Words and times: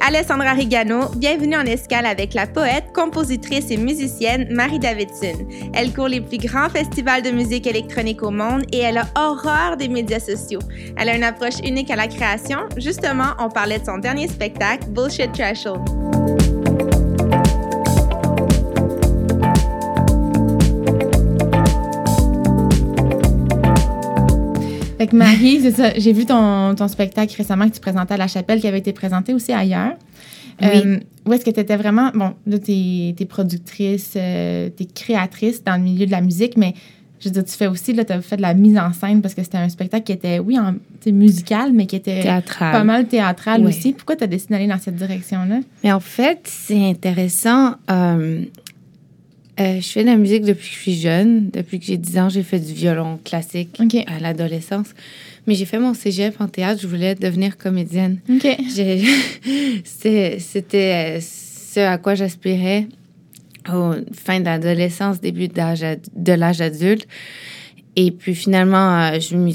Alessandra 0.00 0.52
Rigano. 0.52 1.08
Bienvenue 1.16 1.56
en 1.56 1.64
escale 1.64 2.06
avec 2.06 2.34
la 2.34 2.46
poète, 2.46 2.92
compositrice 2.94 3.70
et 3.70 3.76
musicienne 3.76 4.46
Marie 4.50 4.78
Davidson. 4.78 5.46
Elle 5.72 5.92
court 5.92 6.08
les 6.08 6.20
plus 6.20 6.38
grands 6.38 6.68
festivals 6.68 7.22
de 7.22 7.30
musique 7.30 7.66
électronique 7.66 8.22
au 8.22 8.30
monde 8.30 8.62
et 8.72 8.78
elle 8.78 8.98
a 8.98 9.06
horreur 9.16 9.76
des 9.76 9.88
médias 9.88 10.20
sociaux. 10.20 10.60
Elle 10.96 11.08
a 11.08 11.16
une 11.16 11.24
approche 11.24 11.60
unique 11.64 11.90
à 11.90 11.96
la 11.96 12.08
création. 12.08 12.60
Justement, 12.76 13.32
on 13.38 13.48
parlait 13.48 13.78
de 13.78 13.86
son 13.86 13.98
dernier 13.98 14.28
spectacle, 14.28 14.84
Bullshit 14.88 15.32
Threshold. 15.32 16.39
Fait 25.00 25.06
que 25.06 25.16
Marie, 25.16 25.62
c'est 25.62 25.70
ça. 25.70 25.92
J'ai 25.96 26.12
vu 26.12 26.26
ton, 26.26 26.74
ton, 26.74 26.86
spectacle 26.86 27.34
récemment 27.34 27.66
que 27.66 27.72
tu 27.72 27.80
présentais 27.80 28.12
à 28.12 28.16
la 28.18 28.28
chapelle 28.28 28.60
qui 28.60 28.68
avait 28.68 28.80
été 28.80 28.92
présenté 28.92 29.32
aussi 29.32 29.50
ailleurs. 29.50 29.94
Oui. 30.60 30.68
Euh, 30.74 30.98
où 31.24 31.32
est-ce 31.32 31.42
que 31.42 31.48
tu 31.48 31.58
étais 31.58 31.78
vraiment. 31.78 32.10
Bon, 32.12 32.34
là, 32.46 32.58
tu 32.58 32.72
es, 32.72 33.26
productrice, 33.26 34.12
euh, 34.16 34.68
tu 34.76 34.82
es 34.82 34.86
créatrice 34.86 35.64
dans 35.64 35.76
le 35.76 35.84
milieu 35.84 36.04
de 36.04 36.10
la 36.10 36.20
musique, 36.20 36.58
mais 36.58 36.74
je 37.18 37.30
veux 37.30 37.32
dire, 37.32 37.46
tu 37.46 37.56
fais 37.56 37.66
aussi, 37.66 37.94
là, 37.94 38.04
tu 38.04 38.12
as 38.12 38.20
fait 38.20 38.36
de 38.36 38.42
la 38.42 38.52
mise 38.52 38.76
en 38.76 38.92
scène 38.92 39.22
parce 39.22 39.34
que 39.34 39.42
c'était 39.42 39.56
un 39.56 39.70
spectacle 39.70 40.04
qui 40.04 40.12
était, 40.12 40.38
oui, 40.38 40.58
en, 40.58 40.74
musical, 41.10 41.72
mais 41.72 41.86
qui 41.86 41.96
était 41.96 42.20
théâtral. 42.20 42.72
pas 42.72 42.84
mal 42.84 43.06
théâtral 43.06 43.64
aussi. 43.64 43.94
Pourquoi 43.94 44.16
tu 44.16 44.24
as 44.24 44.26
décidé 44.26 44.52
d'aller 44.52 44.66
dans 44.66 44.78
cette 44.78 44.96
direction-là? 44.96 45.60
Mais 45.82 45.92
en 45.92 46.00
fait, 46.00 46.40
c'est 46.44 46.90
intéressant. 46.90 47.76
Euh, 47.90 48.44
euh, 49.60 49.80
je 49.80 49.86
fais 49.88 50.02
de 50.02 50.08
la 50.08 50.16
musique 50.16 50.44
depuis 50.44 50.68
que 50.68 50.74
je 50.74 50.80
suis 50.80 50.94
jeune. 50.94 51.50
Depuis 51.50 51.78
que 51.78 51.84
j'ai 51.84 51.98
10 51.98 52.18
ans, 52.18 52.28
j'ai 52.30 52.42
fait 52.42 52.58
du 52.58 52.72
violon 52.72 53.18
classique 53.22 53.78
à 54.06 54.18
l'adolescence. 54.18 54.88
Mais 55.46 55.54
j'ai 55.54 55.66
fait 55.66 55.78
mon 55.78 55.92
cégep 55.92 56.40
en 56.40 56.48
théâtre. 56.48 56.80
Je 56.80 56.86
voulais 56.86 57.14
devenir 57.14 57.58
comédienne. 57.58 58.20
C'était 59.84 60.38
euh, 60.74 61.20
ce 61.20 61.80
à 61.80 61.98
quoi 61.98 62.14
j'aspirais 62.14 62.86
au 63.68 63.92
fin 64.14 64.40
de 64.40 64.46
l'adolescence, 64.46 65.20
début 65.20 65.48
de 65.48 66.32
l'âge 66.32 66.60
adulte. 66.60 67.06
Et 67.96 68.12
puis 68.12 68.34
finalement, 68.34 69.12
euh, 69.12 69.20
je 69.20 69.36
me, 69.36 69.50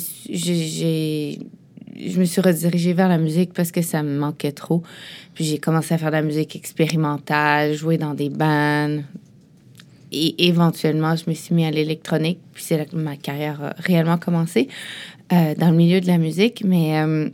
je 1.96 2.20
me 2.20 2.26
suis 2.26 2.42
redirigée 2.42 2.94
vers 2.94 3.10
la 3.10 3.18
musique 3.18 3.54
parce 3.54 3.72
que 3.72 3.82
ça 3.82 4.04
me 4.04 4.20
manquait 4.20 4.52
trop. 4.52 4.84
Puis 5.34 5.46
j'ai 5.46 5.58
commencé 5.58 5.94
à 5.94 5.98
faire 5.98 6.10
de 6.10 6.16
la 6.16 6.22
musique 6.22 6.56
expérimentale, 6.56 7.74
jouer 7.74 7.98
dans 7.98 8.14
des 8.14 8.30
bands, 8.30 9.02
et 10.16 10.48
éventuellement, 10.48 11.16
je 11.16 11.30
me 11.30 11.36
suis 11.36 11.54
mis 11.54 11.66
à 11.66 11.72
l'électronique, 11.72 12.40
puis 12.54 12.64
c'est 12.64 12.94
ma 12.94 13.18
carrière 13.18 13.62
a 13.62 13.76
réellement 13.78 14.18
commencé 14.18 14.70
euh, 15.34 15.56
dans 15.56 15.70
le 15.72 15.76
milieu 15.76 16.00
de 16.00 16.08
la 16.08 16.18
musique. 16.18 16.64
Mais 16.66 16.98
euh, 17.00 17.30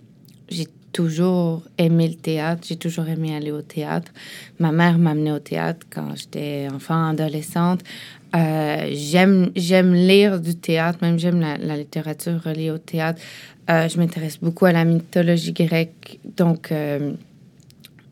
j'ai 0.49 0.67
toujours 0.91 1.63
aimé 1.77 2.07
le 2.07 2.15
théâtre, 2.15 2.63
j'ai 2.67 2.77
toujours 2.77 3.07
aimé 3.07 3.35
aller 3.35 3.51
au 3.51 3.61
théâtre. 3.61 4.11
Ma 4.59 4.71
mère 4.71 4.97
m'a 4.97 5.11
amenée 5.11 5.31
au 5.31 5.39
théâtre 5.39 5.85
quand 5.93 6.15
j'étais 6.15 6.67
enfant, 6.73 7.09
adolescente. 7.09 7.81
Euh, 8.35 8.89
j'aime, 8.91 9.51
j'aime 9.55 9.93
lire 9.93 10.39
du 10.39 10.55
théâtre, 10.55 10.99
même 11.01 11.19
j'aime 11.19 11.39
la, 11.39 11.77
littérature 11.77 12.41
reliée 12.43 12.71
au 12.71 12.79
théâtre. 12.79 13.21
je 13.67 13.97
m'intéresse 13.97 14.39
beaucoup 14.39 14.65
à 14.65 14.71
la 14.71 14.85
mythologie 14.85 15.53
grecque, 15.53 16.19
donc 16.37 16.69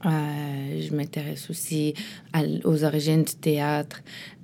je 0.03 0.93
m'intéresse 0.93 1.49
aussi 1.49 1.93
aux 2.63 2.83
origines 2.83 3.23
du 3.23 3.35
théâtre. 3.35 4.01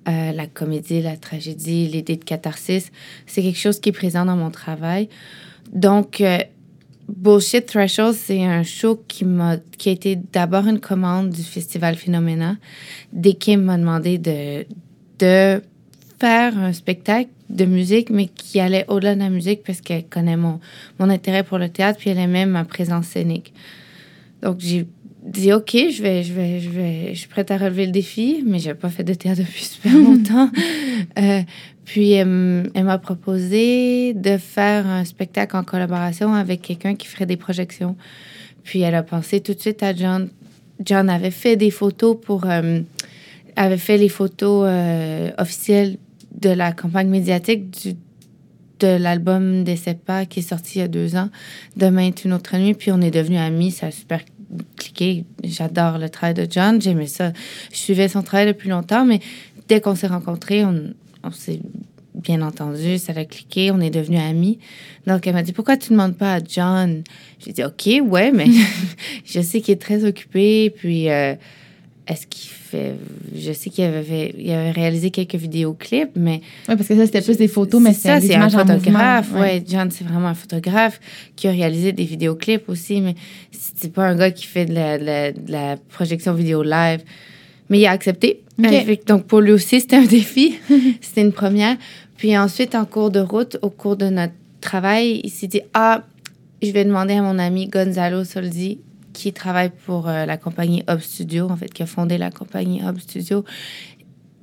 Euh, 0.07 0.31
la 0.33 0.45
comédie, 0.45 1.01
la 1.01 1.17
tragédie, 1.17 1.87
l'idée 1.87 2.15
de 2.15 2.23
catharsis. 2.23 2.91
C'est 3.25 3.41
quelque 3.41 3.57
chose 3.57 3.79
qui 3.79 3.89
est 3.89 3.91
présent 3.91 4.23
dans 4.23 4.35
mon 4.35 4.51
travail. 4.51 5.09
Donc, 5.73 6.21
euh, 6.21 6.37
Bullshit 7.09 7.65
Threshold, 7.65 8.15
c'est 8.15 8.43
un 8.43 8.61
show 8.61 9.03
qui, 9.07 9.25
m'a, 9.25 9.57
qui 9.79 9.89
a 9.89 9.91
été 9.91 10.15
d'abord 10.15 10.67
une 10.67 10.79
commande 10.79 11.31
du 11.31 11.41
Festival 11.41 11.95
Phénoména. 11.95 12.57
Dès 13.13 13.35
m'a 13.57 13.77
demandé 13.77 14.19
de, 14.19 14.67
de 15.17 15.63
faire 16.19 16.55
un 16.55 16.73
spectacle 16.73 17.31
de 17.49 17.65
musique, 17.65 18.11
mais 18.11 18.27
qui 18.27 18.59
allait 18.59 18.85
au-delà 18.87 19.15
de 19.15 19.21
la 19.21 19.29
musique 19.31 19.63
parce 19.63 19.81
qu'elle 19.81 20.05
connaît 20.05 20.37
mon, 20.37 20.59
mon 20.99 21.09
intérêt 21.09 21.43
pour 21.43 21.57
le 21.57 21.69
théâtre, 21.69 21.97
puis 21.97 22.11
elle 22.11 22.19
aimait 22.19 22.45
ma 22.45 22.63
présence 22.63 23.07
scénique. 23.07 23.53
Donc, 24.43 24.57
j'ai 24.59 24.85
dit 25.25 25.51
OK, 25.53 25.71
je 25.73 26.01
vais, 26.01 26.23
je 26.23 26.33
vais, 26.33 26.59
je 26.59 26.69
vais, 26.69 27.09
je 27.13 27.19
suis 27.19 27.27
prête 27.27 27.49
à 27.51 27.57
relever 27.57 27.85
le 27.85 27.91
défi, 27.91 28.43
mais 28.45 28.59
j'ai 28.59 28.73
pas 28.73 28.89
fait 28.89 29.03
de 29.03 29.13
théâtre 29.13 29.41
depuis 29.41 29.63
super 29.63 29.93
longtemps. 29.97 30.49
euh, 31.19 31.41
puis 31.83 32.11
elle, 32.11 32.27
m'a 32.27 32.97
proposé 32.97 34.13
de 34.13 34.37
faire 34.37 34.87
un 34.87 35.05
spectacle 35.05 35.55
en 35.55 35.63
collaboration 35.63 36.33
avec 36.33 36.61
quelqu'un 36.61 36.95
qui 36.95 37.07
ferait 37.07 37.25
des 37.25 37.37
projections. 37.37 37.95
Puis 38.63 38.81
elle 38.81 38.95
a 38.95 39.03
pensé 39.03 39.39
tout 39.39 39.53
de 39.53 39.59
suite 39.59 39.83
à 39.83 39.95
John. 39.95 40.29
John 40.83 41.09
avait 41.09 41.31
fait 41.31 41.55
des 41.55 41.71
photos 41.71 42.17
pour, 42.19 42.45
euh, 42.49 42.81
avait 43.55 43.77
fait 43.77 43.97
les 43.97 44.09
photos 44.09 44.65
euh, 44.67 45.29
officielles 45.37 45.97
de 46.39 46.49
la 46.49 46.71
campagne 46.71 47.07
médiatique 47.07 47.69
du, 47.69 47.95
de 48.79 48.87
l'album 48.87 49.63
des 49.63 49.75
CEPA 49.75 50.25
qui 50.25 50.39
est 50.39 50.49
sorti 50.49 50.79
il 50.79 50.81
y 50.81 50.83
a 50.83 50.87
deux 50.87 51.15
ans. 51.15 51.29
Demain 51.77 52.07
est 52.07 52.25
une 52.25 52.33
autre 52.33 52.57
nuit. 52.57 52.73
Puis 52.73 52.91
on 52.91 53.01
est 53.01 53.11
devenus 53.11 53.39
amis. 53.39 53.71
Ça 53.71 53.91
super 53.91 54.21
cliqué. 54.77 55.25
J'adore 55.43 55.97
le 55.97 56.09
travail 56.09 56.33
de 56.33 56.47
John. 56.49 56.81
J'aimais 56.81 57.07
ça. 57.07 57.31
Je 57.71 57.77
suivais 57.77 58.07
son 58.07 58.21
travail 58.21 58.47
depuis 58.47 58.69
longtemps, 58.69 59.05
mais 59.05 59.19
dès 59.67 59.81
qu'on 59.81 59.95
s'est 59.95 60.07
rencontrés, 60.07 60.63
on, 60.65 61.31
s'est 61.31 61.59
bien 62.13 62.41
entendu, 62.41 62.97
ça 62.97 63.13
a 63.15 63.25
cliqué, 63.25 63.71
on 63.71 63.79
est 63.79 63.89
devenus 63.89 64.19
amis. 64.19 64.59
Donc, 65.07 65.27
elle 65.27 65.33
m'a 65.33 65.43
dit, 65.43 65.53
pourquoi 65.53 65.77
tu 65.77 65.91
ne 65.91 65.97
demandes 65.97 66.17
pas 66.17 66.35
à 66.35 66.39
John? 66.39 67.03
J'ai 67.39 67.51
dit, 67.51 67.63
OK, 67.63 67.89
ouais, 68.09 68.31
mais 68.31 68.47
je 69.25 69.41
sais 69.41 69.61
qu'il 69.61 69.73
est 69.73 69.81
très 69.81 70.05
occupé, 70.05 70.69
puis 70.69 71.09
euh, 71.09 71.35
est-ce 72.07 72.27
qu'il 72.27 72.51
fait. 72.51 72.95
Je 73.35 73.51
sais 73.51 73.69
qu'il 73.69 73.83
avait, 73.83 74.35
il 74.37 74.51
avait 74.51 74.71
réalisé 74.71 75.09
quelques 75.09 75.35
vidéos-clips, 75.35 76.11
mais. 76.15 76.41
Oui, 76.69 76.75
parce 76.75 76.87
que 76.87 76.95
ça, 76.95 77.05
c'était 77.05 77.21
plus 77.21 77.37
des 77.37 77.47
photos, 77.47 77.81
mais 77.81 77.93
ça, 77.93 78.21
c'est 78.21 78.35
un 78.35 78.49
photographe. 78.49 79.29
Oui, 79.33 79.39
ouais, 79.41 79.63
John, 79.67 79.89
c'est 79.89 80.03
vraiment 80.03 80.27
un 80.27 80.35
photographe 80.35 80.99
qui 81.35 81.47
a 81.47 81.51
réalisé 81.51 81.93
des 81.93 82.03
vidéoclips 82.03 82.69
aussi, 82.69 83.01
mais 83.01 83.15
c'est 83.51 83.91
pas 83.91 84.05
un 84.05 84.15
gars 84.15 84.31
qui 84.31 84.45
fait 84.45 84.65
de 84.65 85.51
la, 85.51 85.77
projection 85.89 86.33
vidéo 86.33 86.61
live. 86.63 87.01
Mais 87.69 87.79
il 87.79 87.85
a 87.87 87.91
accepté. 87.91 88.41
Donc, 89.07 89.25
pour 89.25 89.41
lui 89.41 89.51
aussi, 89.51 89.81
c'était 89.81 89.95
un 89.95 90.05
défi. 90.05 90.59
c'était 91.01 91.21
une 91.21 91.33
première. 91.33 91.77
Puis 92.17 92.37
ensuite, 92.37 92.75
en 92.75 92.85
cours 92.85 93.09
de 93.09 93.19
route, 93.19 93.57
au 93.63 93.71
cours 93.71 93.97
de 93.97 94.09
notre 94.09 94.33
travail, 94.61 95.21
il 95.23 95.31
s'est 95.31 95.47
dit 95.47 95.61
Ah, 95.73 96.03
je 96.61 96.71
vais 96.71 96.85
demander 96.85 97.15
à 97.15 97.21
mon 97.23 97.39
ami 97.39 97.67
Gonzalo 97.67 98.23
Soldi 98.23 98.79
qui 99.15 99.33
travaille 99.33 99.71
pour 99.85 100.07
euh, 100.07 100.25
la 100.25 100.37
compagnie 100.37 100.83
Hub 100.89 100.99
Studio, 100.99 101.49
en 101.49 101.55
fait, 101.55 101.71
qui 101.73 101.83
a 101.83 101.85
fondé 101.85 102.17
la 102.17 102.31
compagnie 102.31 102.81
Hub 102.81 102.99
Studio. 102.99 103.45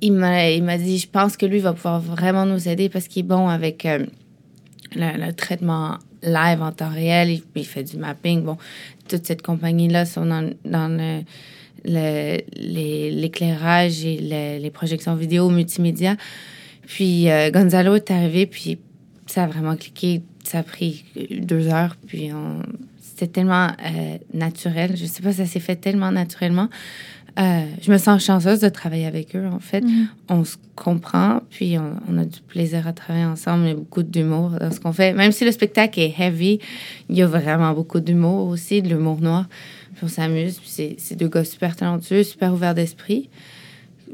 Il 0.01 0.13
m'a, 0.13 0.77
dit, 0.77 0.97
je 0.97 1.07
pense 1.07 1.37
que 1.37 1.45
lui 1.45 1.59
va 1.59 1.73
pouvoir 1.73 2.01
vraiment 2.01 2.45
nous 2.45 2.67
aider 2.67 2.89
parce 2.89 3.07
qu'il 3.07 3.21
est 3.21 3.27
bon 3.27 3.47
avec 3.47 3.85
euh, 3.85 4.05
le, 4.95 5.31
traitement 5.31 5.99
live 6.23 6.61
en 6.61 6.73
temps 6.73 6.89
réel. 6.89 7.39
Il, 7.55 7.65
fait 7.65 7.83
du 7.83 7.97
mapping. 7.97 8.43
Bon, 8.43 8.57
toute 9.07 9.25
cette 9.25 9.43
compagnie-là 9.43 10.05
sont 10.05 10.25
dans, 10.25 10.49
dans 10.65 11.23
l'éclairage 11.85 14.03
et 14.03 14.59
les, 14.59 14.71
projections 14.71 15.15
vidéo 15.15 15.49
multimédia. 15.49 16.17
Puis 16.87 17.29
euh, 17.29 17.49
Gonzalo 17.51 17.95
est 17.95 18.11
arrivé, 18.11 18.45
puis 18.45 18.79
ça 19.27 19.43
a 19.43 19.47
vraiment 19.47 19.77
cliqué. 19.77 20.21
Ça 20.43 20.59
a 20.59 20.63
pris 20.63 21.05
deux 21.31 21.69
heures, 21.69 21.95
puis 22.05 22.33
on, 22.33 22.61
c'était 23.03 23.27
tellement 23.27 23.67
euh, 23.67 24.17
naturel. 24.33 24.95
Je 24.95 25.05
sais 25.05 25.21
pas, 25.21 25.33
ça 25.33 25.45
s'est 25.45 25.59
fait 25.59 25.75
tellement 25.75 26.11
naturellement. 26.11 26.69
Euh, 27.37 27.65
je 27.81 27.91
me 27.91 27.97
sens 27.97 28.23
chanceuse 28.23 28.59
de 28.59 28.69
travailler 28.69 29.05
avec 29.05 29.35
eux, 29.35 29.47
en 29.47 29.59
fait. 29.59 29.81
Mhm. 29.81 30.07
On 30.29 30.45
se 30.45 30.55
comprend, 30.75 31.41
puis 31.49 31.77
on, 31.77 32.17
a 32.17 32.25
du 32.25 32.39
plaisir 32.41 32.87
à 32.87 32.93
travailler 32.93 33.25
ensemble. 33.25 33.65
Il 33.65 33.69
y 33.69 33.71
a 33.71 33.75
beaucoup 33.75 34.03
d'humour 34.03 34.51
dans 34.59 34.71
ce 34.71 34.79
qu'on 34.79 34.93
fait. 34.93 35.13
Même 35.13 35.31
si 35.31 35.43
le 35.43 35.51
spectacle 35.51 35.99
est 35.99 36.13
heavy, 36.17 36.59
il 37.09 37.17
y 37.17 37.21
a 37.21 37.27
vraiment 37.27 37.73
beaucoup 37.73 37.99
d'humour 37.99 38.47
aussi, 38.47 38.81
de 38.81 38.89
l'humour 38.89 39.19
noir. 39.19 39.47
Puis 39.95 40.05
on 40.05 40.07
s'amuse. 40.07 40.61
c'est 40.65 41.15
deux 41.15 41.27
gars 41.27 41.43
super 41.43 41.75
talentueux, 41.75 42.23
super 42.23 42.53
ouverts 42.53 42.75
d'esprit. 42.75 43.29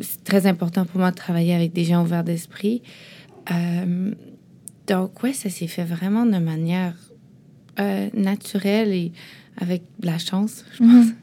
C'est 0.01 0.23
très 0.23 0.47
important 0.47 0.85
pour 0.85 0.99
moi 0.99 1.11
de 1.11 1.15
travailler 1.15 1.53
avec 1.53 1.73
des 1.73 1.83
gens 1.83 2.01
ouverts 2.03 2.23
d'esprit. 2.23 2.81
Euh, 3.51 4.11
donc, 4.87 5.21
ouais, 5.21 5.33
ça 5.33 5.49
s'est 5.49 5.67
fait 5.67 5.83
vraiment 5.83 6.25
de 6.25 6.37
manière 6.37 6.93
euh, 7.79 8.09
naturel 8.13 8.93
et 8.93 9.11
avec 9.57 9.83
de 9.99 10.07
la 10.07 10.17
chance, 10.17 10.65
je 10.73 10.79
pense. 10.79 11.05
Mhm. 11.07 11.15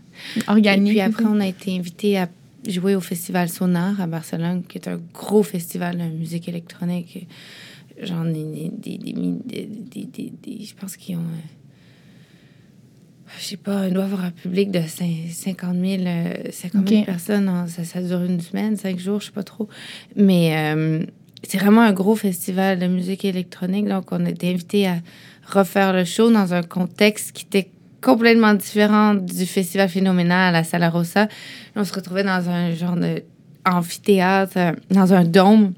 Organique. 0.49 0.89
Et 0.89 0.91
puis 0.93 1.01
après, 1.01 1.25
on 1.25 1.41
a 1.41 1.47
été 1.47 1.77
invité 1.77 2.19
à 2.19 2.29
jouer 2.67 2.95
au 2.95 3.01
Festival 3.01 3.49
Sonar 3.49 4.01
à 4.01 4.07
Barcelone, 4.07 4.63
qui 4.67 4.79
est 4.79 4.89
un 4.89 5.01
gros 5.13 5.43
festival 5.43 5.99
de 5.99 6.05
musique 6.05 6.49
électronique. 6.49 7.27
J'en 8.03 8.27
ai 8.29 8.71
des, 8.71 8.99
des, 8.99 8.99
des, 10.43 10.65
Je 10.65 10.75
pense 10.75 10.97
qu'ils 10.97 11.17
ont. 11.17 11.21
Euh, 11.21 11.49
je 13.39 13.45
sais 13.45 13.57
pas, 13.57 13.89
ils 13.89 13.95
doivent 13.95 14.13
avoir 14.13 14.25
un 14.25 14.31
public 14.31 14.71
de 14.71 14.81
50 14.81 15.77
000, 15.77 16.05
50 16.51 17.05
personnes. 17.05 17.67
ça, 17.69 17.85
ça, 17.85 18.01
dure 18.01 18.23
une 18.23 18.41
semaine, 18.41 18.77
cinq 18.77 18.99
jours, 18.99 19.21
je 19.21 19.27
sais 19.27 19.33
pas 19.33 19.43
trop. 19.43 19.69
Mais 20.15 20.57
euh, 20.57 21.05
c'est 21.43 21.59
vraiment 21.59 21.83
un 21.83 21.93
gros 21.93 22.17
festival 22.17 22.79
de 22.79 22.87
musique 22.87 23.25
électronique. 23.25 23.87
Donc, 23.87 24.13
on 24.13 24.25
a 24.25 24.31
été 24.31 24.53
invité 24.53 24.87
à 24.87 24.99
refaire 25.47 25.93
le 25.93 26.05
show 26.05 26.31
dans 26.31 26.55
un 26.55 26.63
contexte 26.63 27.33
qui 27.33 27.45
était 27.45 27.71
complètement 28.03 28.55
différent 28.55 29.15
du 29.15 29.47
festival 29.47 29.89
phénoménal 29.89 30.55
à 30.55 30.65
Sala 30.65 30.91
Rosa. 30.91 31.29
On 31.75 31.85
se 31.85 31.93
retrouvait 31.93 32.25
dans 32.25 32.49
un 32.49 32.73
genre 32.73 32.97
de 32.97 33.23
amphithéâtre, 33.65 34.53
euh, 34.57 34.73
dans 34.91 35.13
un 35.13 35.25
dôme. 35.25 35.73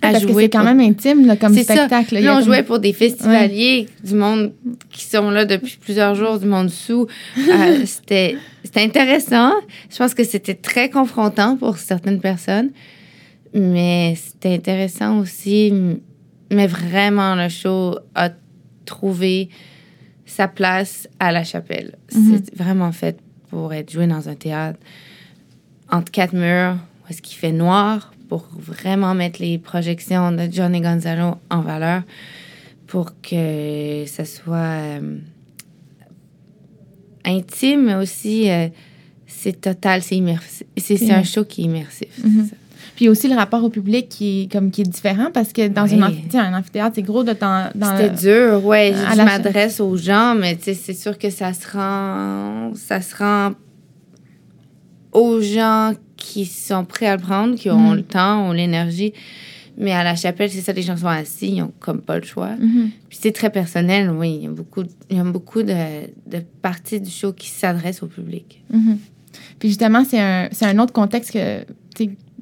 à 0.00 0.12
parce 0.12 0.22
jouer 0.22 0.32
que 0.32 0.40
c'est 0.40 0.48
quand 0.48 0.64
même 0.64 0.80
intime 0.80 1.26
là, 1.26 1.36
comme 1.36 1.54
spectacle. 1.54 2.18
Là, 2.18 2.38
on 2.38 2.40
jouait 2.40 2.62
pour 2.62 2.78
des 2.78 2.92
festivaliers, 2.92 3.88
du 4.02 4.14
monde 4.14 4.52
qui 4.90 5.04
sont 5.04 5.30
là 5.30 5.44
depuis 5.44 5.76
plusieurs 5.78 6.14
jours, 6.14 6.38
du 6.38 6.46
monde 6.46 6.70
sous. 6.70 7.06
Euh, 7.38 7.82
c'était 7.84 8.36
intéressant. 8.76 9.52
Je 9.90 9.96
pense 9.98 10.14
que 10.14 10.24
c'était 10.24 10.54
très 10.54 10.88
confrontant 10.88 11.56
pour 11.56 11.76
certaines 11.76 12.20
personnes. 12.20 12.70
Mais 13.52 14.16
c'était 14.16 14.54
intéressant 14.54 15.18
aussi. 15.18 15.72
Mais 16.50 16.66
vraiment, 16.66 17.34
le 17.34 17.48
show 17.48 17.96
a 18.14 18.30
trouvé 18.90 19.48
sa 20.26 20.48
place 20.48 21.08
à 21.18 21.32
la 21.32 21.44
chapelle. 21.44 21.96
Mm-hmm. 22.12 22.40
C'est 22.44 22.56
vraiment 22.56 22.92
fait 22.92 23.16
pour 23.48 23.72
être 23.72 23.90
joué 23.90 24.06
dans 24.06 24.28
un 24.28 24.34
théâtre 24.34 24.78
entre 25.90 26.10
quatre 26.10 26.34
murs, 26.34 26.76
où 27.02 27.10
est-ce 27.10 27.22
qu'il 27.22 27.36
fait 27.36 27.52
noir, 27.52 28.12
pour 28.28 28.46
vraiment 28.56 29.14
mettre 29.14 29.40
les 29.40 29.58
projections 29.58 30.30
de 30.32 30.48
Johnny 30.50 30.80
Gonzalo 30.80 31.36
en 31.50 31.60
valeur, 31.62 32.02
pour 32.86 33.20
que 33.22 34.04
ça 34.06 34.24
soit 34.24 34.56
euh, 34.56 35.18
intime, 37.24 37.86
mais 37.86 37.94
aussi 37.94 38.50
euh, 38.50 38.68
c'est 39.26 39.60
total, 39.60 40.02
c'est 40.02 40.16
immersif. 40.16 40.66
C'est 40.76 41.10
un 41.10 41.24
show 41.24 41.44
qui 41.44 41.62
est 41.62 41.64
immersif. 41.64 42.12
Mm-hmm. 42.20 42.48
Puis 43.00 43.08
aussi 43.08 43.28
le 43.28 43.34
rapport 43.34 43.64
au 43.64 43.70
public 43.70 44.10
qui 44.10 44.42
est, 44.42 44.52
comme, 44.52 44.70
qui 44.70 44.82
est 44.82 44.84
différent 44.84 45.30
parce 45.32 45.54
que 45.54 45.68
dans 45.68 45.90
un 45.90 46.02
amphithéâtre, 46.52 46.96
c'est 46.96 47.02
gros 47.02 47.24
de 47.24 47.32
temps. 47.32 47.70
C'était 47.72 48.10
dur, 48.10 48.60
oui. 48.62 48.92
Je, 48.92 49.22
m'adresse 49.22 49.80
aux 49.80 49.96
gens, 49.96 50.34
mais 50.34 50.58
c'est 50.60 50.92
sûr 50.92 51.16
que 51.16 51.30
ça 51.30 51.54
se 51.54 51.66
rend. 51.66 52.72
Ça 52.74 53.00
se 53.00 53.16
rend 53.16 53.52
aux 55.12 55.40
gens 55.40 55.94
qui 56.18 56.44
sont 56.44 56.84
prêts 56.84 57.06
à 57.06 57.16
le 57.16 57.22
prendre, 57.22 57.54
qui 57.54 57.70
ont 57.70 57.92
mm. 57.92 57.96
le 57.96 58.02
temps, 58.02 58.50
ont 58.50 58.52
l'énergie. 58.52 59.14
Mais 59.78 59.92
à 59.92 60.04
la 60.04 60.14
chapelle, 60.14 60.50
c'est 60.50 60.60
ça, 60.60 60.74
les 60.74 60.82
gens 60.82 60.98
sont 60.98 61.06
assis, 61.06 61.52
ils 61.52 61.60
n'ont 61.60 61.72
comme 61.80 62.02
pas 62.02 62.18
le 62.18 62.24
choix. 62.26 62.50
Mm-hmm. 62.50 62.88
Puis 63.08 63.18
c'est 63.18 63.32
très 63.32 63.48
personnel, 63.48 64.10
oui. 64.10 64.40
Il 64.42 64.44
y 64.44 64.46
a 64.46 64.50
beaucoup, 64.50 64.82
il 65.08 65.16
y 65.16 65.20
a 65.20 65.24
beaucoup 65.24 65.62
de, 65.62 66.02
de 66.26 66.42
parties 66.60 67.00
du 67.00 67.10
show 67.10 67.32
qui 67.32 67.48
s'adressent 67.48 68.02
au 68.02 68.08
public. 68.08 68.62
Mm-hmm. 68.70 68.96
Puis 69.58 69.70
justement, 69.70 70.04
c'est 70.04 70.20
un, 70.20 70.50
un, 70.60 70.78
autre 70.78 70.92
contexte 70.92 71.32
que 71.32 71.64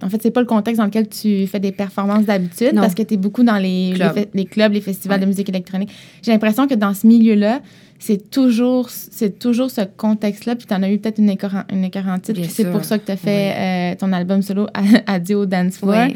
en 0.03 0.09
fait, 0.09 0.23
c'est 0.23 0.31
pas 0.31 0.41
le 0.41 0.47
contexte 0.47 0.79
dans 0.79 0.87
lequel 0.87 1.09
tu 1.09 1.47
fais 1.47 1.61
des 1.61 1.73
performances 1.73 2.25
d'habitude 2.25 2.75
parce 2.75 2.95
que 2.95 3.03
tu 3.03 3.15
es 3.15 3.17
beaucoup 3.17 3.43
dans 3.43 3.59
les, 3.59 3.95
les, 4.35 4.45
clubs, 4.45 4.73
les 4.73 4.81
festivals 4.81 5.21
de 5.21 5.27
musique 5.27 5.49
électronique. 5.49 5.91
J'ai 6.23 6.33
l'impression 6.33 6.67
que 6.67 6.75
dans 6.75 6.95
ce 6.95 7.07
milieu-là, 7.07 7.61
c'est 7.99 8.31
toujours, 8.31 8.91
c'est 8.91 9.39
toujours 9.39 9.71
ce 9.71 9.81
contexte-là. 9.81 10.57
Puis 10.57 10.67
tu 10.67 10.75
en 10.75 10.83
as 10.83 10.91
eu 10.91 10.99
peut-être 10.99 11.19
une, 11.19 11.31
une 11.31 11.91
titre. 11.91 12.33
Puis 12.33 12.45
c'est 12.49 12.71
pour 12.71 12.85
ça 12.85 12.99
que 12.99 13.07
tu 13.07 13.13
as 13.13 13.17
fait 13.17 13.55
euh, 13.57 13.97
ton 13.97 14.13
album 14.13 14.43
solo 14.43 14.67
Adio 15.07 15.47
Dance 15.47 15.79
Floor. 15.79 16.09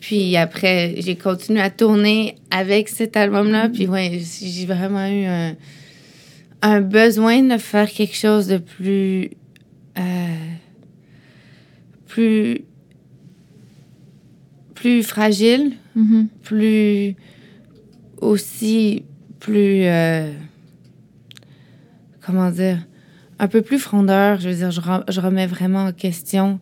Puis 0.00 0.36
après, 0.36 0.96
j'ai 0.98 1.16
continué 1.16 1.60
à 1.60 1.70
tourner 1.70 2.36
avec 2.50 2.88
cet 2.88 3.16
album-là. 3.16 3.68
Puis 3.68 3.86
ouais, 3.86 4.20
j'ai 4.40 4.66
vraiment 4.66 5.06
eu 5.06 5.26
un, 5.26 5.54
un, 6.62 6.80
besoin 6.80 7.42
de 7.42 7.58
faire 7.58 7.88
quelque 7.90 8.16
chose 8.16 8.46
de 8.48 8.58
plus. 8.58 9.30
Euh, 9.98 10.02
plus 12.06 12.64
plus 14.74 15.02
fragile, 15.02 15.72
mm-hmm. 15.96 16.26
plus 16.42 17.16
aussi 18.20 19.04
plus 19.40 19.84
euh, 19.84 20.30
comment 22.24 22.50
dire 22.50 22.78
un 23.38 23.48
peu 23.48 23.62
plus 23.62 23.78
frondeur. 23.78 24.38
Je 24.40 24.48
veux 24.48 24.54
dire, 24.54 24.70
je, 24.70 25.20
remets 25.20 25.46
vraiment 25.46 25.86
en 25.86 25.92
question 25.92 26.60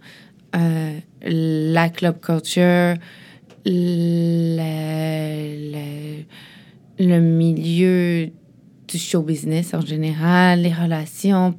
euh, 0.57 0.99
la 1.23 1.91
club 1.91 2.21
culture, 2.21 2.95
le, 3.67 4.63
le, 6.99 7.21
milieu 7.21 8.31
du 8.89 8.99
show 8.99 9.23
business 9.23 9.75
en 9.75 9.83
général, 9.83 10.63
les 10.63 10.73
relations 10.73 11.59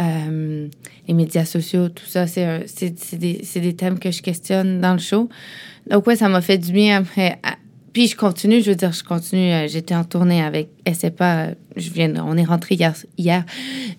euh, 0.00 0.68
les 1.06 1.14
médias 1.14 1.44
sociaux, 1.44 1.88
tout 1.88 2.06
ça, 2.06 2.26
c'est 2.26 2.66
des, 3.12 3.42
des, 3.54 3.74
thèmes 3.74 3.98
que 3.98 4.10
je 4.10 4.22
questionne 4.22 4.80
dans 4.80 4.92
le 4.92 4.98
show. 4.98 5.28
Donc, 5.90 6.06
ouais, 6.06 6.16
ça 6.16 6.28
m'a 6.28 6.40
fait 6.40 6.58
du 6.58 6.72
bien 6.72 7.00
après. 7.00 7.40
Puis 7.92 8.06
je 8.06 8.16
continue, 8.16 8.60
je 8.62 8.70
veux 8.70 8.76
dire, 8.76 8.92
je 8.92 9.02
continue. 9.02 9.52
Euh, 9.52 9.66
j'étais 9.66 9.94
en 9.94 10.04
tournée 10.04 10.42
avec 10.42 10.68
SEPA. 10.86 11.48
Je 11.76 11.90
viens, 11.90 12.14
on 12.24 12.36
est 12.36 12.44
rentré 12.44 12.76
hier, 12.76 12.94
hier. 13.16 13.44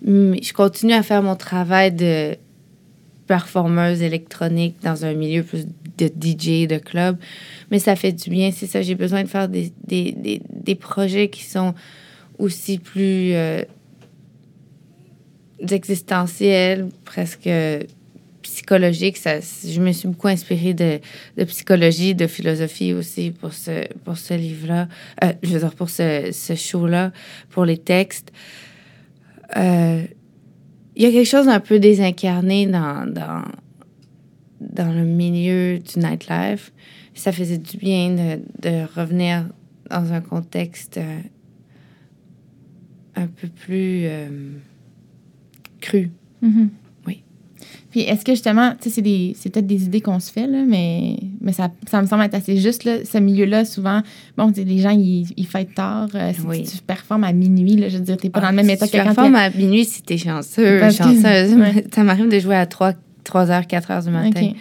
Mais 0.02 0.40
je 0.42 0.52
continue 0.52 0.94
à 0.94 1.02
faire 1.02 1.22
mon 1.22 1.36
travail 1.36 1.92
de 1.92 2.36
performeuse 3.26 4.02
électronique 4.02 4.76
dans 4.82 5.04
un 5.04 5.14
milieu 5.14 5.42
plus 5.42 5.66
de 5.98 6.06
DJ, 6.06 6.66
de 6.66 6.78
club. 6.78 7.16
Mais 7.70 7.78
ça 7.78 7.94
fait 7.94 8.12
du 8.12 8.30
bien, 8.30 8.50
c'est 8.52 8.66
ça. 8.66 8.82
J'ai 8.82 8.94
besoin 8.94 9.22
de 9.22 9.28
faire 9.28 9.48
des, 9.48 9.72
des, 9.86 10.12
des, 10.12 10.40
des, 10.50 10.74
projets 10.74 11.28
qui 11.28 11.44
sont 11.44 11.74
aussi 12.38 12.78
plus 12.78 13.34
euh, 13.34 13.62
existentiels, 15.68 16.88
presque 17.04 17.48
psychologique. 18.42 19.16
Ça, 19.16 19.40
je 19.40 19.80
me 19.80 19.92
suis 19.92 20.08
beaucoup 20.08 20.28
inspirée 20.28 20.74
de, 20.74 21.00
de, 21.36 21.44
psychologie, 21.44 22.14
de 22.14 22.26
philosophie 22.26 22.92
aussi 22.92 23.30
pour 23.30 23.52
ce, 23.52 23.86
pour 24.04 24.16
ce 24.18 24.34
livre-là, 24.34 24.88
euh, 25.24 25.32
je 25.42 25.50
veux 25.50 25.60
dire 25.60 25.74
pour 25.74 25.90
ce, 25.90 26.30
ce 26.32 26.54
show-là, 26.54 27.12
pour 27.50 27.64
les 27.64 27.78
textes. 27.78 28.32
Euh, 29.56 30.04
il 30.96 31.02
y 31.02 31.06
a 31.06 31.10
quelque 31.10 31.28
chose 31.28 31.46
d'un 31.46 31.60
peu 31.60 31.78
désincarné 31.78 32.66
dans, 32.66 33.10
dans, 33.10 33.44
dans 34.60 34.92
le 34.92 35.04
milieu 35.04 35.78
du 35.78 35.98
nightlife. 35.98 36.72
Ça 37.14 37.32
faisait 37.32 37.58
du 37.58 37.76
bien 37.76 38.10
de, 38.10 38.40
de 38.60 38.86
revenir 38.96 39.46
dans 39.88 40.12
un 40.12 40.20
contexte 40.20 40.98
euh, 40.98 41.20
un 43.16 43.26
peu 43.26 43.48
plus 43.48 44.06
cru. 45.80 46.10
Mm-hmm. 46.42 46.68
Puis 47.90 48.00
est-ce 48.02 48.24
que 48.24 48.32
justement, 48.32 48.72
tu 48.80 48.88
sais, 48.88 49.02
c'est, 49.36 49.50
peut-être 49.50 49.66
des 49.66 49.84
idées 49.84 50.00
qu'on 50.00 50.20
se 50.20 50.30
fait, 50.30 50.46
là, 50.46 50.62
mais, 50.66 51.16
mais 51.40 51.52
ça, 51.52 51.70
ça 51.90 52.00
me 52.00 52.06
semble 52.06 52.22
être 52.22 52.34
assez 52.34 52.56
juste, 52.56 52.84
là, 52.84 53.04
ce 53.04 53.18
milieu-là, 53.18 53.64
souvent, 53.64 54.02
bon, 54.36 54.52
les 54.56 54.78
gens, 54.78 54.90
ils, 54.90 55.26
ils 55.36 55.46
fêtent 55.46 55.74
tard. 55.74 56.08
Euh, 56.14 56.32
si 56.32 56.76
tu 56.76 56.82
performes 56.82 57.24
à 57.24 57.32
minuit, 57.32 57.74
là, 57.74 57.88
je 57.88 57.98
veux 57.98 58.04
dire, 58.04 58.16
t'es 58.16 58.30
pas 58.30 58.40
dans 58.40 58.50
le 58.50 58.56
même 58.56 58.70
ah, 58.70 58.74
état 58.74 58.86
que 58.86 58.92
tu 58.92 59.02
performes 59.02 59.34
à 59.34 59.50
minuit 59.50 59.84
si 59.84 60.02
t'es 60.02 60.18
chanceux, 60.18 60.80
chanceuse. 60.92 61.56
Ça 61.92 62.04
m'arrive 62.04 62.28
de 62.28 62.38
jouer 62.38 62.54
à 62.54 62.66
3, 62.66 62.92
3 63.24 63.50
heures, 63.50 63.66
4 63.66 63.90
heures 63.90 64.02
du 64.04 64.10
matin. 64.10 64.52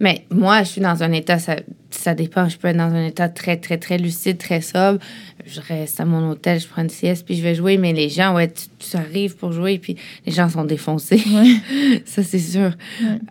Mais 0.00 0.26
moi, 0.30 0.62
je 0.62 0.68
suis 0.68 0.80
dans 0.80 1.02
un 1.02 1.12
état, 1.12 1.38
ça, 1.38 1.56
ça 1.90 2.14
dépend. 2.14 2.48
Je 2.48 2.58
peux 2.58 2.68
être 2.68 2.76
dans 2.76 2.92
un 2.92 3.06
état 3.06 3.28
très, 3.28 3.56
très, 3.56 3.78
très 3.78 3.98
lucide, 3.98 4.38
très 4.38 4.60
sobre. 4.60 4.98
Je 5.46 5.60
reste 5.60 6.00
à 6.00 6.04
mon 6.04 6.30
hôtel, 6.30 6.60
je 6.60 6.66
prends 6.66 6.82
une 6.82 6.90
sieste, 6.90 7.24
puis 7.24 7.36
je 7.36 7.42
vais 7.42 7.54
jouer. 7.54 7.78
Mais 7.78 7.92
les 7.92 8.08
gens, 8.08 8.34
ouais, 8.34 8.52
tu, 8.52 8.96
arrives 8.96 9.36
pour 9.36 9.52
jouer, 9.52 9.78
puis 9.78 9.96
les 10.26 10.32
gens 10.32 10.48
sont 10.48 10.64
défoncés. 10.64 11.22
ça, 12.04 12.22
c'est 12.22 12.38
sûr. 12.38 12.72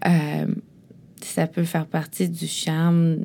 Euh, 0.08 0.46
ça 1.22 1.48
peut 1.48 1.64
faire 1.64 1.86
partie 1.86 2.30
du 2.30 2.48
charme 2.48 3.18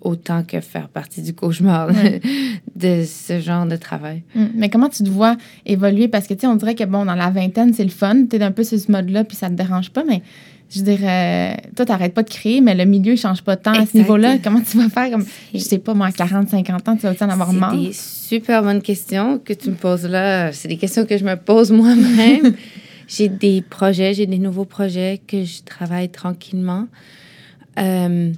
autant 0.00 0.44
que 0.44 0.60
faire 0.60 0.88
partie 0.88 1.20
du 1.20 1.34
cauchemar 1.34 1.88
de 2.76 3.04
ce 3.04 3.40
genre 3.40 3.66
de 3.66 3.74
travail. 3.74 4.22
Hum, 4.36 4.50
mais 4.54 4.70
comment 4.70 4.88
tu 4.88 5.02
te 5.02 5.08
vois 5.08 5.36
évoluer? 5.64 6.06
Parce 6.06 6.28
que, 6.28 6.34
tu 6.34 6.40
sais, 6.40 6.46
on 6.46 6.54
dirait 6.54 6.76
que, 6.76 6.84
bon, 6.84 7.04
dans 7.04 7.16
la 7.16 7.30
vingtaine, 7.30 7.74
c'est 7.74 7.84
le 7.84 7.90
fun. 7.90 8.26
Tu 8.30 8.36
es 8.36 8.42
un 8.42 8.52
peu 8.52 8.62
sur 8.62 8.78
ce 8.78 8.90
mode-là, 8.92 9.24
puis 9.24 9.36
ça 9.36 9.48
te 9.48 9.54
dérange 9.54 9.90
pas, 9.90 10.04
mais 10.04 10.22
je 10.68 10.82
dirais, 10.82 11.56
toi, 11.76 11.86
t'arrêtes 11.86 12.12
pas 12.12 12.24
de 12.24 12.30
créer, 12.30 12.60
mais 12.60 12.74
le 12.74 12.84
milieu 12.84 13.12
ne 13.12 13.16
change 13.16 13.42
pas 13.42 13.56
tant 13.56 13.72
à 13.72 13.86
ce 13.86 13.96
niveau-là. 13.96 14.38
Comment 14.42 14.60
tu 14.60 14.76
vas 14.78 14.88
faire? 14.88 15.10
Comme, 15.10 15.24
je 15.54 15.58
sais 15.60 15.78
pas, 15.78 15.94
moi, 15.94 16.06
à 16.06 16.12
40, 16.12 16.48
50 16.48 16.88
ans, 16.88 16.96
tu 16.96 17.06
vas 17.06 17.14
en 17.20 17.30
avoir 17.30 17.52
marre? 17.52 17.72
C'est 17.72 17.86
des 17.86 17.92
super 17.92 18.62
bonnes 18.62 18.82
questions 18.82 19.38
que 19.38 19.52
tu 19.52 19.70
me 19.70 19.76
poses 19.76 20.06
là. 20.06 20.52
C'est 20.52 20.68
des 20.68 20.76
questions 20.76 21.06
que 21.06 21.16
je 21.16 21.24
me 21.24 21.36
pose 21.36 21.70
moi-même. 21.70 22.54
j'ai 23.08 23.28
des 23.28 23.62
projets, 23.62 24.14
j'ai 24.14 24.26
des 24.26 24.38
nouveaux 24.38 24.64
projets 24.64 25.20
que 25.26 25.44
je 25.44 25.62
travaille 25.62 26.08
tranquillement. 26.08 26.88
Euh, 27.78 28.32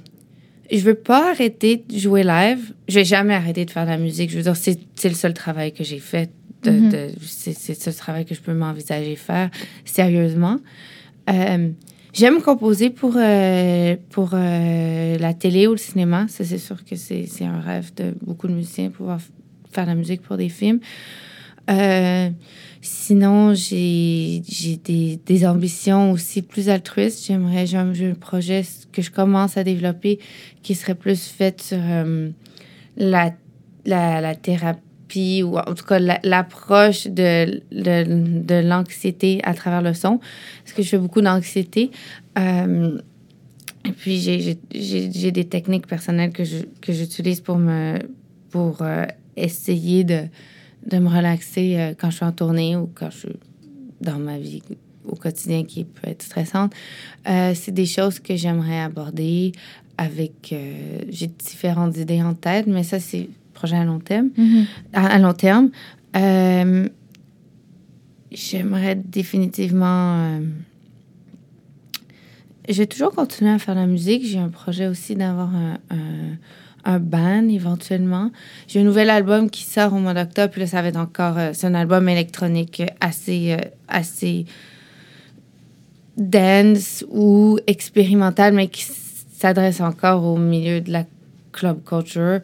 je 0.71 0.79
veux 0.79 0.95
pas 0.95 1.31
arrêter 1.31 1.83
de 1.89 1.97
jouer 1.97 2.23
live. 2.23 2.73
Je 2.87 2.95
vais 2.95 3.05
jamais 3.05 3.33
arrêter 3.33 3.65
de 3.65 3.71
faire 3.71 3.85
de 3.85 3.89
la 3.89 3.97
musique. 3.97 4.29
Je 4.29 4.37
veux 4.37 4.43
dire, 4.43 4.55
c'est, 4.55 4.77
le 5.03 5.15
seul 5.15 5.33
travail 5.33 5.73
que 5.73 5.83
j'ai 5.83 5.99
fait. 5.99 6.29
Mm-hmm. 6.63 7.11
c'est, 7.21 7.69
le 7.69 7.75
seul 7.75 7.95
travail 7.95 8.25
que 8.25 8.35
je 8.35 8.41
peux 8.41 8.53
m'envisager 8.53 9.15
faire 9.15 9.49
sérieusement. 9.85 10.57
Euh, 11.29 11.69
J'aime 12.11 12.41
composer 12.41 12.89
pour, 12.89 13.13
euh, 13.17 13.95
pour 14.09 14.31
euh, 14.33 15.17
la 15.17 15.33
télé 15.33 15.67
ou 15.67 15.71
le 15.71 15.77
cinéma. 15.77 16.27
Ça, 16.27 16.43
c'est 16.43 16.57
sûr 16.57 16.83
que 16.83 16.95
c'est 16.95 17.27
un 17.41 17.59
rêve 17.59 17.93
de 17.95 18.15
beaucoup 18.21 18.47
de 18.47 18.53
musiciens, 18.53 18.89
pouvoir 18.89 19.19
faire 19.71 19.85
la 19.85 19.95
musique 19.95 20.21
pour 20.23 20.35
des 20.35 20.49
films. 20.49 20.79
Euh, 21.69 22.29
sinon, 22.81 23.53
j'ai 23.53 24.41
des, 24.83 25.19
des, 25.23 25.45
ambitions 25.45 26.11
aussi 26.11 26.41
plus 26.41 26.69
altruistes. 26.69 27.27
J'aimerais, 27.27 27.67
j'ai 27.67 27.77
un, 27.77 27.93
un, 27.93 28.13
projet 28.15 28.63
que 28.91 29.03
je 29.03 29.11
commence 29.11 29.55
à 29.55 29.63
développer 29.63 30.19
qui 30.63 30.73
serait 30.73 30.95
plus 30.95 31.27
fait 31.27 31.61
sur 31.61 31.77
la, 32.97 33.33
la, 33.85 34.21
la, 34.21 34.35
thérapie 34.35 34.81
thérapie 35.09 35.43
ou 35.43 35.57
en 35.57 35.73
tout 35.73 35.85
cas 35.85 35.99
l'approche 36.23 37.07
de, 37.07 37.61
de, 37.71 38.43
de 38.43 38.67
l'anxiété 38.67 39.39
à 39.43 39.53
travers 39.53 39.81
le 39.81 39.93
son. 39.93 40.19
Parce 40.63 40.75
que 40.75 40.83
je 40.83 40.89
fais 40.89 40.97
beaucoup 40.97 41.21
d'anxiété. 41.21 41.91
Euh, 42.37 42.99
et 43.85 43.91
puis, 43.91 44.19
j'ai 44.19 45.31
des 45.31 45.45
techniques 45.45 45.87
personnelles 45.87 46.31
que 46.31 46.93
j'utilise 46.93 47.41
pour 47.41 47.57
me 47.57 47.97
pour 48.49 48.81
euh, 48.81 49.05
essayer 49.37 50.03
de, 50.03 50.23
de, 50.87 50.97
me 50.97 51.07
relaxer 51.07 51.77
euh, 51.77 51.93
quand 51.95 52.09
je 52.09 52.15
suis 52.15 52.25
en 52.25 52.31
tournée 52.31 52.75
ou 52.75 52.89
quand 52.95 53.11
je 53.11 53.27
dans 54.01 54.17
ma 54.17 54.39
vie 54.39 54.63
au 55.05 55.15
quotidien 55.15 55.63
qui 55.65 55.83
peut 55.83 56.07
être 56.07 56.23
stressante. 56.23 56.73
C'est 57.25 57.71
des 57.71 57.85
choses 57.85 58.19
que 58.19 58.35
j'aimerais 58.35 58.79
aborder 58.79 59.51
avec... 59.97 60.55
j'ai 61.09 61.27
différentes 61.27 61.97
idées 61.97 62.21
en 62.21 62.33
tête, 62.33 62.65
mais 62.67 62.83
ça, 62.83 62.99
c'est 62.99 63.27
projet 63.59 63.75
à 63.75 63.83
long 63.83 63.99
terme. 63.99 64.29
Mm-hmm. 64.37 64.65
à, 64.93 65.19
long 65.19 65.33
terme. 65.33 65.69
J'aimerais 68.31 68.95
définitivement 68.95 70.39
j'ai 72.69 72.85
toujours 72.85 73.11
continué 73.11 73.51
à 73.51 73.59
faire 73.59 73.75
la 73.75 73.87
musique. 73.87 74.23
J'ai 74.25 74.37
un 74.37 74.49
projet 74.49 74.87
aussi 74.87 75.15
d'avoir 75.15 75.49
un, 75.55 75.79
un, 76.85 76.99
band 76.99 77.49
éventuellement. 77.49 78.31
J'ai 78.67 78.81
un 78.81 78.83
nouvel 78.83 79.09
album 79.09 79.49
qui 79.49 79.63
sort 79.63 79.93
au 79.93 79.97
mois 79.97 80.13
d'octobre. 80.13 80.51
Puis 80.51 80.61
là, 80.61 80.67
ça 80.67 80.81
va 80.83 80.89
être 80.89 80.97
encore. 80.97 81.37
Euh, 81.37 81.49
c'est 81.53 81.65
un 81.65 81.73
album 81.73 82.07
électronique 82.07 82.83
assez. 83.01 83.53
Euh, 83.53 83.57
assez 83.87 84.45
dance 86.15 87.05
ou 87.09 87.59
expérimental, 87.65 88.53
mais 88.53 88.67
qui 88.67 88.85
s'adresse 89.31 89.79
encore 89.79 90.25
au 90.25 90.37
milieu 90.37 90.81
de 90.81 90.91
la 90.91 91.05
club 91.53 91.83
culture 91.83 92.41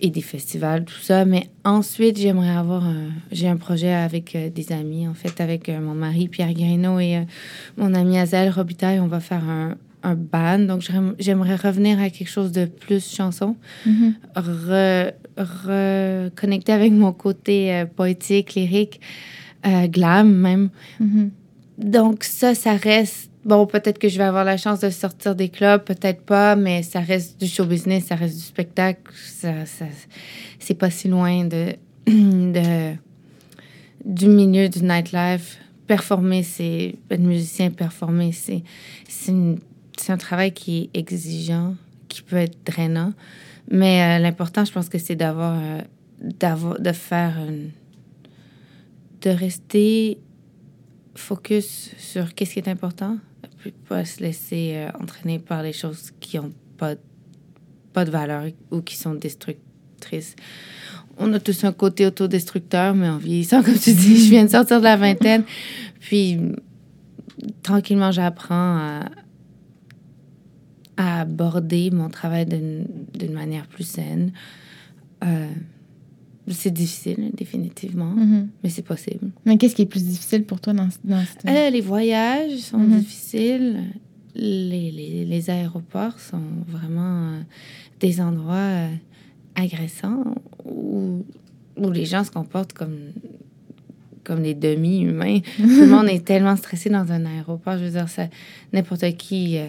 et 0.00 0.10
des 0.10 0.20
festivals, 0.20 0.84
tout 0.84 1.00
ça. 1.00 1.24
Mais 1.24 1.48
ensuite, 1.64 2.18
j'aimerais 2.18 2.50
avoir 2.50 2.84
un... 2.84 3.08
J'ai 3.32 3.48
un 3.48 3.56
projet 3.56 3.92
avec 3.92 4.34
euh, 4.34 4.50
des 4.50 4.72
amis, 4.72 5.06
en 5.08 5.14
fait, 5.14 5.40
avec 5.40 5.68
euh, 5.68 5.80
mon 5.80 5.94
mari 5.94 6.28
Pierre 6.28 6.52
Guéreneau 6.52 6.98
et 6.98 7.16
euh, 7.16 7.22
mon 7.76 7.94
ami 7.94 8.18
Azel 8.18 8.50
Robitaille. 8.50 9.00
On 9.00 9.06
va 9.06 9.20
faire 9.20 9.44
un, 9.44 9.76
un 10.02 10.14
band. 10.14 10.58
Donc, 10.60 10.82
j'aimerais 11.18 11.56
revenir 11.56 12.00
à 12.00 12.10
quelque 12.10 12.30
chose 12.30 12.52
de 12.52 12.66
plus 12.66 13.14
chanson. 13.14 13.56
Mm-hmm. 13.86 15.12
reconnecter 15.36 16.72
avec 16.72 16.92
mon 16.92 17.12
côté 17.12 17.84
poétique, 17.96 18.54
lyrique, 18.54 19.00
glam 19.88 20.32
même. 20.32 20.70
Mm-hmm. 21.00 21.30
Donc, 21.78 22.24
ça, 22.24 22.54
ça 22.54 22.76
reste 22.76 23.30
bon, 23.44 23.66
peut-être 23.66 23.98
que 23.98 24.08
je 24.08 24.18
vais 24.18 24.24
avoir 24.24 24.44
la 24.44 24.56
chance 24.56 24.80
de 24.80 24.90
sortir 24.90 25.34
des 25.34 25.48
clubs, 25.48 25.82
peut-être 25.82 26.22
pas, 26.22 26.56
mais 26.56 26.82
ça 26.82 27.00
reste 27.00 27.40
du 27.40 27.46
show 27.46 27.64
business, 27.64 28.06
ça 28.06 28.14
reste 28.14 28.36
du 28.36 28.42
spectacle. 28.42 29.12
Ça, 29.14 29.66
ça 29.66 29.86
c'est 30.58 30.74
pas 30.74 30.90
si 30.90 31.08
loin 31.08 31.44
de, 31.44 31.74
de, 32.06 32.94
du 34.04 34.26
milieu 34.26 34.68
du 34.68 34.82
nightlife. 34.82 35.58
Performer, 35.86 36.42
c'est 36.42 36.94
être 37.10 37.20
musicien, 37.20 37.70
performer, 37.70 38.32
c'est 38.32 38.62
un 40.08 40.16
travail 40.16 40.52
qui 40.52 40.90
est 40.94 40.98
exigeant, 40.98 41.74
qui 42.08 42.22
peut 42.22 42.36
être 42.36 42.56
drainant. 42.64 43.12
Mais 43.70 44.18
euh, 44.18 44.22
l'important, 44.22 44.64
je 44.64 44.72
pense 44.72 44.88
que 44.88 44.98
c'est 44.98 45.16
d'avoir, 45.16 45.58
euh, 45.60 45.80
d'avoir, 46.22 46.80
de 46.80 46.92
faire, 46.92 47.36
de 49.20 49.30
rester 49.30 50.18
focus 51.14 51.90
sur 51.98 52.34
qu'est-ce 52.34 52.54
qui 52.54 52.58
est 52.58 52.68
important, 52.68 53.18
pas 53.72 54.04
se 54.04 54.20
laisser 54.20 54.72
euh, 54.74 54.90
entraîner 55.00 55.38
par 55.38 55.62
les 55.62 55.72
choses 55.72 56.10
qui 56.20 56.36
n'ont 56.36 56.52
pas, 56.76 56.94
pas 57.92 58.04
de 58.04 58.10
valeur 58.10 58.44
ou 58.70 58.80
qui 58.80 58.96
sont 58.96 59.14
destructrices. 59.14 60.36
On 61.16 61.32
a 61.32 61.40
tous 61.40 61.64
un 61.64 61.72
côté 61.72 62.06
autodestructeur, 62.06 62.94
mais 62.94 63.08
en 63.08 63.18
vieillissant, 63.18 63.62
comme 63.62 63.78
tu 63.78 63.92
dis, 63.92 64.24
je 64.24 64.30
viens 64.30 64.44
de 64.44 64.50
sortir 64.50 64.80
de 64.80 64.84
la 64.84 64.96
vingtaine. 64.96 65.44
Puis, 66.00 66.38
tranquillement, 67.62 68.10
j'apprends 68.10 69.00
à, 70.96 71.20
aborder 71.20 71.90
mon 71.90 72.08
travail 72.08 72.46
d'une 72.46 73.32
manière 73.32 73.66
plus 73.66 73.84
saine. 73.84 74.32
Euh, 75.24 75.48
c'est 76.52 76.70
difficile, 76.72 77.30
définitivement, 77.34 78.14
mm-hmm. 78.14 78.46
mais 78.62 78.68
c'est 78.70 78.82
possible. 78.82 79.30
Mais 79.46 79.56
qu'est-ce 79.56 79.74
qui 79.74 79.82
est 79.82 79.86
plus 79.86 80.04
difficile 80.04 80.44
pour 80.44 80.60
toi 80.60 80.74
dans, 80.74 80.88
dans 81.04 81.24
cette... 81.24 81.46
Euh, 81.48 81.70
les 81.70 81.80
voyages 81.80 82.58
sont 82.58 82.78
Mm-hmm. 82.78 82.98
difficiles. 82.98 83.84
Les, 84.34 84.90
les, 84.90 85.24
les, 85.24 85.50
aéroports 85.50 86.18
sont 86.18 86.42
vraiment 86.66 87.28
euh, 87.34 87.40
des 88.00 88.20
endroits 88.20 88.56
euh, 88.56 88.88
agressants 89.54 90.24
où, 90.64 91.24
où 91.76 91.90
les 91.90 92.04
gens 92.04 92.24
se 92.24 92.30
comportent 92.32 92.72
comme, 92.72 93.12
comme 94.24 94.42
des 94.42 94.54
demi-humains. 94.54 95.38
Tout 95.56 95.62
le 95.80 95.86
monde 95.86 96.08
est 96.08 96.24
tellement 96.26 96.56
stressé 96.56 96.90
dans 96.90 97.10
un 97.12 97.24
aéroport. 97.24 97.78
Je 97.78 97.84
veux 97.84 97.90
dire, 97.92 98.08
ça, 98.08 98.26
n'importe 98.72 99.16
qui... 99.16 99.56
euh, 99.58 99.68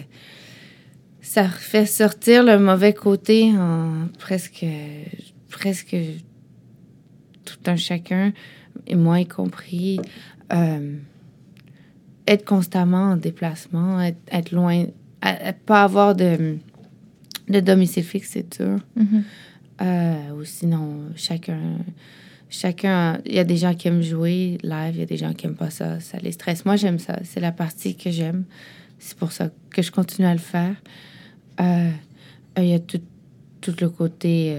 ça 1.22 1.48
fait 1.48 1.86
sortir 1.86 2.42
le 2.44 2.58
mauvais 2.58 2.92
côté 2.92 3.52
en 3.56 4.08
presque... 4.18 4.66
presque 5.48 5.96
tout 7.62 7.70
un 7.70 7.76
chacun, 7.76 8.32
et 8.86 8.94
moi 8.96 9.20
y 9.20 9.26
compris, 9.26 9.98
euh, 10.52 10.96
être 12.26 12.44
constamment 12.44 13.12
en 13.12 13.16
déplacement, 13.16 14.00
être, 14.00 14.18
être 14.30 14.52
loin, 14.52 14.84
à- 15.20 15.48
à 15.48 15.52
pas 15.52 15.82
avoir 15.84 16.14
de, 16.14 16.56
de 17.48 17.60
domicile 17.60 18.04
fixe, 18.04 18.30
c'est 18.32 18.60
dur. 18.60 18.78
Mhm. 18.96 19.24
Euh, 19.82 20.30
ou 20.38 20.44
sinon, 20.44 21.10
chacun, 21.16 21.60
chacun, 22.48 23.18
il 23.26 23.34
y 23.34 23.38
a 23.38 23.44
des 23.44 23.56
gens 23.56 23.74
qui 23.74 23.88
aiment 23.88 24.02
jouer 24.02 24.58
live, 24.62 24.94
il 24.94 24.98
y 25.00 25.02
a 25.02 25.06
des 25.06 25.16
gens 25.16 25.32
qui 25.34 25.46
aiment 25.46 25.54
pas 25.54 25.70
ça, 25.70 26.00
ça 26.00 26.18
les 26.18 26.32
stresse. 26.32 26.64
Moi, 26.64 26.76
j'aime 26.76 26.98
ça, 26.98 27.18
c'est 27.24 27.40
la 27.40 27.52
partie 27.52 27.94
que 27.96 28.10
j'aime. 28.10 28.44
C'est 28.98 29.16
pour 29.18 29.32
ça 29.32 29.50
que 29.70 29.82
je 29.82 29.90
continue 29.92 30.26
à 30.26 30.32
le 30.32 30.38
faire. 30.40 30.74
Euh, 31.60 31.90
euh, 32.58 32.62
il 32.62 32.68
y 32.68 32.74
a 32.74 32.78
tout, 32.78 33.00
tout 33.60 33.74
le 33.80 33.88
côté 33.90 34.56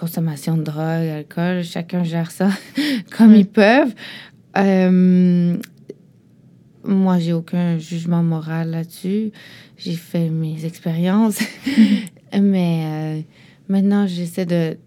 consommation 0.00 0.56
de 0.56 0.62
drogue, 0.62 1.08
alcool, 1.08 1.62
chacun 1.62 2.02
gère 2.02 2.30
ça 2.30 2.48
comme 3.16 3.34
ils 3.34 3.46
peuvent. 3.46 3.94
Euh, 4.56 5.56
moi, 6.84 7.18
j'ai 7.18 7.34
aucun 7.34 7.78
jugement 7.78 8.22
moral 8.22 8.70
là-dessus. 8.70 9.30
J'ai 9.76 9.94
fait 9.94 10.30
mes 10.30 10.64
expériences. 10.64 11.38
Mais 12.32 12.84
euh, 12.84 13.20
maintenant, 13.68 14.06
j'essaie 14.06 14.46
de 14.46 14.78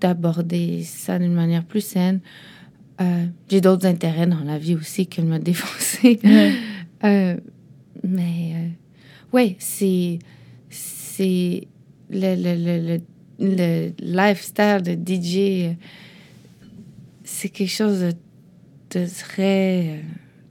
d'aborder 0.00 0.82
ça 0.82 1.16
d'une 1.18 1.32
manière 1.32 1.64
plus 1.64 1.80
saine. 1.80 2.20
Euh, 3.00 3.26
j'ai 3.48 3.60
d'autres 3.60 3.86
intérêts 3.86 4.26
dans 4.26 4.42
la 4.42 4.58
vie 4.58 4.74
aussi 4.74 5.06
que 5.06 5.20
de 5.20 5.26
me 5.26 5.38
défoncer. 5.50 6.18
Euh, 7.04 7.36
mais 8.02 8.72
ouais, 9.32 9.54
c'est 9.60 10.18
c'est 10.70 11.68
le, 12.10 12.34
le, 12.34 12.54
le, 12.56 12.88
le, 12.88 13.00
le 13.42 13.92
lifestyle 13.98 14.82
de 14.82 14.92
DJ. 14.92 15.76
C'est 17.24 17.48
quelque 17.48 17.70
chose 17.70 18.14
de, 18.90 19.06
très 19.06 20.02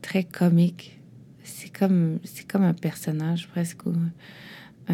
très 0.02 0.24
comique. 0.24 1.00
C'est 1.44 1.70
comme 1.70 2.20
comme 2.48 2.64
un 2.64 2.74
personnage 2.74 3.48
presque. 3.48 3.86
où, 3.86 3.94
euh, 4.90 4.94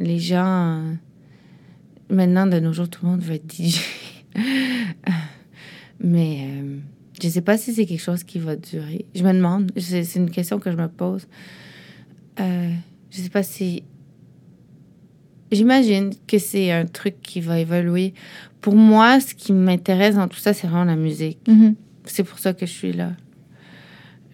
les 0.00 0.18
gens 0.18 0.96
maintenant 2.10 2.46
de 2.46 2.58
nos 2.60 2.72
jours, 2.72 2.88
tout 2.88 3.04
le 3.04 3.10
monde 3.12 3.22
veut 3.22 3.34
être 3.34 3.52
DJ. 3.52 3.80
Mais 6.00 6.46
euh, 6.48 6.78
je 7.20 7.28
sais 7.28 7.40
pas 7.40 7.58
si 7.58 7.74
c'est 7.74 7.86
quelque 7.86 8.02
chose 8.02 8.22
qui 8.24 8.38
va 8.38 8.56
durer. 8.56 9.06
Je 9.14 9.24
me 9.24 9.32
demande. 9.32 9.72
C'est 9.76 10.14
une 10.16 10.30
question 10.30 10.58
que 10.58 10.70
je 10.70 10.76
me 10.76 10.88
pose. 10.88 11.26
Euh, 12.40 12.72
je 13.10 13.16
sais 13.20 13.30
pas 13.30 13.42
si. 13.42 13.82
J'imagine 15.52 16.10
que 16.26 16.38
c'est 16.38 16.70
un 16.70 16.84
truc 16.86 17.16
qui 17.22 17.40
va 17.40 17.58
évoluer. 17.58 18.14
Pour 18.60 18.74
moi, 18.76 19.20
ce 19.20 19.34
qui 19.34 19.52
m'intéresse 19.52 20.16
dans 20.16 20.28
tout 20.28 20.38
ça, 20.38 20.52
c'est 20.52 20.66
vraiment 20.66 20.84
la 20.84 20.96
musique. 20.96 21.38
Mhm. 21.48 21.74
C'est 22.04 22.24
pour 22.24 22.38
ça 22.38 22.52
que 22.52 22.66
je 22.66 22.72
suis 22.72 22.92
là. 22.92 23.12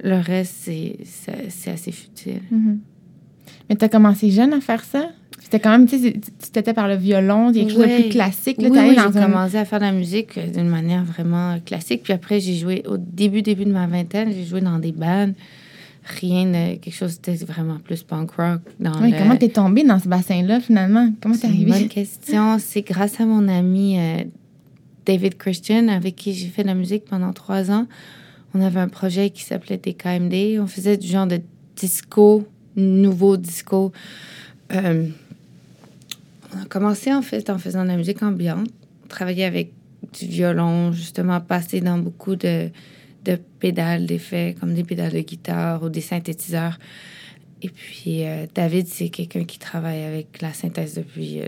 Le 0.02 0.16
reste, 0.18 0.54
c'est 0.64 1.70
assez 1.70 1.92
futile. 1.92 2.40
Mhm. 2.50 2.78
Mais 3.68 3.76
tu 3.76 3.84
as 3.84 3.88
commencé 3.88 4.30
jeune 4.30 4.52
à 4.52 4.60
faire 4.60 4.84
ça? 4.84 5.10
C'était 5.40 5.60
quand 5.60 5.70
même, 5.70 5.86
tu 5.86 5.98
sais, 5.98 6.12
tu 6.12 6.50
t'étais 6.52 6.72
par 6.74 6.88
le 6.88 6.96
violon, 6.96 7.52
quelque 7.52 7.70
chose 7.72 7.82
de 7.82 8.00
plus 8.02 8.08
classique. 8.10 8.60
Là, 8.60 8.68
oui, 8.70 8.78
oui, 8.88 8.94
j'ai 8.94 9.00
un- 9.18 9.26
commencé 9.26 9.56
à 9.56 9.64
faire 9.64 9.78
de 9.78 9.84
la 9.84 9.92
musique 9.92 10.36
euh, 10.38 10.46
d'une 10.46 10.68
manière 10.68 11.04
vraiment 11.04 11.58
classique. 11.64 12.02
Puis 12.02 12.12
après, 12.12 12.40
j'ai 12.40 12.54
joué 12.54 12.82
au 12.86 12.96
début, 12.96 13.42
début 13.42 13.64
de 13.64 13.72
ma 13.72 13.86
vingtaine, 13.86 14.32
j'ai 14.32 14.44
joué 14.44 14.60
dans 14.62 14.78
des 14.78 14.92
bands. 14.92 15.32
Rien 16.06 16.44
de 16.46 16.76
quelque 16.78 16.92
chose, 16.94 17.12
c'était 17.12 17.34
vraiment 17.44 17.78
plus 17.78 18.02
punk 18.02 18.32
rock. 18.32 18.60
Dans 18.78 19.00
Oui, 19.00 19.10
le- 19.10 19.16
comment 19.18 19.36
t'es 19.36 19.48
tombée 19.48 19.84
dans 19.84 19.98
ce 19.98 20.06
bassin-là, 20.08 20.60
finalement? 20.60 21.10
Comment 21.22 21.34
t'es 21.34 21.42
C'est 21.42 21.54
une 21.54 21.62
bonne 21.64 21.72
arrivée? 21.72 21.88
question. 21.88 22.58
C'est 22.58 22.82
grâce 22.82 23.20
à 23.20 23.24
mon 23.26 23.48
ami 23.48 23.98
euh, 23.98 24.24
David 25.06 25.36
Christian, 25.38 25.88
avec 25.88 26.14
qui 26.16 26.34
j'ai 26.34 26.48
fait 26.48 26.62
de 26.62 26.68
la 26.68 26.74
musique 26.74 27.06
pendant 27.06 27.32
trois 27.32 27.70
ans. 27.70 27.86
On 28.52 28.60
avait 28.60 28.80
un 28.80 28.88
projet 28.88 29.30
qui 29.30 29.42
s'appelait 29.44 29.78
DKMD. 29.78 30.60
On 30.60 30.66
faisait 30.66 30.96
du 30.98 31.06
genre 31.06 31.26
de 31.26 31.40
disco, 31.74 32.46
nouveau 32.76 33.36
disco. 33.38 33.90
Euh, 34.72 35.06
on 36.54 36.62
a 36.62 36.66
commencé 36.66 37.12
en 37.14 37.22
fait 37.22 37.48
en 37.50 37.58
faisant 37.58 37.82
de 37.82 37.88
la 37.88 37.96
musique 37.96 38.22
ambiante. 38.22 38.68
On 39.04 39.08
travaillait 39.08 39.44
avec 39.44 39.72
du 40.20 40.26
violon, 40.26 40.92
justement, 40.92 41.40
passer 41.40 41.80
dans 41.80 41.98
beaucoup 41.98 42.36
de, 42.36 42.68
de 43.24 43.36
pédales 43.58 44.06
d'effets, 44.06 44.54
comme 44.58 44.74
des 44.74 44.84
pédales 44.84 45.12
de 45.12 45.20
guitare 45.20 45.82
ou 45.82 45.88
des 45.88 46.00
synthétiseurs. 46.00 46.78
Et 47.62 47.70
puis, 47.70 48.26
euh, 48.26 48.46
David, 48.54 48.86
c'est 48.88 49.08
quelqu'un 49.08 49.44
qui 49.44 49.58
travaille 49.58 50.02
avec 50.02 50.42
la 50.42 50.52
synthèse 50.52 50.96
depuis, 50.96 51.40
euh, 51.40 51.46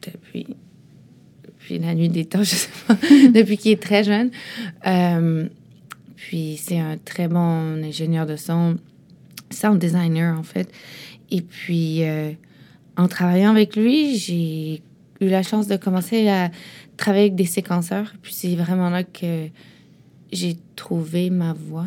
depuis, 0.00 0.46
depuis 1.44 1.78
la 1.78 1.94
nuit 1.94 2.08
des 2.08 2.24
temps, 2.24 2.38
je 2.42 2.54
sais 2.54 2.70
pas, 2.86 2.94
depuis 3.34 3.58
qu'il 3.58 3.72
est 3.72 3.82
très 3.82 4.02
jeune. 4.02 4.30
Euh, 4.86 5.46
puis, 6.16 6.58
c'est 6.58 6.78
un 6.78 6.96
très 6.96 7.28
bon 7.28 7.84
ingénieur 7.84 8.24
de 8.24 8.36
son, 8.36 8.78
sound 9.50 9.78
designer, 9.78 10.38
en 10.38 10.42
fait. 10.42 10.72
Et 11.30 11.42
puis, 11.42 12.02
en 12.96 13.08
travaillant 13.08 13.50
avec 13.50 13.76
lui, 13.76 14.16
j'ai 14.16 14.80
eu 15.20 15.28
la 15.28 15.42
chance 15.42 15.66
de 15.66 15.76
commencer 15.76 16.28
à 16.28 16.50
travailler 16.96 17.24
avec 17.24 17.34
des 17.34 17.44
séquenceurs. 17.44 18.14
Puis, 18.22 18.32
c'est 18.32 18.54
vraiment 18.54 18.88
là 18.88 19.04
que 19.04 19.48
j'ai 20.32 20.56
trouvé 20.74 21.30
ma 21.30 21.52
voix. 21.52 21.86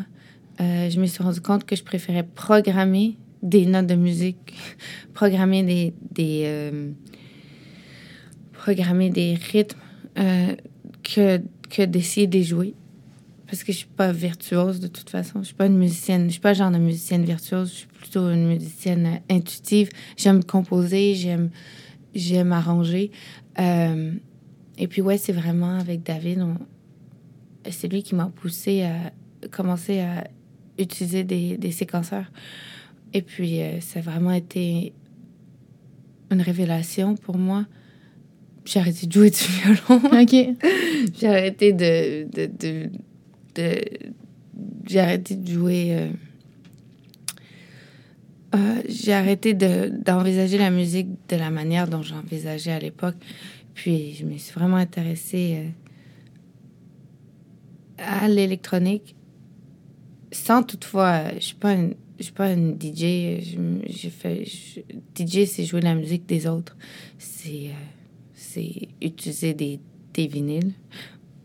je 0.59 0.99
me 0.99 1.05
suis 1.05 1.23
rendu 1.23 1.41
compte 1.41 1.65
que 1.65 1.75
je 1.75 1.83
préférais 1.83 2.23
programmer 2.23 3.17
des 3.41 3.65
notes 3.65 3.87
de 3.87 3.95
musique, 3.95 4.53
programmer 5.13 5.63
des, 5.63 5.93
des 6.11 6.43
euh, 6.45 6.91
programmer 8.53 9.09
des 9.09 9.35
rythmes 9.35 9.79
euh, 10.17 10.55
que, 11.03 11.41
que 11.69 11.83
d'essayer 11.83 12.27
de 12.27 12.41
jouer. 12.41 12.73
Parce 13.47 13.63
que 13.63 13.71
je 13.71 13.77
suis 13.79 13.87
pas 13.87 14.11
virtuose 14.11 14.79
de 14.79 14.87
toute 14.87 15.09
façon. 15.09 15.39
Je 15.39 15.45
suis 15.45 15.55
pas 15.55 15.65
une 15.65 15.77
musicienne. 15.77 16.25
Je 16.25 16.33
suis 16.33 16.39
pas 16.39 16.49
le 16.49 16.57
genre 16.57 16.69
de 16.69 16.77
musicienne 16.77 17.25
virtuose. 17.25 17.69
Je 17.69 17.75
suis 17.77 17.87
plutôt 17.87 18.29
une 18.29 18.47
musicienne 18.47 19.21
intuitive. 19.29 19.89
J'aime 20.17 20.43
composer, 20.43 21.15
j'aime 21.15 21.49
j'aime 22.13 22.51
arranger. 22.51 23.11
Euh, 23.59 24.11
et 24.77 24.87
puis 24.87 25.01
ouais, 25.01 25.17
c'est 25.17 25.33
vraiment 25.33 25.79
avec 25.79 26.03
David, 26.03 26.45
c'est 27.71 27.87
lui 27.87 28.03
qui 28.03 28.15
m'a 28.15 28.27
poussé 28.27 28.83
à 28.83 29.11
commencer 29.49 29.99
à 29.99 30.25
utiliser 30.77 31.23
des, 31.23 31.57
des 31.57 31.71
séquenceurs. 31.71 32.31
Et 33.13 33.21
puis, 33.21 33.61
euh, 33.61 33.79
ça 33.81 33.99
a 33.99 34.01
vraiment 34.01 34.31
été 34.31 34.93
une 36.31 36.41
révélation 36.41 37.15
pour 37.15 37.37
moi. 37.37 37.65
J'ai 38.65 38.79
arrêté 38.79 39.07
de 39.07 39.11
jouer 39.11 39.31
du 39.31 39.37
violon. 39.37 40.01
OK. 40.21 40.35
j'ai 41.19 41.27
arrêté 41.27 41.73
de... 41.73 42.27
de, 42.31 42.89
de, 43.55 43.81
j'ai 44.87 44.99
arrêté 44.99 45.35
de 45.35 45.51
jouer... 45.51 45.95
Euh, 45.95 46.09
euh, 48.55 48.81
j'ai 48.87 49.13
arrêté 49.13 49.53
d'envisager 49.53 50.57
la 50.57 50.71
musique 50.71 51.07
de 51.29 51.35
la 51.35 51.51
manière 51.51 51.87
dont 51.87 52.01
j'envisageais 52.01 52.71
à 52.71 52.79
l'époque. 52.79 53.15
Puis, 53.75 54.15
je 54.15 54.25
me 54.25 54.37
suis 54.37 54.53
vraiment 54.53 54.77
intéressée 54.77 55.71
à 58.05 58.27
l'électronique 58.27 59.15
sans 60.31 60.63
toutefois... 60.63 61.23
Je 61.35 61.45
suis 61.45 61.55
pas 61.55 61.73
une 61.73 61.95
je 62.19 62.25
suis 62.25 62.33
pas 62.33 62.51
une 62.51 62.73
DJ. 62.73 63.41
J'ai 63.87 64.09
fait. 64.09 64.43
DJ, 65.17 65.45
c'est 65.45 65.63
jouer 65.63 65.79
la 65.79 65.95
musique 65.95 66.25
des 66.25 66.47
autres. 66.47 66.75
C'est 67.17 67.69
euh, 67.69 67.83
c'est 68.33 68.89
utiliser 69.01 69.53
des, 69.53 69.79
des 70.13 70.27
vinyles, 70.27 70.73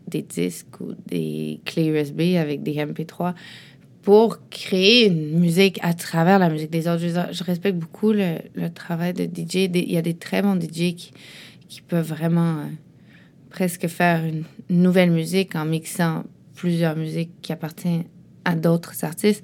des 0.07 0.21
disques 0.21 0.79
ou 0.81 0.93
des 1.05 1.61
clés 1.63 1.87
USB 1.87 2.35
avec 2.37 2.61
des 2.61 2.73
MP3 2.73 3.35
pour 4.01 4.49
créer 4.49 5.07
une 5.07 5.39
musique 5.39 5.79
à 5.81 5.93
travers 5.93 6.39
la 6.39 6.49
musique 6.49 6.71
des 6.71 6.87
autres. 6.87 6.99
Je, 7.31 7.43
respecte 7.43 7.77
beaucoup 7.77 8.11
le, 8.11 8.39
le, 8.53 8.69
travail 8.69 9.13
de 9.13 9.23
DJ. 9.23 9.69
Il 9.73 9.91
y 9.91 9.97
a 9.97 10.01
des 10.01 10.13
très 10.15 10.41
bons 10.41 10.59
DJ 10.59 10.93
qui, 10.95 11.11
qui 11.69 11.81
peuvent 11.81 12.07
vraiment 12.07 12.59
euh, 12.59 12.65
presque 13.49 13.87
faire 13.87 14.23
une 14.25 14.43
nouvelle 14.69 15.11
musique 15.11 15.55
en 15.55 15.65
mixant 15.65 16.23
plusieurs 16.55 16.95
musiques 16.95 17.31
qui 17.41 17.51
appartiennent 17.51 18.05
à 18.45 18.55
d'autres 18.55 19.03
artistes, 19.03 19.43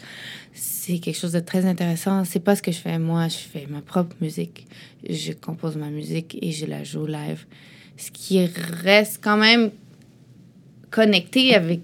c'est 0.53 0.99
quelque 0.99 1.17
chose 1.17 1.31
de 1.31 1.39
très 1.39 1.65
intéressant. 1.65 2.23
C'est 2.23 2.39
pas 2.39 2.55
ce 2.55 2.61
que 2.61 2.71
je 2.71 2.77
fais 2.77 2.99
moi, 2.99 3.27
je 3.27 3.37
fais 3.37 3.67
ma 3.69 3.81
propre 3.81 4.15
musique. 4.21 4.67
Je 5.09 5.33
compose 5.33 5.75
ma 5.75 5.89
musique 5.89 6.37
et 6.41 6.51
je 6.51 6.65
la 6.67 6.83
joue 6.83 7.07
live. 7.07 7.45
Ce 7.97 8.11
qui 8.11 8.45
reste 8.83 9.19
quand 9.23 9.37
même 9.37 9.71
connecté 10.91 11.55
avec 11.55 11.81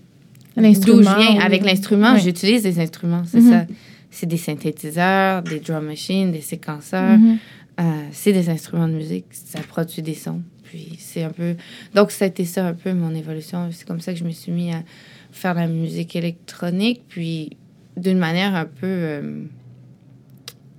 l'instrument. 0.55 1.11
avec 1.41 1.63
l'instrument. 1.63 2.17
J'utilise 2.17 2.63
des 2.63 2.79
instruments, 2.79 3.23
c'est 3.25 3.41
mhm. 3.41 3.51
ça. 3.51 3.65
C'est 4.09 4.27
des 4.27 4.37
synthétiseurs, 4.37 5.43
des 5.43 5.59
drum 5.59 5.85
machines, 5.85 6.31
des 6.31 6.41
séquenceurs. 6.41 7.17
Mhm. 7.17 7.37
Euh, 7.79 7.83
c'est 8.11 8.33
des 8.33 8.49
instruments 8.49 8.87
de 8.87 8.93
musique. 8.93 9.25
Ça 9.31 9.59
produit 9.59 10.01
des 10.01 10.15
sons. 10.15 10.41
Puis 10.67 10.97
c'est 10.99 11.23
un 11.23 11.31
peu. 11.31 11.55
Donc, 11.93 12.11
ça 12.11 12.25
a 12.25 12.27
été 12.27 12.45
ça 12.45 12.65
un 12.67 12.73
peu 12.73 12.93
mon 12.93 13.13
évolution. 13.15 13.69
C'est 13.71 13.87
comme 13.87 14.01
ça 14.01 14.13
que 14.13 14.19
je 14.19 14.23
me 14.23 14.31
suis 14.31 14.51
mis 14.51 14.71
à 14.71 14.83
faire 15.31 15.53
la 15.53 15.67
musique 15.67 16.15
électronique, 16.15 17.03
puis 17.07 17.57
d'une 17.95 18.17
manière 18.17 18.55
un 18.55 18.65
peu 18.65 18.87
euh, 18.87 19.43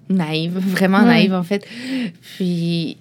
naïve, 0.08 0.58
vraiment 0.58 1.02
naïve 1.02 1.34
en 1.34 1.42
fait. 1.42 1.66
Puis, 2.36 2.98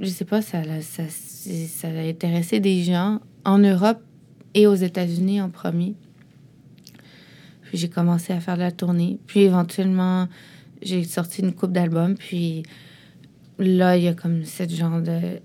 je 0.00 0.06
sais 0.06 0.24
pas, 0.24 0.42
ça, 0.42 0.62
ça, 0.80 1.02
ça 1.08 1.88
a 1.88 2.00
intéressé 2.08 2.60
des 2.60 2.82
gens 2.82 3.20
en 3.44 3.58
Europe 3.58 4.00
et 4.54 4.66
aux 4.66 4.74
États-Unis 4.74 5.40
en 5.40 5.50
premier. 5.50 5.94
Puis 7.62 7.78
j'ai 7.78 7.88
commencé 7.88 8.32
à 8.32 8.40
faire 8.40 8.56
de 8.56 8.62
la 8.62 8.72
tournée. 8.72 9.18
Puis 9.26 9.40
éventuellement, 9.40 10.28
j'ai 10.82 11.04
sorti 11.04 11.42
une 11.42 11.52
coupe 11.52 11.72
d'albums. 11.72 12.16
Puis 12.16 12.62
là, 13.58 13.96
il 13.96 14.04
y 14.04 14.08
a 14.08 14.14
comme 14.14 14.44
cette 14.44 14.74
genre 14.74 15.02
de 15.02 15.40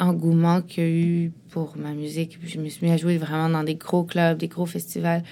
engouement 0.00 0.62
qu'il 0.62 0.82
y 0.82 0.86
a 0.86 0.90
eu 0.90 1.32
pour 1.50 1.76
ma 1.76 1.92
musique. 1.92 2.38
je 2.42 2.58
me 2.58 2.68
suis 2.68 2.86
mis 2.86 2.92
à 2.92 2.96
jouer 2.96 3.18
vraiment 3.18 3.48
dans 3.48 3.62
des 3.62 3.74
gros 3.74 4.02
clubs, 4.04 4.38
des 4.38 4.48
gros 4.48 4.66
festivals. 4.66 5.22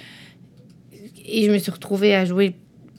Et 1.26 1.44
je 1.44 1.50
me 1.50 1.58
suis 1.58 1.70
retrouvée 1.70 2.14
à 2.14 2.24
jouer 2.24 2.54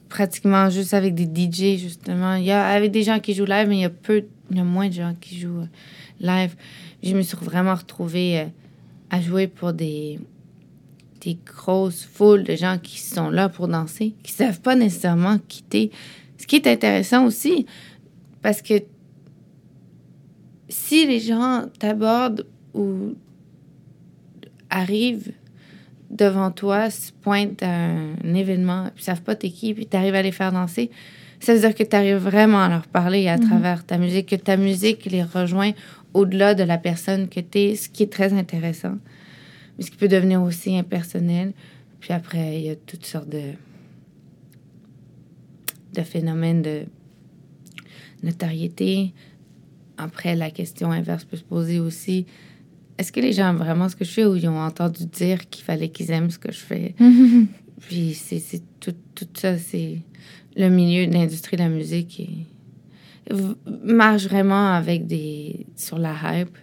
pratiquement 0.09 0.69
juste 0.69 0.93
avec 0.93 1.13
des 1.13 1.25
DJ, 1.25 1.79
justement. 1.79 2.35
Il 2.35 2.43
y 2.43 2.51
a 2.51 2.67
avec 2.67 2.91
des 2.91 3.03
gens 3.03 3.19
qui 3.19 3.33
jouent 3.33 3.45
live, 3.45 3.67
mais 3.69 3.77
il 3.77 3.81
y 3.81 3.85
a 3.85 3.89
peu, 3.89 4.25
il 4.49 4.57
y 4.57 4.59
a 4.59 4.63
moins 4.63 4.87
de 4.87 4.93
gens 4.93 5.15
qui 5.19 5.39
jouent 5.39 5.61
euh, 5.61 5.67
live. 6.19 6.55
Je 7.03 7.15
me 7.15 7.21
suis 7.21 7.37
vraiment 7.37 7.75
retrouvée 7.75 8.39
euh, 8.39 8.45
à 9.11 9.21
jouer 9.21 9.47
pour 9.47 9.73
des, 9.73 10.19
des 11.21 11.37
grosses 11.45 12.03
foules 12.03 12.43
de 12.43 12.55
gens 12.55 12.77
qui 12.81 12.99
sont 12.99 13.29
là 13.29 13.49
pour 13.49 13.67
danser, 13.67 14.15
qui 14.23 14.31
savent 14.31 14.59
pas 14.61 14.75
nécessairement 14.75 15.37
quitter. 15.47 15.91
Ce 16.37 16.47
qui 16.47 16.55
est 16.55 16.67
intéressant 16.67 17.25
aussi, 17.25 17.65
parce 18.41 18.61
que 18.61 18.81
si 20.69 21.05
les 21.05 21.19
gens 21.19 21.65
t'abordent 21.79 22.45
ou 22.73 23.15
arrivent 24.69 25.33
devant 26.09 26.51
toi, 26.51 26.89
se 26.89 27.11
pointent 27.11 27.63
à 27.63 27.71
un 27.71 28.33
événement, 28.33 28.89
puis 28.95 29.03
savent 29.03 29.21
pas 29.21 29.35
t'es 29.35 29.49
qui, 29.49 29.73
puis 29.73 29.85
t'arrives 29.85 30.15
à 30.15 30.21
les 30.21 30.31
faire 30.31 30.51
danser, 30.51 30.89
ça 31.39 31.53
veut 31.53 31.59
dire 31.59 31.73
que 31.73 31.83
tu 31.83 31.95
arrives 31.95 32.17
vraiment 32.17 32.61
à 32.61 32.69
leur 32.69 32.87
parler 32.87 33.27
à 33.27 33.37
mhm. 33.37 33.47
travers 33.47 33.85
ta 33.85 33.97
musique, 33.97 34.29
que 34.29 34.35
ta 34.35 34.57
musique 34.57 35.05
les 35.05 35.23
rejoint 35.23 35.71
au-delà 36.13 36.55
de 36.55 36.63
la 36.63 36.77
personne 36.77 37.29
que 37.29 37.39
tu 37.39 37.59
es, 37.59 37.75
ce 37.75 37.89
qui 37.89 38.03
est 38.03 38.11
très 38.11 38.33
intéressant, 38.33 38.97
mais 39.77 39.83
ce 39.83 39.91
qui 39.91 39.97
peut 39.97 40.07
devenir 40.07 40.41
aussi 40.41 40.77
impersonnel. 40.77 41.53
Puis 41.99 42.13
après, 42.13 42.59
il 42.59 42.65
y 42.65 42.69
a 42.69 42.75
toutes 42.75 43.05
sortes 43.05 43.29
de, 43.29 43.53
de 45.93 46.01
phénomènes 46.01 46.61
de 46.61 46.85
notoriété, 48.23 49.13
après, 49.99 50.35
la 50.35 50.49
question 50.49 50.91
inverse 50.91 51.25
peut 51.25 51.37
se 51.37 51.43
poser 51.43 51.79
aussi. 51.79 52.25
Est-ce 52.97 53.11
que 53.11 53.19
les 53.19 53.33
gens 53.33 53.49
aiment 53.49 53.57
vraiment 53.57 53.89
ce 53.89 53.95
que 53.95 54.05
je 54.05 54.11
fais 54.11 54.25
ou 54.25 54.35
ils 54.35 54.47
ont 54.47 54.59
entendu 54.59 55.05
dire 55.05 55.49
qu'il 55.49 55.63
fallait 55.63 55.89
qu'ils 55.89 56.11
aiment 56.11 56.31
ce 56.31 56.39
que 56.39 56.51
je 56.51 56.59
fais? 56.59 56.95
Puis 57.87 58.13
c'est 58.13 58.61
tout, 58.79 58.95
tout 59.15 59.27
ça, 59.33 59.57
c'est 59.57 59.97
le 60.55 60.69
milieu 60.69 61.07
de 61.07 61.13
l'industrie 61.13 61.57
de 61.57 61.63
la 61.63 61.69
musique 61.69 62.19
et 62.19 62.29
marche 63.83 64.23
vraiment 64.23 64.73
avec 64.73 65.05
des 65.05 65.65
sur 65.75 65.99
la 65.99 66.13
hype 66.23 66.57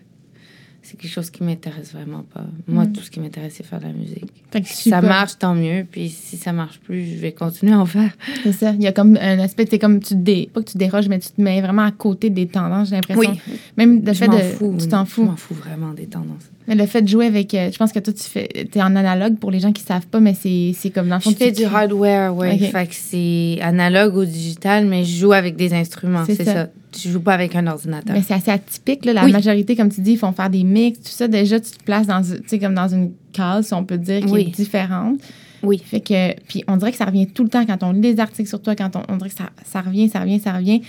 c'est 0.87 0.96
quelque 0.96 1.11
chose 1.11 1.31
qui 1.31 1.42
m'intéresse 1.42 1.92
vraiment 1.92 2.25
pas. 2.33 2.44
Moi, 2.68 2.85
mm. 2.85 2.92
tout 2.92 3.03
ce 3.03 3.11
qui 3.11 3.18
m'intéresse, 3.18 3.55
c'est 3.57 3.66
faire 3.66 3.81
de 3.81 3.87
la 3.87 3.92
musique. 3.92 4.31
Si 4.64 4.90
ça 4.90 5.01
marche, 5.01 5.37
tant 5.37 5.55
mieux. 5.55 5.85
Puis 5.90 6.09
si 6.09 6.37
ça 6.37 6.53
marche 6.53 6.79
plus, 6.79 7.05
je 7.05 7.16
vais 7.16 7.33
continuer 7.33 7.72
à 7.72 7.81
en 7.81 7.87
faire. 7.87 8.12
C'est 8.44 8.53
ça. 8.53 8.70
Il 8.70 8.83
y 8.83 8.87
a 8.87 8.92
comme 8.92 9.18
un 9.20 9.40
aspect, 9.40 9.66
c'est 9.68 9.81
comme 9.81 9.99
tu 9.99 10.14
dé, 10.14 10.49
pas 10.53 10.62
que 10.62 10.70
tu 10.70 10.79
déroges, 10.79 11.09
mais 11.09 11.18
tu 11.18 11.31
te 11.31 11.40
mets 11.40 11.61
vraiment 11.61 11.83
à 11.83 11.90
côté 11.90 12.31
des 12.31 12.46
tendances, 12.46 12.90
j'ai 12.90 12.94
l'impression. 12.94 13.33
Oui. 13.33 13.59
Même 13.77 14.05
le 14.05 14.12
fait 14.12 14.29
de. 14.29 14.38
Fous, 14.38 14.77
tu 14.79 14.87
t'en 14.87 15.05
fous. 15.05 15.25
Je 15.25 15.31
m'en 15.31 15.37
fous 15.37 15.55
vraiment 15.55 15.92
des 15.92 16.07
tendances. 16.07 16.51
Mais 16.68 16.77
le 16.77 16.87
fait 16.87 17.03
de 17.03 17.09
jouer 17.09 17.27
avec. 17.27 17.53
Euh, 17.55 17.70
je 17.72 17.79
pense 17.79 17.92
que 17.92 17.99
toi, 17.99 18.12
tu 18.12 18.22
fais. 18.22 18.49
es 18.55 18.83
en 18.83 18.94
analogue 18.94 19.38
pour 19.38 19.51
les 19.51 19.59
gens 19.59 19.72
qui 19.72 19.83
savent 19.83 20.07
pas, 20.07 20.20
mais 20.20 20.35
c'est 20.35 20.90
comme 20.90 21.09
dans 21.09 21.16
le 21.16 21.20
fond. 21.20 21.31
Je 21.31 21.37
fais 21.37 21.51
du 21.51 21.64
hardware, 21.64 22.35
oui. 22.37 22.59
Fait 22.59 22.87
que 22.87 22.94
c'est 22.94 23.59
analogue 23.61 24.16
ou 24.16 24.25
digital, 24.25 24.87
mais 24.87 25.05
je 25.05 25.16
joue 25.16 25.33
avec 25.33 25.57
des 25.57 25.75
instruments, 25.75 26.25
c'est 26.25 26.44
ça. 26.44 26.68
Tu 26.96 27.11
joues 27.11 27.20
pas 27.20 27.35
avec 27.35 27.54
un 27.54 27.66
ordinateur. 27.66 28.14
Mais 28.14 28.22
c'est 28.22 28.35
assez 28.35 28.50
atypique. 28.50 29.04
Là. 29.04 29.12
La 29.12 29.28
majorité, 29.28 29.76
comme 29.76 29.90
tu 29.90 30.00
dis, 30.00 30.12
ils 30.12 30.18
font 30.18 30.32
faire 30.32 30.50
des 30.50 30.64
mix, 30.64 30.98
tout 30.98 31.11
ça. 31.11 31.28
Déjà, 31.28 31.61
tu 31.61 31.70
te 31.70 31.85
places 31.85 32.06
dans, 32.06 32.22
comme 32.61 32.74
dans 32.74 32.88
une 32.88 33.12
case, 33.32 33.68
si 33.68 33.74
on 33.74 33.85
peut 33.85 33.98
dire, 33.98 34.24
qui 34.24 34.37
est 34.37 34.44
différente. 34.44 35.20
Oui. 35.62 35.80
Fait 35.85 36.00
que, 36.00 36.40
puis 36.42 36.64
on 36.68 36.76
dirait 36.76 36.92
que 36.92 36.98
ça 36.98 37.04
revient 37.04 37.26
tout 37.26 37.42
le 37.42 37.48
temps 37.48 37.66
quand 37.66 37.82
on 37.82 37.92
lit 37.92 38.00
des 38.00 38.20
articles 38.20 38.48
sur 38.48 38.62
toi, 38.62 38.74
quand 38.76 38.90
on, 39.09 39.16
dirait 39.16 39.30
que 39.30 39.37
ça, 39.37 39.50
ça, 39.64 39.80
revient, 39.80 40.09
ça 40.09 40.20
revient, 40.20 40.40
ça 40.40 40.52
revient. 40.52 40.82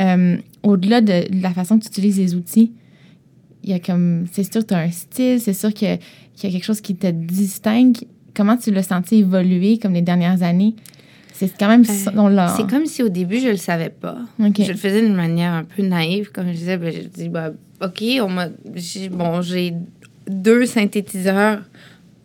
Euh, 0.00 0.36
au-delà 0.62 1.00
de, 1.00 1.24
la 1.40 1.50
façon 1.50 1.78
que 1.78 1.84
tu 1.84 1.88
utilises 1.88 2.18
les 2.18 2.34
outils, 2.34 2.72
il 3.64 3.70
y 3.70 3.72
a 3.72 3.80
comme. 3.80 4.26
C'est 4.32 4.44
sûr 4.44 4.62
que 4.62 4.68
tu 4.68 4.74
as 4.74 4.78
un 4.78 4.90
style, 4.90 5.40
c'est 5.40 5.54
sûr 5.54 5.72
qu'il 5.72 5.88
y, 5.88 6.46
a 6.46 6.50
quelque 6.50 6.64
chose 6.64 6.80
qui 6.80 6.94
te 6.94 7.10
distingue. 7.10 7.96
Comment 8.34 8.56
tu 8.56 8.70
l'as 8.70 8.84
senti 8.84 9.16
évoluer 9.16 9.78
comme 9.78 9.94
les 9.94 10.02
dernières 10.02 10.42
années? 10.42 10.74
C'est 11.38 11.56
quand 11.56 11.68
même 11.68 11.82
euh, 11.82 12.48
C'est 12.56 12.68
comme 12.68 12.86
si 12.86 13.02
au 13.02 13.08
début, 13.08 13.38
je 13.38 13.48
le 13.48 13.56
savais 13.56 13.90
pas. 13.90 14.18
Je 14.38 14.72
le 14.72 14.76
faisais 14.76 15.02
d'une 15.02 15.14
manière 15.14 15.52
un 15.52 15.64
peu 15.64 15.82
naïve. 15.82 16.32
Comme 16.32 16.48
je 16.48 16.52
disais, 16.52 16.76
ben, 16.76 16.92
je 16.92 17.02
dis, 17.02 17.28
bah, 17.28 17.52
OK, 17.80 18.02
on 18.20 18.28
m'a. 18.28 18.48
Bon, 19.12 19.40
j'ai 19.40 19.74
deux 20.28 20.66
synthétiseurs, 20.66 21.60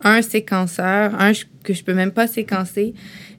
un 0.02 0.20
séquenceur, 0.20 1.14
un 1.20 1.30
que 1.62 1.72
je 1.72 1.84
peux 1.84 1.94
même 1.94 2.10
pas 2.10 2.26
séquencer. 2.26 2.92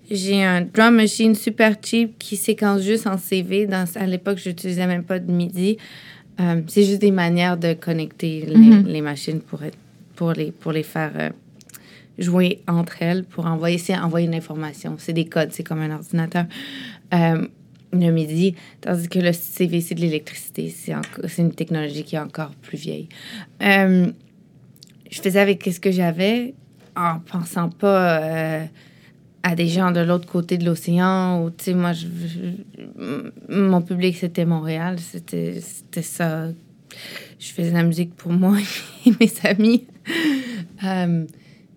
J'ai 0.10 0.44
un 0.44 0.62
drum 0.62 0.96
machine 0.96 1.36
super 1.36 1.76
cheap 1.82 2.18
qui 2.20 2.38
séquence 2.38 2.82
juste 2.82 3.06
en 3.06 3.18
CV. 3.18 3.66
Dans, 3.66 3.86
à 3.96 4.06
l'époque, 4.06 4.38
je 4.42 4.50
n'utilisais 4.50 4.88
même 4.88 5.04
pas 5.04 5.20
de 5.20 5.30
MIDI. 5.30 5.78
Euh, 6.40 6.62
c'est 6.68 6.84
juste 6.84 7.02
des 7.02 7.12
manières 7.12 7.58
de 7.58 7.74
connecter 7.74 8.46
les, 8.48 8.56
mhm. 8.56 8.88
les 8.88 9.02
machines 9.02 9.42
pour, 9.42 9.64
être, 9.64 9.78
pour, 10.16 10.32
les, 10.34 10.52
pour 10.52 10.72
les 10.72 10.84
faire 10.84 11.12
euh, 11.18 11.30
jouer 12.18 12.62
entre 12.68 13.02
elles, 13.02 13.24
pour 13.24 13.46
envoyer, 13.46 13.80
envoyer 13.98 14.28
une 14.28 14.36
information. 14.36 14.96
C'est 14.98 15.14
des 15.14 15.26
codes, 15.26 15.52
c'est 15.52 15.64
comme 15.64 15.82
un 15.82 15.92
ordinateur. 15.96 16.46
Euh, 17.14 17.48
le 17.94 18.12
MIDI, 18.12 18.56
tandis 18.82 19.08
que 19.08 19.20
le 19.20 19.32
CV, 19.32 19.80
c'est 19.80 19.96
de 19.96 20.02
l'électricité. 20.02 20.70
C'est 20.70 21.42
une 21.42 21.54
technologie 21.54 22.04
qui 22.04 22.16
est 22.16 22.20
encore 22.20 22.52
plus 22.62 22.78
vieille. 22.78 23.08
je 23.62 24.12
faisais 25.10 25.40
avec 25.40 25.64
ce 25.64 25.80
que 25.80 25.92
j'avais 25.92 26.56
en 26.98 27.20
pensant 27.20 27.70
pas 27.70 28.68
à 29.46 29.56
des 29.56 29.68
gens 29.68 29.92
de 29.92 30.00
l'autre 30.00 30.28
côté 30.28 30.58
de 30.58 30.66
l'océan. 30.66 31.52
Tu 31.56 31.66
sais, 31.66 31.74
moi, 31.76 31.92
mon 33.48 33.82
public, 33.84 34.18
c'était 34.18 34.44
Montréal. 34.44 34.98
C'était 35.00 35.62
ça. 36.02 36.48
Je 37.38 37.48
faisais 37.50 37.70
de 37.70 37.76
la 37.76 37.84
musique 37.84 38.16
pour 38.16 38.32
moi 38.32 38.58
et 39.06 39.12
mes 39.20 39.32
amis. 39.44 39.86
Euh, 40.84 41.26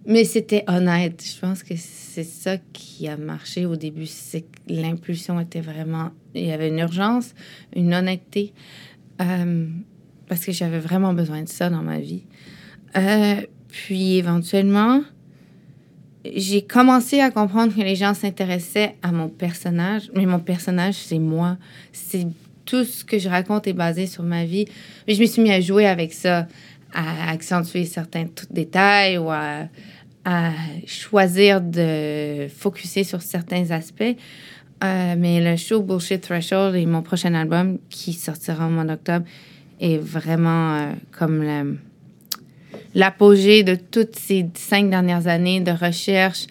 mais 0.08 0.24
c'était 0.24 0.64
honnête. 0.66 1.22
Je 1.24 1.38
pense 1.38 1.62
que 1.62 1.74
c'est 1.76 2.24
ça 2.24 2.56
qui 2.72 3.06
a 3.06 3.16
marché 3.16 3.66
au 3.66 3.76
début. 3.76 4.06
C'est 4.06 4.40
que 4.40 4.46
l'impulsion 4.68 5.38
était 5.38 5.60
vraiment... 5.60 6.10
Il 6.34 6.46
y 6.46 6.50
avait 6.52 6.68
une 6.68 6.78
urgence, 6.78 7.34
une 7.76 7.94
honnêteté. 7.94 8.52
Euh, 9.20 9.66
parce 10.26 10.44
que 10.44 10.52
j'avais 10.52 10.78
vraiment 10.78 11.12
besoin 11.12 11.42
de 11.42 11.48
ça 11.48 11.68
dans 11.68 11.82
ma 11.82 11.98
vie. 11.98 12.24
Euh, 12.96 13.42
puis 13.68 14.16
éventuellement 14.16 15.02
j'ai 16.34 16.62
commencé 16.62 17.20
à 17.20 17.30
comprendre 17.30 17.74
que 17.74 17.80
les 17.80 17.96
gens 17.96 18.14
s'intéressaient 18.14 18.96
à 19.02 19.12
mon 19.12 19.28
personnage, 19.28 20.10
mais 20.14 20.26
mon 20.26 20.40
personnage, 20.40 20.94
c'est 20.94 21.18
moi. 21.18 21.56
C'est 21.92 22.26
tout 22.64 22.84
ce 22.84 23.04
que 23.04 23.18
je 23.18 23.28
raconte 23.28 23.66
est 23.66 23.72
basé 23.72 24.06
sur 24.06 24.24
ma 24.24 24.44
vie. 24.44 24.66
Je 25.06 25.20
me 25.20 25.26
suis 25.26 25.40
mis 25.42 25.52
à 25.52 25.60
jouer 25.60 25.86
avec 25.86 26.12
ça, 26.12 26.46
à 26.92 27.30
accentuer 27.30 27.84
certains 27.84 28.26
détails 28.50 29.18
ou 29.18 29.30
à, 29.30 29.68
choisir 30.86 31.60
de 31.60 32.48
focuser 32.48 33.04
sur 33.04 33.22
certains 33.22 33.70
aspects. 33.70 34.16
Euh, 34.84 35.14
mais 35.18 35.40
le 35.40 35.56
show 35.56 35.82
Bullshit 35.82 36.20
Threshold 36.20 36.76
et 36.76 36.86
mon 36.86 37.02
prochain 37.02 37.34
album 37.34 37.78
qui 37.90 38.12
sortira 38.12 38.68
au 38.68 38.70
mois 38.70 38.84
d'octobre 38.84 39.26
est 39.80 39.98
vraiment 39.98 40.74
euh, 40.74 40.92
comme 41.10 41.78
l'apogée 42.94 43.64
de 43.64 43.74
toutes 43.74 44.16
ces 44.16 44.46
cinq 44.54 44.90
dernières 44.90 45.26
années 45.26 45.60
de 45.60 45.72
recherche, 45.72 46.46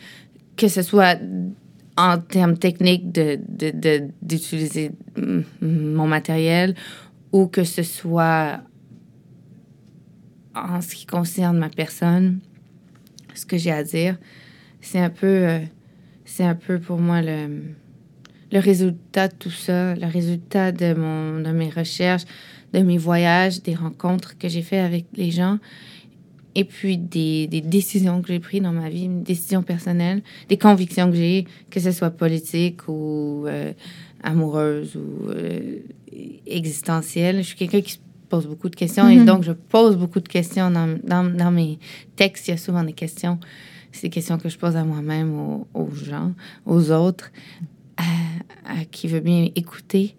que 0.58 0.68
ce 0.68 0.82
soit 0.82 1.18
en 1.96 2.20
termes 2.20 2.58
techniques 2.58 3.12
d'utiliser 4.22 4.92
de, 5.16 5.44
mon 5.62 6.08
matériel 6.08 6.76
ou 7.32 7.48
que 7.48 7.64
ce 7.64 7.84
soit 7.84 8.60
en 10.54 10.82
ce 10.82 10.96
qui 10.96 11.06
concerne 11.06 11.58
ma 11.58 11.70
personne, 11.70 12.40
ce 13.38 13.46
que 13.46 13.58
j'ai 13.58 13.72
à 13.72 13.84
dire, 13.84 14.18
c'est 14.82 15.00
un 15.00 15.10
peu, 15.10 15.28
euh, 15.28 15.60
c'est 16.26 16.44
un 16.44 16.56
peu 16.56 16.80
pour 16.80 16.98
moi 16.98 17.22
le, 17.22 17.62
le 18.52 18.60
résultat 18.60 19.28
de 19.28 19.36
tout 19.36 19.52
ça, 19.52 19.96
le 19.96 20.08
résultat 20.08 20.72
de, 20.72 20.94
mon, 20.94 21.40
de 21.42 21.52
mes 21.52 21.70
recherches, 21.70 22.24
de 22.74 22.80
mes 22.80 22.98
voyages, 22.98 23.62
des 23.62 23.76
rencontres 23.76 24.38
que 24.38 24.48
j'ai 24.48 24.62
fait 24.62 24.80
avec 24.80 25.06
les 25.16 25.32
gens 25.32 25.60
et 26.58 26.64
puis 26.64 26.98
des, 26.98 27.46
des 27.46 27.62
décisions 27.62 28.20
que 28.24 28.30
j'ai 28.30 28.40
prises 28.40 28.64
dans 28.64 28.74
ma 28.74 28.90
vie, 28.90 29.08
des 29.08 29.24
décisions 29.24 29.62
personnelles, 29.62 30.24
des 30.50 30.58
convictions 30.58 31.12
que 31.12 31.16
j'ai, 31.16 31.46
que 31.70 31.80
ce 31.80 31.92
soit 31.92 32.10
politique 32.10 32.88
ou 32.88 33.46
euh, 33.46 33.74
amoureuse 34.24 34.96
ou 34.96 35.30
euh, 35.30 35.78
existentielle. 36.48 37.38
Je 37.38 37.50
suis 37.50 37.56
quelqu'un 37.56 37.82
qui 37.82 37.92
se 37.94 38.00
pose 38.28 38.48
beaucoup 38.48 38.70
de 38.70 38.76
questions 38.76 39.08
et 39.08 39.18
mhm. 39.18 39.26
donc 39.26 39.44
je 39.44 39.52
pose 39.52 39.98
beaucoup 39.98 40.20
de 40.20 40.28
questions 40.28 40.70
dans, 40.70 40.98
dans, 41.04 41.24
dans, 41.24 41.52
mes 41.52 41.80
textes. 42.16 42.48
Il 42.48 42.52
y 42.52 42.54
a 42.54 42.58
souvent 42.58 42.84
des 42.84 42.94
questions. 42.94 43.40
C'est 43.92 44.04
des 44.04 44.10
questions 44.10 44.38
que 44.38 44.50
je 44.50 44.58
pose 44.58 44.76
à 44.76 44.84
moi-même, 44.84 45.40
aux, 45.40 45.68
aux, 45.74 45.92
gens, 45.92 46.34
aux 46.66 46.92
autres, 46.92 47.32
à, 47.98 48.04
qui 48.92 49.08
veut 49.08 49.22
bien 49.22 49.50
écouter. 49.56 50.16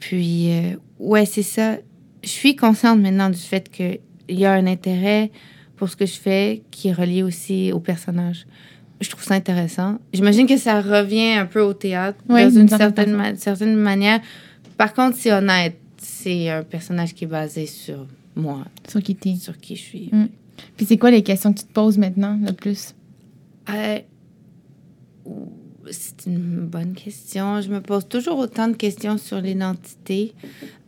Puis, 0.00 0.50
euh, 0.50 0.76
ouais, 0.98 1.26
c'est 1.26 1.42
ça. 1.42 1.76
Je 2.24 2.28
suis 2.28 2.56
consciente 2.56 3.00
maintenant 3.00 3.30
du 3.30 3.38
fait 3.38 3.70
que 3.70 3.98
il 4.28 4.38
y 4.38 4.44
a 4.44 4.52
un 4.52 4.66
intérêt 4.66 5.30
pour 5.76 5.88
ce 5.88 5.96
que 5.96 6.06
je 6.06 6.18
fais 6.18 6.62
qui 6.70 6.88
est 6.88 6.92
relié 6.92 7.22
aussi 7.22 7.72
au 7.72 7.80
personnage. 7.80 8.46
Je 9.00 9.08
trouve 9.08 9.22
ça 9.22 9.34
intéressant. 9.34 9.98
J'imagine 10.12 10.46
que 10.46 10.56
ça 10.56 10.80
revient 10.80 11.32
un 11.32 11.46
peu 11.46 11.60
au 11.60 11.72
théâtre 11.72 12.18
dans 12.28 12.50
une 12.50 12.68
certaine, 12.68 13.36
certaine 13.36 13.76
manière. 13.76 14.20
Par 14.76 14.92
contre, 14.92 15.16
c'est 15.16 15.32
honnête. 15.32 15.78
C'est 16.28 16.50
un 16.50 16.62
personnage 16.62 17.14
qui 17.14 17.24
est 17.24 17.28
basé 17.28 17.64
sur 17.64 18.06
moi. 18.36 18.66
Sur 18.86 19.02
qui 19.02 19.16
t'es. 19.16 19.36
Sur 19.36 19.56
qui 19.56 19.76
je 19.76 19.80
suis. 19.80 20.10
Mm. 20.12 20.28
Puis 20.76 20.84
c'est 20.84 20.98
quoi 20.98 21.10
les 21.10 21.22
questions 21.22 21.54
que 21.54 21.60
tu 21.60 21.64
te 21.64 21.72
poses 21.72 21.96
maintenant 21.96 22.38
le 22.44 22.52
plus? 22.52 22.94
Euh, 23.70 24.00
c'est 25.90 26.26
une 26.26 26.66
bonne 26.66 26.92
question. 26.92 27.62
Je 27.62 27.70
me 27.70 27.80
pose 27.80 28.06
toujours 28.06 28.40
autant 28.40 28.68
de 28.68 28.74
questions 28.74 29.16
sur 29.16 29.40
l'identité. 29.40 30.34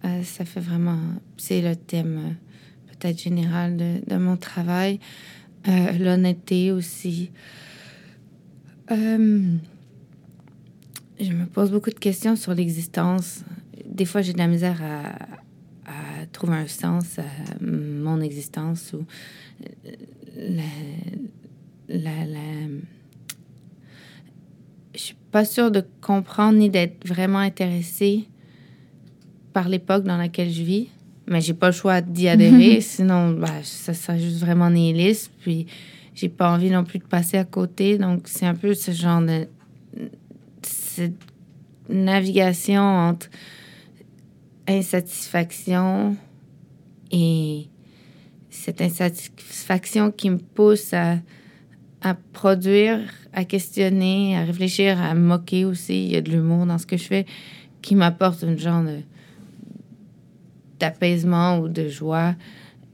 Euh, 0.04 0.22
ça 0.24 0.44
fait 0.44 0.60
vraiment... 0.60 0.98
C'est 1.38 1.62
le 1.62 1.74
thème 1.74 2.18
euh, 2.18 2.92
peut-être 2.92 3.18
générale 3.18 3.78
de, 4.06 4.16
mon 4.16 4.36
travail. 4.36 5.00
L'honnêteté 5.66 6.70
aussi. 6.70 7.30
Je 8.90 9.56
me 11.32 11.46
pose 11.46 11.70
beaucoup 11.70 11.90
de 11.90 11.98
questions 11.98 12.36
sur 12.36 12.52
l'existence. 12.52 13.42
Des 14.00 14.06
fois, 14.06 14.22
j'ai 14.22 14.32
de 14.32 14.38
la 14.38 14.46
misère 14.46 14.80
à, 14.82 16.24
trouver 16.32 16.54
un 16.54 16.66
sens 16.66 17.18
à 17.18 17.22
mon 17.60 18.22
existence 18.22 18.94
ou 18.94 19.04
la, 20.38 20.62
la, 21.86 22.24
la 22.24 22.40
je 24.94 24.98
suis 24.98 25.16
pas 25.30 25.44
sûre 25.44 25.70
de 25.70 25.84
comprendre 26.00 26.56
ni 26.56 26.70
d'être 26.70 27.06
vraiment 27.06 27.40
intéressée 27.40 28.24
par 29.52 29.68
l'époque 29.68 30.04
dans 30.04 30.16
laquelle 30.16 30.50
je 30.50 30.62
vis 30.62 30.88
mais 31.26 31.42
j'ai 31.42 31.52
pas 31.52 31.66
le 31.66 31.74
choix 31.74 32.00
d'y 32.00 32.26
adhérer, 32.26 32.80
sinon 32.80 33.32
bah, 33.32 33.62
ça 33.62 33.92
serait 33.92 34.18
juste 34.18 34.38
vraiment 34.38 34.70
nihiliste. 34.70 35.30
Puis 35.42 35.66
j'ai 36.14 36.30
pas 36.30 36.50
envie 36.50 36.70
non 36.70 36.84
plus 36.84 37.00
de 37.00 37.04
passer 37.04 37.36
à 37.36 37.44
côté. 37.44 37.98
Donc 37.98 38.22
c'est 38.28 38.46
un 38.46 38.54
peu 38.54 38.72
ce 38.72 38.92
genre 38.92 39.20
de 39.20 39.46
cette 40.62 41.20
navigation 41.90 42.80
entre 42.80 43.28
insatisfaction 44.68 46.16
et 47.10 47.68
cette 48.50 48.80
insatisfaction 48.80 50.10
qui 50.10 50.30
me 50.30 50.38
pousse 50.38 50.92
à, 50.92 51.18
à 52.02 52.14
produire, 52.14 53.00
à 53.32 53.44
questionner, 53.44 54.36
à 54.36 54.44
réfléchir, 54.44 55.00
à 55.00 55.14
moquer 55.14 55.64
aussi. 55.64 56.04
Il 56.04 56.12
y 56.12 56.16
a 56.16 56.20
de 56.20 56.30
l'humour 56.30 56.66
dans 56.66 56.78
ce 56.78 56.86
que 56.86 56.96
je 56.96 57.04
fais 57.04 57.26
qui 57.82 57.94
m'apporte 57.94 58.42
une 58.42 58.58
genre 58.58 58.82
de 58.82 58.98
d'apaisement 60.80 61.58
ou 61.58 61.68
de 61.68 61.88
joie. 61.88 62.34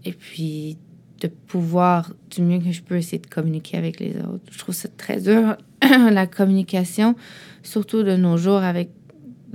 Et 0.04 0.12
puis 0.12 0.76
de 1.20 1.28
pouvoir, 1.28 2.12
du 2.30 2.42
mieux 2.42 2.58
que 2.58 2.72
je 2.72 2.82
peux, 2.82 2.96
essayer 2.96 3.18
de 3.18 3.26
communiquer 3.26 3.78
avec 3.78 4.00
les 4.00 4.16
autres. 4.18 4.44
Je 4.50 4.58
trouve 4.58 4.74
ça 4.74 4.88
très 4.88 5.20
dur, 5.20 5.56
la 5.82 6.26
communication, 6.26 7.16
surtout 7.62 8.02
de 8.02 8.16
nos 8.16 8.36
jours 8.36 8.62
avec 8.62 8.90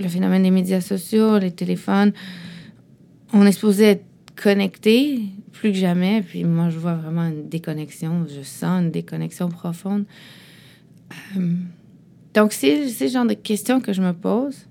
le 0.02 0.08
phénomène 0.08 0.42
des 0.42 0.50
médias 0.50 0.80
sociaux, 0.80 1.38
les 1.38 1.52
téléphones. 1.52 2.12
On 3.32 3.46
est 3.46 3.52
supposé 3.52 3.84
être 3.84 4.04
connecté 4.36 5.20
plus 5.52 5.72
que 5.72 5.78
jamais. 5.78 6.22
Puis 6.22 6.44
moi, 6.44 6.70
je 6.70 6.78
vois 6.78 6.94
vraiment 6.94 7.26
une 7.26 7.48
déconnexion. 7.48 8.26
Je 8.28 8.42
sens 8.42 8.82
une 8.82 8.90
déconnexion 8.90 9.48
profonde. 9.48 10.04
Euh, 11.36 11.54
donc, 12.34 12.52
c'est 12.52 12.88
ce 12.88 13.08
genre 13.08 13.26
de 13.26 13.34
questions 13.34 13.80
que 13.80 13.92
je 13.92 14.02
me 14.02 14.12
pose. 14.12 14.66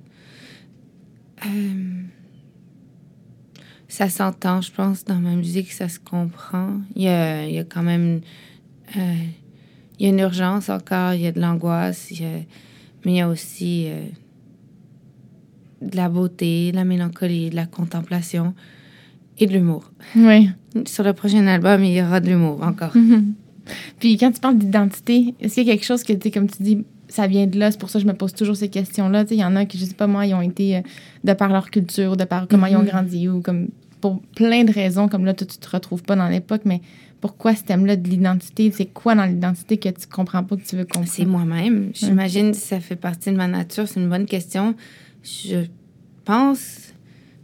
Euh, 1.45 2.01
ça 3.87 4.09
s'entend, 4.09 4.61
je 4.61 4.71
pense, 4.71 5.05
dans 5.05 5.19
ma 5.19 5.35
musique, 5.35 5.71
ça 5.71 5.89
se 5.89 5.99
comprend. 5.99 6.81
Il 6.95 7.03
y 7.03 7.07
a, 7.07 7.45
il 7.45 7.53
y 7.53 7.59
a 7.59 7.63
quand 7.63 7.83
même... 7.83 8.21
Euh, 8.97 9.15
il 9.99 10.05
y 10.05 10.07
a 10.07 10.09
une 10.09 10.19
urgence 10.19 10.69
encore, 10.69 11.13
il 11.13 11.21
y 11.21 11.27
a 11.27 11.31
de 11.31 11.39
l'angoisse, 11.39 12.11
mais 12.11 12.47
il 13.05 13.13
y 13.13 13.21
a 13.21 13.29
aussi 13.29 13.87
de 15.81 15.95
la 15.97 16.09
beauté, 16.09 16.71
de 16.71 16.75
la 16.77 16.83
mélancolie, 16.85 17.49
de 17.49 17.55
la 17.55 17.65
contemplation. 17.65 18.53
et 19.39 19.47
de 19.47 19.53
l'humour. 19.53 19.91
Oui. 20.15 20.49
Sur 20.85 21.03
le 21.03 21.13
prochain 21.13 21.47
album, 21.47 21.83
il 21.83 21.93
y 21.93 22.01
aura 22.01 22.19
de 22.19 22.27
l'humour 22.29 22.61
encore. 22.61 22.93
Puis 23.99 24.17
quand 24.17 24.31
tu 24.31 24.39
parles 24.39 24.57
d'identité, 24.57 25.33
est-ce 25.39 25.55
qu'il 25.55 25.65
y 25.67 25.69
a 25.71 25.73
quelque 25.73 25.85
chose 25.85 26.03
que, 26.03 26.13
tu 26.13 26.29
comme 26.31 26.47
tu 26.49 26.61
dis, 26.61 26.83
ça 27.07 27.25
vient 27.27 27.47
de 27.47 27.57
là, 27.57 27.71
c'est 27.71 27.79
pour 27.79 27.89
ça 27.89 27.97
que 27.99 28.03
je 28.03 28.07
me 28.07 28.15
pose 28.15 28.33
toujours 28.33 28.55
ces 28.55 28.69
questions-là. 28.69 29.23
Tu 29.23 29.29
sais, 29.29 29.35
il 29.35 29.39
y 29.41 29.43
en 29.45 29.55
a 29.55 29.65
qui, 29.65 29.77
je 29.79 29.85
sais 29.85 29.93
pas 29.95 30.07
moi, 30.07 30.25
ils 30.27 30.33
ont 30.33 30.41
été 30.41 30.77
euh, 30.77 30.81
de 31.23 31.33
par 31.33 31.49
leur 31.49 31.71
culture, 31.71 32.17
de 32.17 32.23
par 32.23 32.47
comment 32.47 32.67
ils 32.67 32.75
ont 32.75 32.79
Mhm. 32.81 32.87
grandi 32.87 33.29
ou 33.29 33.41
comme 33.41 33.69
pour 33.99 34.21
plein 34.35 34.63
de 34.63 34.71
raisons, 34.71 35.07
comme 35.07 35.25
là, 35.25 35.33
toi, 35.33 35.45
tu 35.47 35.57
te 35.57 35.69
retrouves 35.69 36.03
pas 36.03 36.15
dans 36.15 36.27
l'époque, 36.27 36.61
mais 36.65 36.81
pourquoi 37.19 37.55
ce 37.55 37.63
thème-là 37.63 37.95
de 37.95 38.07
l'identité? 38.09 38.71
C'est 38.75 38.87
quoi 38.87 39.13
dans 39.15 39.25
l'identité 39.25 39.77
que 39.77 39.89
tu 39.89 40.07
comprends 40.07 40.43
pas, 40.43 40.55
que 40.55 40.63
tu 40.63 40.75
veux 40.75 40.85
comprendre? 40.85 41.07
C'est 41.07 41.25
moi-même. 41.25 41.91
J'imagine 41.93 42.51
que 42.51 42.57
ça 42.57 42.79
fait 42.79 42.95
partie 42.95 43.31
de 43.31 43.35
ma 43.37 43.47
nature. 43.47 43.87
C'est 43.87 43.99
une 43.99 44.09
bonne 44.09 44.25
question. 44.25 44.73
Je 45.23 45.65
pense 46.25 46.93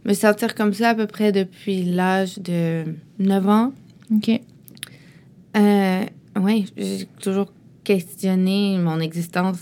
me 0.04 0.14
sentir 0.14 0.54
comme 0.54 0.72
ça 0.72 0.90
à 0.90 0.94
peu 0.94 1.06
près 1.06 1.32
depuis 1.32 1.84
l'âge 1.84 2.38
de 2.38 2.84
9 3.18 3.48
ans. 3.48 3.72
OK. 4.14 4.40
Euh, 5.56 6.04
oui, 6.40 6.66
j'ai 6.76 7.06
toujours 7.20 7.52
questionné 7.84 8.78
mon 8.78 9.00
existence. 9.00 9.58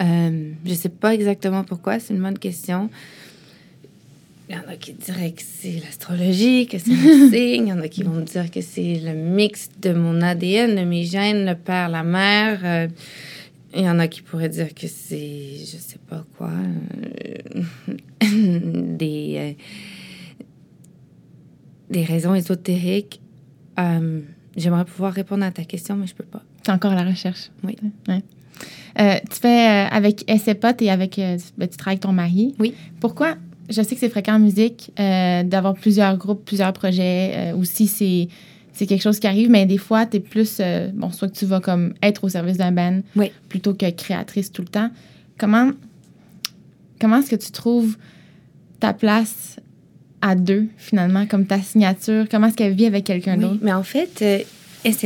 Euh, 0.00 0.52
je 0.64 0.74
sais 0.74 0.88
pas 0.88 1.14
exactement 1.14 1.64
pourquoi, 1.64 1.98
c'est 1.98 2.14
une 2.14 2.22
bonne 2.22 2.38
question. 2.38 2.90
Il 4.48 4.56
y 4.56 4.58
en 4.58 4.68
a 4.68 4.76
qui 4.76 4.92
diraient 4.92 5.32
que 5.32 5.42
c'est 5.42 5.80
l'astrologie, 5.82 6.66
que 6.66 6.78
c'est 6.78 6.90
mon 6.90 7.30
signe. 7.30 7.66
Il 7.66 7.68
y 7.68 7.72
en 7.72 7.80
a 7.80 7.88
qui 7.88 8.02
vont 8.02 8.12
me 8.12 8.24
dire 8.24 8.50
que 8.50 8.60
c'est 8.60 9.00
le 9.02 9.14
mix 9.14 9.70
de 9.80 9.92
mon 9.92 10.20
ADN, 10.20 10.76
de 10.76 10.82
mes 10.82 11.04
gènes, 11.04 11.46
le 11.46 11.54
père, 11.54 11.88
la 11.88 12.02
mère. 12.02 12.60
Euh, 12.62 12.88
il 13.74 13.82
y 13.84 13.88
en 13.88 13.98
a 13.98 14.08
qui 14.08 14.22
pourraient 14.22 14.48
dire 14.48 14.74
que 14.74 14.86
c'est, 14.86 15.56
je 15.58 15.76
sais 15.76 15.98
pas 16.08 16.24
quoi, 16.36 16.50
euh, 16.50 17.62
des, 18.96 19.34
euh, 19.36 19.52
des 21.90 22.04
raisons 22.04 22.34
ésotériques. 22.34 23.20
Euh, 23.78 24.20
J'aimerais 24.56 24.84
pouvoir 24.84 25.12
répondre 25.12 25.44
à 25.44 25.50
ta 25.50 25.64
question, 25.64 25.96
mais 25.96 26.06
je 26.06 26.14
peux 26.14 26.24
pas. 26.24 26.42
Tu 26.62 26.70
es 26.70 26.74
encore 26.74 26.92
à 26.92 26.94
la 26.94 27.10
recherche. 27.10 27.50
Oui. 27.64 27.76
Ouais. 28.06 28.22
Tu 28.96 29.40
fais 29.40 29.88
avec 29.90 30.24
SEPOT 30.28 30.80
et 30.80 30.90
avec. 30.90 31.16
ben, 31.16 31.68
tu 31.68 31.76
travailles 31.76 31.94
avec 31.94 32.00
ton 32.00 32.12
mari. 32.12 32.54
Oui. 32.60 32.72
Pourquoi? 33.00 33.34
Je 33.68 33.82
sais 33.82 33.96
que 33.96 34.00
c'est 34.00 34.08
fréquent 34.08 34.36
en 34.36 34.38
musique 34.38 34.92
d'avoir 34.96 35.74
plusieurs 35.74 36.16
groupes, 36.16 36.44
plusieurs 36.44 36.72
projets. 36.72 37.52
aussi, 37.58 37.88
c'est. 37.88 38.28
C'est 38.76 38.86
quelque 38.86 39.02
chose 39.02 39.20
qui 39.20 39.26
arrive, 39.28 39.48
mais 39.50 39.66
des 39.66 39.78
fois, 39.78 40.04
tu 40.04 40.16
es 40.16 40.20
plus. 40.20 40.58
euh, 40.60 40.90
bon, 40.92 41.10
soit 41.10 41.28
que 41.28 41.34
tu 41.36 41.46
vas 41.46 41.60
comme 41.60 41.94
être 42.02 42.24
au 42.24 42.28
service 42.28 42.56
d'un 42.56 42.72
band 42.72 43.00
Oui. 43.16 43.30
plutôt 43.48 43.72
que 43.72 43.88
créatrice 43.90 44.50
tout 44.52 44.62
le 44.62 44.68
temps. 44.68 44.90
Comment, 45.38 45.70
comment 47.00 47.18
est-ce 47.18 47.30
que 47.30 47.36
tu 47.36 47.50
trouves 47.52 47.96
ta 48.80 48.92
place 48.92 49.56
à 50.20 50.34
deux, 50.34 50.66
finalement, 50.76 51.24
comme 51.26 51.46
ta 51.46 51.60
signature? 51.60 52.26
Comment 52.30 52.48
est-ce 52.48 52.56
qu'elle 52.56 52.74
vit 52.74 52.86
avec 52.86 53.04
quelqu'un 53.04 53.34
Oui, 53.36 53.42
d'autre? 53.42 53.60
mais 53.62 53.72
en 53.72 53.82
fait, 53.84 54.10
euh, 54.22 54.38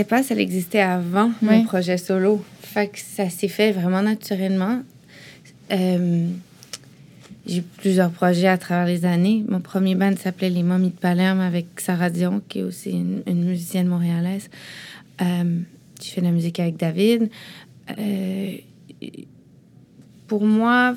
pas, 0.05 0.23
ça 0.23 0.35
existait 0.35 0.81
avant 0.81 1.31
mon 1.43 1.63
projet 1.65 1.99
solo. 1.99 2.43
Fait 2.63 2.89
que 2.89 2.99
ça 2.99 3.29
s'est 3.31 3.49
fait 3.49 3.73
vraiment 3.73 4.03
naturellement. 4.03 4.81
Euh, 5.73 6.27
j'ai 7.49 7.59
eu 7.59 7.63
plusieurs 7.63 8.11
projets 8.11 8.49
à 8.49 8.59
travers 8.59 8.87
les 8.87 9.05
années. 9.05 9.45
Mon 9.49 9.61
premier 9.61 9.95
band 9.95 10.15
s'appelait 10.17 10.51
Les 10.51 10.63
Momies 10.63 10.91
de 10.91 10.99
Palerme 10.99 11.41
avec 11.41 11.67
Sarah 11.79 12.11
Dion, 12.11 12.43
qui 12.47 12.61
est 12.61 12.63
aussi 12.63 12.91
une, 12.91 13.45
musicienne 13.45 13.89
montréalaise. 13.89 14.51
Euh, 15.23 15.61
j'ai 16.01 16.11
fait 16.11 16.21
de 16.21 16.27
la 16.27 16.33
musique 16.33 16.61
avec 16.61 16.77
David. 16.77 17.31
Euh, 17.99 18.57
pour 20.27 20.45
moi, 20.45 20.95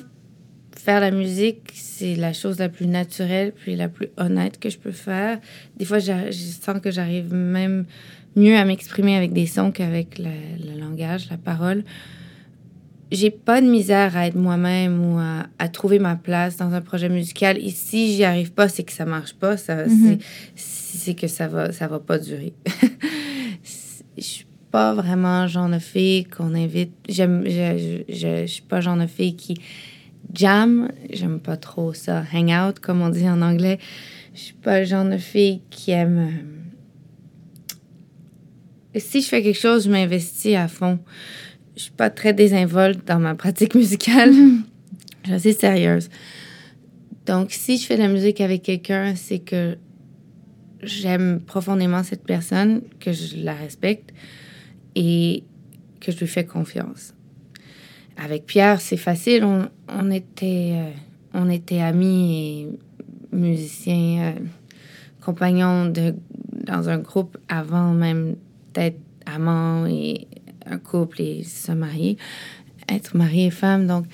faire 0.76 1.00
la 1.00 1.12
musique, 1.12 1.72
c'est 1.74 2.16
la 2.16 2.34
chose 2.34 2.60
la 2.60 2.68
plus 2.68 2.88
naturelle 2.88 3.54
puis 3.54 3.76
la 3.76 3.88
plus 3.88 4.10
honnête 4.18 4.60
que 4.60 4.70
je 4.70 4.78
peux 4.78 4.92
faire. 4.92 5.40
Des 5.78 5.86
fois, 5.86 6.00
je 6.00 6.32
sens 6.32 6.82
que 6.82 6.92
j'arrive 6.92 7.34
même 7.34 7.86
mieux 8.36 8.58
à 8.58 8.66
m'exprimer 8.66 9.16
avec 9.16 9.32
des 9.32 9.46
sons 9.46 9.72
qu'avec 9.72 10.20
le 10.20 10.80
langage, 10.80 11.30
la 11.30 11.38
parole. 11.38 11.84
J'ai 13.12 13.30
pas 13.30 13.60
de 13.62 13.68
misère 13.68 14.16
à 14.16 14.28
être 14.28 14.36
moi-même 14.36 15.04
ou 15.06 15.18
à, 15.20 15.48
à 15.60 15.68
trouver 15.68 16.00
ma 16.00 16.16
place 16.16 16.56
dans 16.58 16.72
un 16.74 16.80
projet 16.82 17.10
musical. 17.10 17.58
Et 17.58 17.70
si 17.70 18.16
j'y 18.16 18.24
arrive 18.24 18.54
pas, 18.54 18.70
c'est 18.70 18.84
que 18.84 18.94
ça 18.94 19.04
marche 19.06 19.34
pas. 19.34 19.58
Ça, 19.58 19.86
Mhm. 19.86 20.18
c'est, 20.56 20.98
c'est 20.98 21.14
que 21.16 21.28
ça 21.28 21.48
va, 21.50 21.72
ça 21.74 21.88
va 21.88 22.00
pas 22.00 22.18
durer. 22.20 22.54
Je 24.18 24.24
suis 24.24 24.46
pas 24.72 24.94
vraiment 24.94 25.48
genre 25.48 25.70
de 25.70 25.80
fille 25.80 26.24
qu'on 26.26 26.54
invite. 26.56 26.92
J'aime, 27.10 27.44
je 27.48 28.46
suis 28.46 28.62
pas 28.62 28.80
genre 28.82 28.98
de 28.98 29.08
fille 29.08 29.36
qui 29.36 29.56
jam. 30.34 30.90
J'aime 31.12 31.40
pas 31.40 31.58
trop 31.58 31.94
ça. 31.94 32.24
Hang 32.34 32.50
out, 32.70 32.80
comme 32.80 33.02
on 33.02 33.10
dit 33.10 33.28
en 33.28 33.42
anglais. 33.42 33.80
Je 34.34 34.40
suis 34.40 34.54
pas 34.54 34.80
le 34.80 34.86
genre 34.86 35.06
de 35.06 35.18
fille 35.18 35.62
qui 35.70 35.92
aime. 35.92 36.30
euh, 38.96 39.00
Si 39.00 39.22
je 39.22 39.28
fais 39.28 39.42
quelque 39.42 39.60
chose, 39.60 39.86
je 39.86 39.92
m'investis 39.92 40.56
à 40.56 40.68
fond. 40.68 41.00
Je 41.82 41.86
suis 41.86 41.94
pas 41.94 42.12
très 42.12 42.32
désinvolte 42.32 43.08
dans 43.08 43.18
ma 43.18 43.34
pratique 43.34 43.74
musicale. 43.74 44.32
Je 45.24 45.26
suis 45.26 45.34
assez 45.34 45.54
sérieuse. 45.54 46.10
Donc, 47.26 47.50
si 47.50 47.80
je 47.80 47.88
fais 47.88 47.96
de 47.98 48.04
la 48.04 48.08
musique 48.08 48.40
avec 48.40 48.62
quelqu'un, 48.62 49.16
c'est 49.16 49.40
que 49.40 49.80
j'aime 50.84 51.42
profondément 51.42 52.04
cette 52.04 52.24
personne, 52.24 52.84
que 53.00 53.12
je 53.12 53.38
la 53.38 53.56
respecte 53.56 54.14
et 54.94 55.44
que 56.00 56.12
je 56.12 56.20
lui 56.20 56.28
fais 56.28 56.46
confiance. 56.46 57.16
Avec 58.16 58.46
Pierre, 58.46 58.80
c'est 58.80 58.96
facile. 58.96 59.44
On, 59.44 59.68
on 59.90 60.12
était, 60.12 60.74
euh, 60.76 60.92
on 61.34 61.50
était 61.50 61.82
amis 61.82 62.68
et 63.32 63.36
musiciens, 63.36 64.36
euh, 64.36 64.40
compagnons 65.20 65.88
de, 65.88 66.14
dans 66.64 66.90
un 66.90 67.00
groupe 67.00 67.40
avant 67.50 67.92
même 67.94 68.36
d'être 68.76 69.00
amants 69.26 69.88
et 69.88 70.28
un 70.72 70.78
couple 70.78 71.22
et 71.22 71.44
se 71.44 71.72
marier, 71.72 72.18
être 72.90 73.16
mari 73.16 73.46
et 73.46 73.52
femme. 73.52 73.88
Donc, 73.88 74.06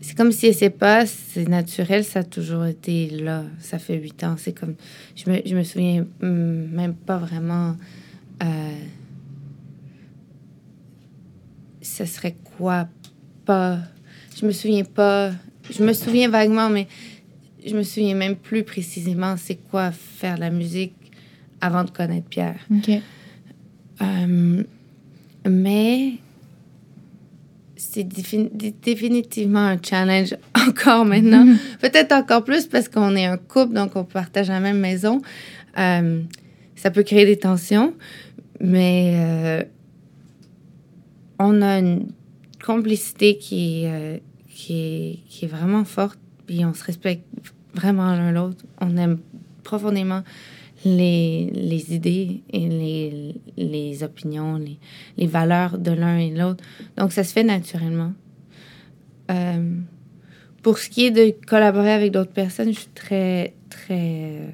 c'est 0.00 0.16
comme 0.16 0.32
si 0.32 0.52
c'est 0.54 0.70
pas, 0.70 1.04
c'est 1.06 1.48
naturel, 1.48 2.04
ça 2.04 2.20
a 2.20 2.24
toujours 2.24 2.64
été 2.64 3.10
là. 3.10 3.44
Ça 3.58 3.78
fait 3.78 3.96
huit 3.96 4.24
ans. 4.24 4.36
C'est 4.38 4.52
comme, 4.52 4.74
je 5.14 5.30
me, 5.30 5.40
je 5.44 5.54
me 5.54 5.62
souviens 5.62 6.06
même 6.20 6.94
pas 6.94 7.18
vraiment. 7.18 7.76
euh, 8.42 8.78
ce 11.82 12.04
serait 12.04 12.36
quoi 12.56 12.88
pas. 13.44 13.78
Je 14.38 14.46
me 14.46 14.52
souviens 14.52 14.84
pas. 14.84 15.32
Je 15.70 15.82
me 15.84 15.92
souviens 15.92 16.28
vaguement, 16.28 16.70
mais 16.70 16.86
je 17.64 17.76
me 17.76 17.82
souviens 17.82 18.14
même 18.14 18.36
plus 18.36 18.64
précisément 18.64 19.36
c'est 19.36 19.56
quoi 19.56 19.90
faire 19.92 20.36
de 20.36 20.40
la 20.40 20.50
musique 20.50 20.94
avant 21.60 21.84
de 21.84 21.90
connaître 21.90 22.28
Pierre. 22.28 22.58
OK. 22.70 22.90
Euh, 24.00 24.62
mais 25.48 26.14
c'est 27.76 28.04
défini- 28.04 28.50
dé- 28.52 28.74
définitivement 28.82 29.60
un 29.66 29.78
challenge 29.82 30.36
encore 30.68 31.04
maintenant. 31.04 31.46
Peut-être 31.80 32.12
encore 32.12 32.44
plus 32.44 32.66
parce 32.66 32.88
qu'on 32.88 33.16
est 33.16 33.26
un 33.26 33.36
couple, 33.36 33.74
donc 33.74 33.96
on 33.96 34.04
partage 34.04 34.48
la 34.48 34.60
même 34.60 34.78
maison. 34.80 35.22
Euh, 35.78 36.22
ça 36.76 36.90
peut 36.90 37.02
créer 37.02 37.26
des 37.26 37.36
tensions, 37.38 37.94
mais 38.60 39.12
euh, 39.14 39.64
on 41.38 41.62
a 41.62 41.78
une 41.78 42.08
complicité 42.64 43.38
qui 43.38 43.84
euh, 43.86 44.18
qui 44.48 44.74
est, 44.74 45.18
qui 45.28 45.44
est 45.46 45.48
vraiment 45.48 45.84
forte, 45.84 46.18
puis 46.46 46.64
on 46.66 46.74
se 46.74 46.84
respecte 46.84 47.24
vraiment 47.74 48.14
l'un 48.14 48.30
l'autre. 48.32 48.64
On 48.80 48.96
aime 48.98 49.18
profondément 49.62 50.22
les, 50.84 51.50
les 51.52 51.94
idées 51.94 52.42
et 52.52 52.68
les, 52.68 53.34
les 53.56 54.02
opinions, 54.02 54.56
les, 54.56 54.78
les 55.16 55.26
valeurs 55.26 55.78
de 55.78 55.90
l'un 55.90 56.18
et 56.18 56.30
de 56.30 56.38
l'autre. 56.38 56.64
Donc, 56.96 57.12
ça 57.12 57.24
se 57.24 57.32
fait 57.32 57.44
naturellement. 57.44 58.12
Euh, 59.30 59.76
pour 60.62 60.78
ce 60.78 60.88
qui 60.88 61.06
est 61.06 61.10
de 61.10 61.34
collaborer 61.46 61.92
avec 61.92 62.12
d'autres 62.12 62.32
personnes, 62.32 62.72
je 62.72 62.78
suis 62.78 62.88
très, 62.94 63.54
très, 63.68 64.48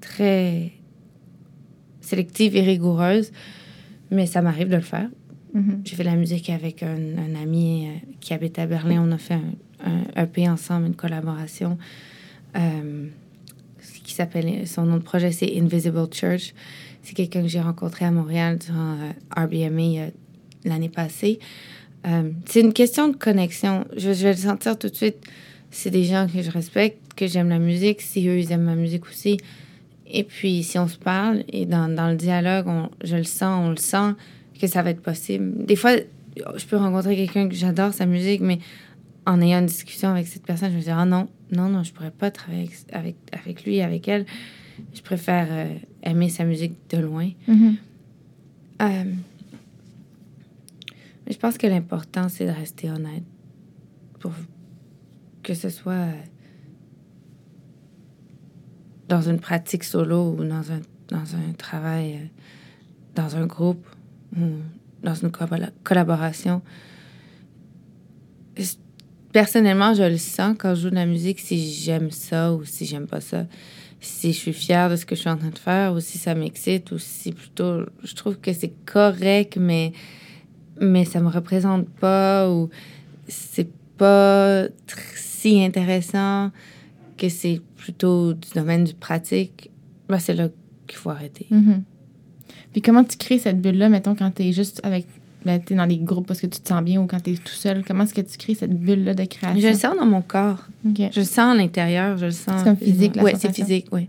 très 0.00 0.72
sélective 2.00 2.56
et 2.56 2.62
rigoureuse, 2.62 3.32
mais 4.10 4.26
ça 4.26 4.42
m'arrive 4.42 4.68
de 4.68 4.76
le 4.76 4.82
faire. 4.82 5.08
Mhm. 5.52 5.82
J'ai 5.84 5.96
fait 5.96 6.02
de 6.02 6.08
la 6.08 6.16
musique 6.16 6.50
avec 6.50 6.82
un, 6.82 6.96
un 7.18 7.40
ami 7.40 7.86
euh, 7.86 8.10
qui 8.20 8.34
habite 8.34 8.58
à 8.58 8.66
Berlin. 8.66 9.04
On 9.06 9.12
a 9.12 9.18
fait 9.18 9.34
un, 9.34 9.54
un 10.16 10.22
EP 10.24 10.48
ensemble, 10.48 10.86
une 10.86 10.96
collaboration 10.96 11.78
euh, 12.56 13.08
qui 14.14 14.18
s'appelle, 14.18 14.64
son 14.68 14.82
nom 14.84 14.98
de 14.98 15.02
projet, 15.02 15.32
c'est 15.32 15.58
Invisible 15.58 16.06
Church. 16.12 16.54
C'est 17.02 17.14
quelqu'un 17.14 17.42
que 17.42 17.48
j'ai 17.48 17.60
rencontré 17.60 18.04
à 18.04 18.12
Montréal 18.12 18.58
durant 18.58 18.92
euh, 18.92 19.44
RBMA 19.44 20.02
euh, 20.02 20.10
l'année 20.64 20.88
passée. 20.88 21.40
Euh, 22.06 22.30
c'est 22.46 22.60
une 22.60 22.72
question 22.72 23.08
de 23.08 23.16
connexion. 23.16 23.84
Je, 23.96 24.10
vais 24.10 24.30
le 24.30 24.38
sentir 24.38 24.78
tout 24.78 24.88
de 24.88 24.94
suite. 24.94 25.16
C'est 25.72 25.90
des 25.90 26.04
gens 26.04 26.28
que 26.32 26.42
je 26.42 26.50
respecte, 26.52 27.14
que 27.16 27.26
j'aime 27.26 27.48
la 27.48 27.58
musique. 27.58 28.02
Si 28.02 28.28
eux, 28.28 28.38
ils 28.38 28.52
aiment 28.52 28.62
ma 28.62 28.76
musique 28.76 29.04
aussi. 29.06 29.38
Et 30.06 30.22
puis, 30.22 30.62
si 30.62 30.78
on 30.78 30.86
se 30.86 30.96
parle 30.96 31.42
et 31.48 31.66
dans, 31.66 31.92
dans 31.92 32.08
le 32.08 32.14
dialogue, 32.16 32.68
on- 32.68 32.90
je 33.02 33.16
le 33.16 33.24
sens, 33.24 33.66
on 33.66 33.70
le 33.70 33.76
sent, 33.76 34.14
que 34.60 34.68
ça 34.68 34.82
va 34.82 34.90
être 34.90 35.02
possible. 35.02 35.64
Des 35.66 35.74
fois, 35.74 35.96
je 36.54 36.66
peux 36.66 36.76
rencontrer 36.76 37.16
quelqu'un 37.16 37.48
que 37.48 37.56
j'adore 37.56 37.92
sa 37.92 38.06
musique, 38.06 38.42
mais 38.42 38.60
en 39.26 39.40
ayant 39.40 39.58
une 39.58 39.66
discussion 39.66 40.10
avec 40.10 40.28
cette 40.28 40.44
personne, 40.44 40.70
je 40.70 40.76
me 40.76 40.82
dis, 40.82 40.90
ah 40.90 41.04
non, 41.04 41.26
non, 41.54 41.68
non, 41.68 41.82
je 41.82 41.92
pourrais 41.92 42.10
pas 42.10 42.30
travailler 42.30 42.64
avec, 42.64 42.76
avec, 42.92 43.16
avec 43.32 43.64
lui, 43.64 43.80
avec 43.80 44.08
elle. 44.08 44.26
Je 44.92 45.02
préfère 45.02 45.46
euh, 45.50 45.74
aimer 46.02 46.28
sa 46.28 46.44
musique 46.44 46.74
de 46.90 46.98
loin. 46.98 47.30
Mhm. 47.48 47.76
Euh, 48.82 49.04
je 51.30 51.36
pense 51.36 51.56
que 51.58 51.66
l'important, 51.66 52.28
c'est 52.28 52.44
de 52.46 52.50
rester 52.50 52.90
honnête. 52.90 53.22
Pour 54.20 54.32
que 55.42 55.54
ce 55.54 55.68
soit 55.68 55.92
euh, 55.92 56.12
dans 59.08 59.22
une 59.22 59.38
pratique 59.38 59.84
solo 59.84 60.32
ou 60.38 60.44
dans 60.44 60.72
un, 60.72 60.80
dans 61.08 61.36
un 61.36 61.52
travail, 61.56 62.30
dans 63.14 63.36
un 63.36 63.46
groupe 63.46 63.86
ou 64.36 64.40
dans 65.02 65.14
une 65.14 65.30
colla- 65.30 65.70
collaboration. 65.84 66.62
Personnellement, 69.34 69.94
je 69.94 70.04
le 70.04 70.16
sens 70.16 70.54
quand 70.56 70.76
je 70.76 70.82
joue 70.82 70.90
de 70.90 70.94
la 70.94 71.06
musique, 71.06 71.40
si 71.40 71.72
j'aime 71.72 72.12
ça 72.12 72.52
ou 72.52 72.64
si 72.64 72.86
j'aime 72.86 73.08
pas 73.08 73.20
ça. 73.20 73.46
Si 74.00 74.32
je 74.32 74.38
suis 74.38 74.52
fière 74.52 74.88
de 74.88 74.94
ce 74.94 75.04
que 75.04 75.16
je 75.16 75.22
suis 75.22 75.28
en 75.28 75.36
train 75.36 75.48
de 75.48 75.58
faire 75.58 75.92
ou 75.92 75.98
si 75.98 76.18
ça 76.18 76.36
m'excite 76.36 76.92
ou 76.92 76.98
si 76.98 77.32
plutôt 77.32 77.80
je 78.04 78.14
trouve 78.14 78.38
que 78.38 78.52
c'est 78.52 78.72
correct, 78.86 79.56
mais, 79.60 79.90
mais 80.80 81.04
ça 81.04 81.18
me 81.18 81.28
représente 81.28 81.88
pas 81.88 82.48
ou 82.48 82.70
c'est 83.26 83.72
pas 83.96 84.68
si 85.16 85.64
intéressant 85.64 86.52
que 87.16 87.28
c'est 87.28 87.60
plutôt 87.76 88.34
du 88.34 88.50
domaine 88.54 88.84
du 88.84 88.94
pratique, 88.94 89.68
ben 90.08 90.20
c'est 90.20 90.34
là 90.34 90.48
qu'il 90.86 90.98
faut 90.98 91.10
arrêter. 91.10 91.48
Mhm. 91.50 91.82
Puis 92.70 92.82
comment 92.82 93.02
tu 93.02 93.16
crées 93.16 93.40
cette 93.40 93.60
bulle-là, 93.60 93.88
mettons, 93.88 94.14
quand 94.14 94.30
t'es 94.30 94.52
juste 94.52 94.80
avec. 94.84 95.08
Ben, 95.44 95.60
t'es 95.60 95.74
dans 95.74 95.86
des 95.86 95.98
groupes 95.98 96.26
parce 96.26 96.40
que 96.40 96.46
tu 96.46 96.60
te 96.60 96.68
sens 96.68 96.82
bien 96.82 97.00
ou 97.00 97.06
quand 97.06 97.20
t'es 97.20 97.32
tout 97.34 97.52
seul. 97.52 97.82
Comment 97.86 98.04
est-ce 98.04 98.14
que 98.14 98.20
tu 98.22 98.38
crées 98.38 98.54
cette 98.54 98.72
bulle-là 98.78 99.14
de 99.14 99.24
création? 99.24 99.60
Je 99.60 99.68
le 99.68 99.74
sens 99.74 99.94
dans 99.98 100.06
mon 100.06 100.22
corps. 100.22 100.66
OK. 100.88 101.02
Je 101.12 101.20
le 101.20 101.26
sens 101.26 101.52
à 101.52 101.54
l'intérieur. 101.54 102.16
Je 102.16 102.26
le 102.26 102.30
sens. 102.30 102.54
C'est 102.58 102.64
comme 102.64 102.76
physique, 102.76 103.16
la 103.16 103.22
Oui, 103.24 103.32
c'est 103.38 103.54
physique, 103.54 103.86
oui. 103.92 104.08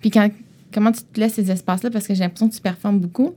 Puis 0.00 0.10
quand, 0.10 0.28
comment 0.74 0.90
tu 0.90 1.02
te 1.02 1.20
laisses 1.20 1.34
ces 1.34 1.48
espaces-là? 1.50 1.90
Parce 1.90 2.08
que 2.08 2.14
j'ai 2.14 2.20
l'impression 2.24 2.48
que 2.48 2.54
tu 2.54 2.60
performes 2.60 2.98
beaucoup. 2.98 3.34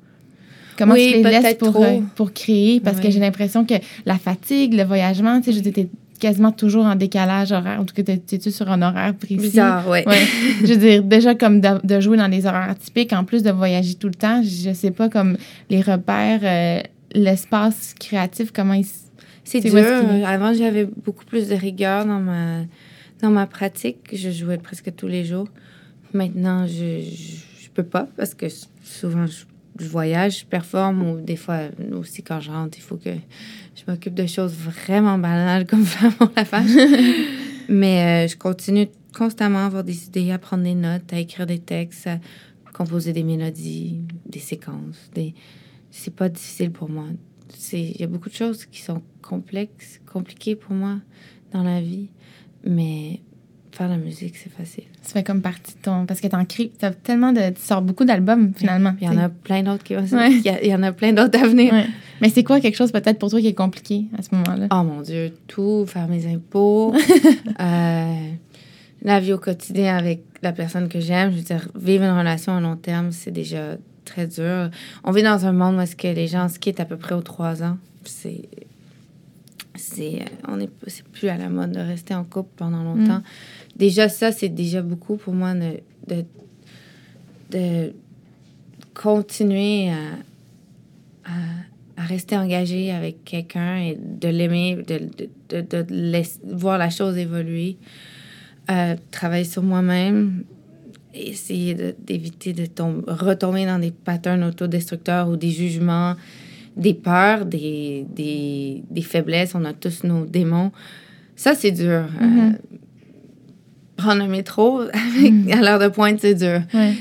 Comment 0.77 0.93
Oui, 0.95 1.11
tu 1.11 1.23
les 1.23 1.23
laisses 1.41 1.53
pour, 1.55 1.75
euh, 1.81 1.99
pour 2.15 2.33
créer? 2.33 2.79
Parce 2.79 2.99
que 2.99 3.09
j'ai 3.11 3.19
l'impression 3.19 3.65
que 3.65 3.75
la 4.05 4.17
fatigue, 4.17 4.73
le 4.73 4.83
voyagement, 4.83 5.39
tu 5.41 5.53
sais, 5.53 5.63
je 5.63 5.69
t'es 5.69 5.87
quasiment 6.19 6.51
toujours 6.51 6.85
en 6.85 6.95
décalage 6.95 7.51
horaire. 7.51 7.79
En 7.81 7.85
tout 7.85 7.93
cas, 7.93 8.01
t'es- 8.01 8.17
t'es-tu 8.17 8.49
sur 8.49 8.69
un 8.71 8.81
horaire 8.81 9.13
précis? 9.13 9.35
Bizarre, 9.37 9.83
oui. 9.87 9.99
Ouais. 10.07 10.25
je 10.61 10.67
veux 10.73 10.77
dire, 10.77 11.03
déjà 11.03 11.35
comme 11.35 11.61
de, 11.61 11.67
de 11.85 11.99
jouer 11.99 12.17
dans 12.17 12.29
des 12.29 12.45
horaires 12.45 12.69
atypiques, 12.71 13.13
en 13.13 13.25
plus 13.25 13.43
de 13.43 13.51
voyager 13.51 13.93
tout 13.95 14.07
le 14.07 14.15
temps, 14.15 14.41
je 14.41 14.73
sais 14.73 14.91
pas 14.91 15.07
comme 15.09 15.37
les 15.69 15.81
repères, 15.81 16.39
euh, 16.43 16.81
l'espace 17.15 17.93
créatif, 17.99 18.51
comment 18.51 18.73
il... 18.73 18.85
C'est 19.43 19.61
dur. 19.61 19.75
Avant, 20.25 20.53
j'avais 20.53 20.85
beaucoup 20.85 21.25
plus 21.25 21.47
de 21.47 21.55
rigueur 21.55 22.05
dans 22.05 22.19
ma, 22.19 22.61
dans 23.21 23.29
ma 23.29 23.45
pratique. 23.45 24.09
Je 24.11 24.31
jouais 24.31 24.57
presque 24.57 24.95
tous 24.95 25.07
les 25.07 25.23
jours. 25.23 25.47
Maintenant, 26.13 26.65
je, 26.65 27.01
je, 27.01 27.63
je 27.63 27.69
peux 27.69 27.83
pas 27.83 28.07
parce 28.17 28.33
que 28.33 28.47
souvent, 28.83 29.27
je, 29.27 29.43
je 29.79 29.87
voyage, 29.87 30.39
je 30.39 30.45
performe 30.45 31.07
ou 31.07 31.21
des 31.21 31.35
fois 31.35 31.59
aussi 31.93 32.23
quand 32.23 32.39
je 32.39 32.49
rentre, 32.49 32.77
il 32.77 32.81
faut 32.81 32.97
que 32.97 33.11
je 33.75 33.83
m'occupe 33.87 34.13
de 34.13 34.25
choses 34.25 34.53
vraiment 34.53 35.17
banales 35.17 35.65
comme 35.65 35.85
faire 35.85 36.11
mon 36.19 36.29
lavage. 36.35 36.69
Mais 37.69 38.25
euh, 38.25 38.27
je 38.27 38.37
continue 38.37 38.87
constamment 39.17 39.59
à 39.59 39.65
avoir 39.65 39.83
des 39.83 40.05
idées, 40.05 40.31
à 40.31 40.37
prendre 40.37 40.63
des 40.63 40.75
notes, 40.75 41.11
à 41.11 41.19
écrire 41.19 41.45
des 41.45 41.59
textes, 41.59 42.07
à 42.07 42.19
composer 42.73 43.11
des 43.11 43.23
mélodies, 43.23 44.01
des 44.25 44.39
séquences. 44.39 45.09
Des... 45.13 45.33
C'est 45.97 46.13
pas 46.13 46.27
difficile 46.29 46.71
pour 46.71 46.89
moi. 46.89 47.05
Il 47.71 47.99
y 47.99 48.03
a 48.03 48.07
beaucoup 48.07 48.29
de 48.29 48.33
choses 48.35 48.65
qui 48.65 48.81
sont 48.81 49.01
complexes, 49.21 50.01
compliquées 50.11 50.55
pour 50.55 50.73
moi 50.73 50.97
dans 51.53 51.63
la 51.63 51.79
vie. 51.79 52.09
Mais 52.65 53.21
faire 53.71 53.87
la 53.87 53.97
musique, 53.97 54.35
c'est 54.35 54.51
facile. 54.51 54.83
Ça 55.01 55.13
fait 55.13 55.23
comme 55.23 55.41
partie 55.41 55.73
de 55.75 55.79
ton... 55.81 56.05
Parce 56.05 56.19
que 56.19 56.27
t'en 56.27 56.43
crées... 56.45 56.71
T'as 56.77 56.91
tellement 56.91 57.31
de... 57.31 57.49
Tu 57.51 57.61
sors 57.61 57.81
beaucoup 57.81 58.03
d'albums, 58.03 58.51
finalement. 58.55 58.93
Il 58.99 59.07
y 59.07 59.09
en 59.09 59.17
a 59.17 59.29
plein 59.29 59.63
d'autres 59.63 59.83
qui 59.83 59.95
vont 59.95 60.01
Ouais. 60.17 60.31
il, 60.33 60.41
y 60.41 60.49
a- 60.49 60.61
il 60.63 60.69
y 60.69 60.75
en 60.75 60.83
a 60.83 60.91
plein 60.91 61.13
d'autres 61.13 61.39
à 61.41 61.47
venir. 61.47 61.71
Ouais. 61.73 61.85
Mais 62.21 62.29
c'est 62.29 62.43
quoi 62.43 62.59
quelque 62.59 62.75
chose 62.75 62.91
peut-être 62.91 63.17
pour 63.19 63.29
toi 63.29 63.39
qui 63.39 63.47
est 63.47 63.53
compliqué 63.53 64.05
à 64.17 64.21
ce 64.21 64.33
moment-là? 64.35 64.67
Oh 64.71 64.83
mon 64.83 65.01
Dieu, 65.01 65.31
tout, 65.47 65.85
faire 65.87 66.07
mes 66.09 66.25
impôts, 66.27 66.93
euh, 67.61 68.29
la 69.01 69.19
vie 69.19 69.33
au 69.33 69.37
quotidien 69.37 69.95
avec 69.97 70.23
la 70.41 70.51
personne 70.51 70.87
que 70.89 70.99
j'aime. 70.99 71.31
Je 71.31 71.37
veux 71.37 71.43
dire, 71.43 71.69
vivre 71.75 72.03
une 72.03 72.17
relation 72.17 72.53
à 72.55 72.59
long 72.61 72.75
terme, 72.75 73.11
c'est 73.11 73.31
déjà 73.31 73.77
très 74.05 74.27
dur. 74.27 74.69
On 75.03 75.11
vit 75.11 75.23
dans 75.23 75.45
un 75.45 75.51
monde 75.51 75.75
où 75.75 75.81
est-ce 75.81 75.95
que 75.95 76.07
les 76.07 76.27
gens 76.27 76.47
se 76.47 76.59
quittent 76.59 76.79
à 76.79 76.85
peu 76.85 76.97
près 76.97 77.15
aux 77.15 77.21
trois 77.21 77.61
ans. 77.63 77.77
C'est, 78.05 78.47
c'est, 79.75 80.21
euh, 80.21 80.25
on 80.47 80.59
est, 80.59 80.69
c'est 80.87 81.03
plus 81.07 81.27
à 81.27 81.37
la 81.37 81.49
mode 81.49 81.71
de 81.73 81.79
rester 81.79 82.13
en 82.13 82.23
couple 82.23 82.51
pendant 82.55 82.83
longtemps. 82.83 83.21
Déjà, 83.75 84.07
ça, 84.07 84.31
c'est 84.31 84.49
déjà 84.49 84.81
beaucoup 84.81 85.17
pour 85.17 85.33
moi 85.33 85.53
de, 85.53 85.79
de, 86.07 86.23
de 87.51 87.93
continuer 88.93 89.89
à, 89.89 89.95
à, 91.25 92.01
à 92.01 92.05
rester 92.05 92.37
engagé 92.37 92.91
avec 92.91 93.23
quelqu'un 93.25 93.77
et 93.77 93.97
de 93.99 94.27
l'aimer, 94.29 94.75
de, 94.87 94.99
de, 95.49 95.61
de, 95.61 95.61
de 95.83 95.85
laisser- 95.93 96.39
voir 96.45 96.77
la 96.77 96.89
chose 96.89 97.17
évoluer, 97.17 97.77
euh, 98.71 98.95
travailler 99.11 99.43
sur 99.45 99.63
moi-même, 99.63 100.43
essayer 101.15 101.75
d'éviter 101.99 102.53
de, 102.53 102.65
tom- 102.65 103.03
retomber 103.07 103.65
dans 103.65 103.79
des 103.79 103.91
patterns 103.91 104.43
autodestructeurs 104.43 105.29
ou 105.29 105.37
des 105.37 105.49
jugements, 105.51 106.15
des 106.77 106.93
peurs, 106.93 107.45
des, 107.45 108.05
des, 108.15 108.83
des 108.89 109.01
faiblesses. 109.01 109.55
On 109.55 109.65
a 109.65 109.73
tous 109.73 110.03
nos 110.03 110.25
démons. 110.25 110.71
Ça, 111.35 111.55
c'est 111.55 111.71
dur. 111.71 112.05
Euh, 112.21 112.25
Mhm. 112.25 112.57
prendre 113.97 114.23
un 114.23 114.27
métro 114.27 114.79
avec- 114.93 115.51
à 115.53 115.61
l'heure 115.61 115.79
de 115.79 115.87
pointe, 115.87 116.19
c'est 116.19 116.35
dur. 116.35 116.61
Ouais. 116.73 116.93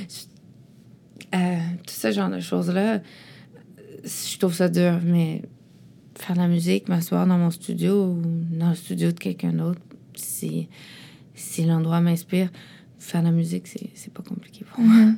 Euh, 1.35 1.57
tout 1.87 1.94
ce 1.94 2.12
genre 2.12 2.31
de 2.31 2.38
choses-là, 2.40 3.00
je 4.05 4.38
trouve 4.38 4.55
ça 4.55 4.68
dur, 4.68 5.00
mais 5.05 5.42
faire 6.16 6.37
de 6.37 6.40
la 6.40 6.46
musique, 6.48 6.88
m'asseoir 6.88 7.27
dans 7.27 7.38
mon 7.38 7.50
studio 7.50 8.05
ou 8.12 8.22
dans 8.57 8.68
le 8.70 8.77
studio 8.77 9.09
de 9.11 9.18
quelqu'un 9.18 9.53
d'autre, 9.53 9.81
si, 10.14 10.68
si 11.35 11.64
l'endroit 11.64 12.00
m'inspire, 12.00 12.50
faire 13.04 13.20
de 13.22 13.26
la 13.26 13.32
musique, 13.32 13.66
c'est 13.94 14.12
pas 14.12 14.22
compliqué 14.22 14.64
pour 14.64 14.82
moi. 14.82 15.12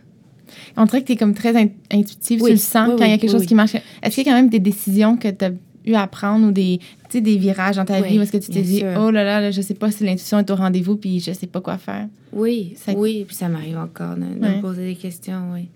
On 0.76 0.84
dirait 0.84 1.02
que 1.02 1.06
tu 1.06 1.12
es 1.12 1.16
comme 1.16 1.34
très 1.34 1.56
in- 1.56 1.68
intuitive, 1.92 2.40
Oui. 2.42 2.50
tu 2.50 2.54
le 2.54 2.60
sens 2.60 2.88
Oui, 2.90 2.94
quand 2.98 3.04
il 3.04 3.10
y 3.10 3.14
a 3.14 3.18
quelque 3.18 3.30
chose 3.32 3.46
qui 3.46 3.54
marche. 3.54 3.74
Est-ce 3.74 4.14
qu'il 4.14 4.24
y 4.24 4.28
a 4.28 4.32
quand 4.32 4.36
même 4.38 4.48
des 4.48 4.60
décisions 4.60 5.16
que 5.16 5.28
tu 5.28 5.44
as 5.44 5.50
eu 5.84 5.94
à 5.94 6.06
prendre 6.06 6.46
ou 6.48 6.52
des, 6.52 6.78
des 7.12 7.36
virages 7.36 7.76
dans 7.76 7.84
ta 7.84 8.00
vie 8.00 8.18
où 8.18 8.22
est-ce 8.22 8.32
que 8.32 8.36
tu 8.38 8.50
t'es 8.50 8.62
dit, 8.62 8.78
sûr. 8.78 8.94
oh 9.00 9.10
là 9.10 9.24
là, 9.24 9.40
là, 9.40 9.50
je 9.50 9.60
sais 9.60 9.74
pas 9.74 9.90
si 9.90 10.04
l'intuition 10.04 10.38
est 10.38 10.50
au 10.50 10.54
rendez-vous 10.56 10.96
puis 10.96 11.20
je 11.20 11.32
sais 11.32 11.46
pas 11.46 11.60
quoi 11.60 11.78
faire? 11.78 12.08
Oui, 12.32 12.74
Ça- 12.76 12.92
oui, 12.94 13.24
puis 13.26 13.34
ça 13.36 13.48
m'arrive 13.48 13.78
encore 13.78 14.14
de, 14.16 14.20
de 14.22 14.40
Ouais. 14.40 14.56
me 14.56 14.60
poser 14.60 14.84
des 14.86 14.96
questions, 14.96 15.52
oui. 15.52 15.68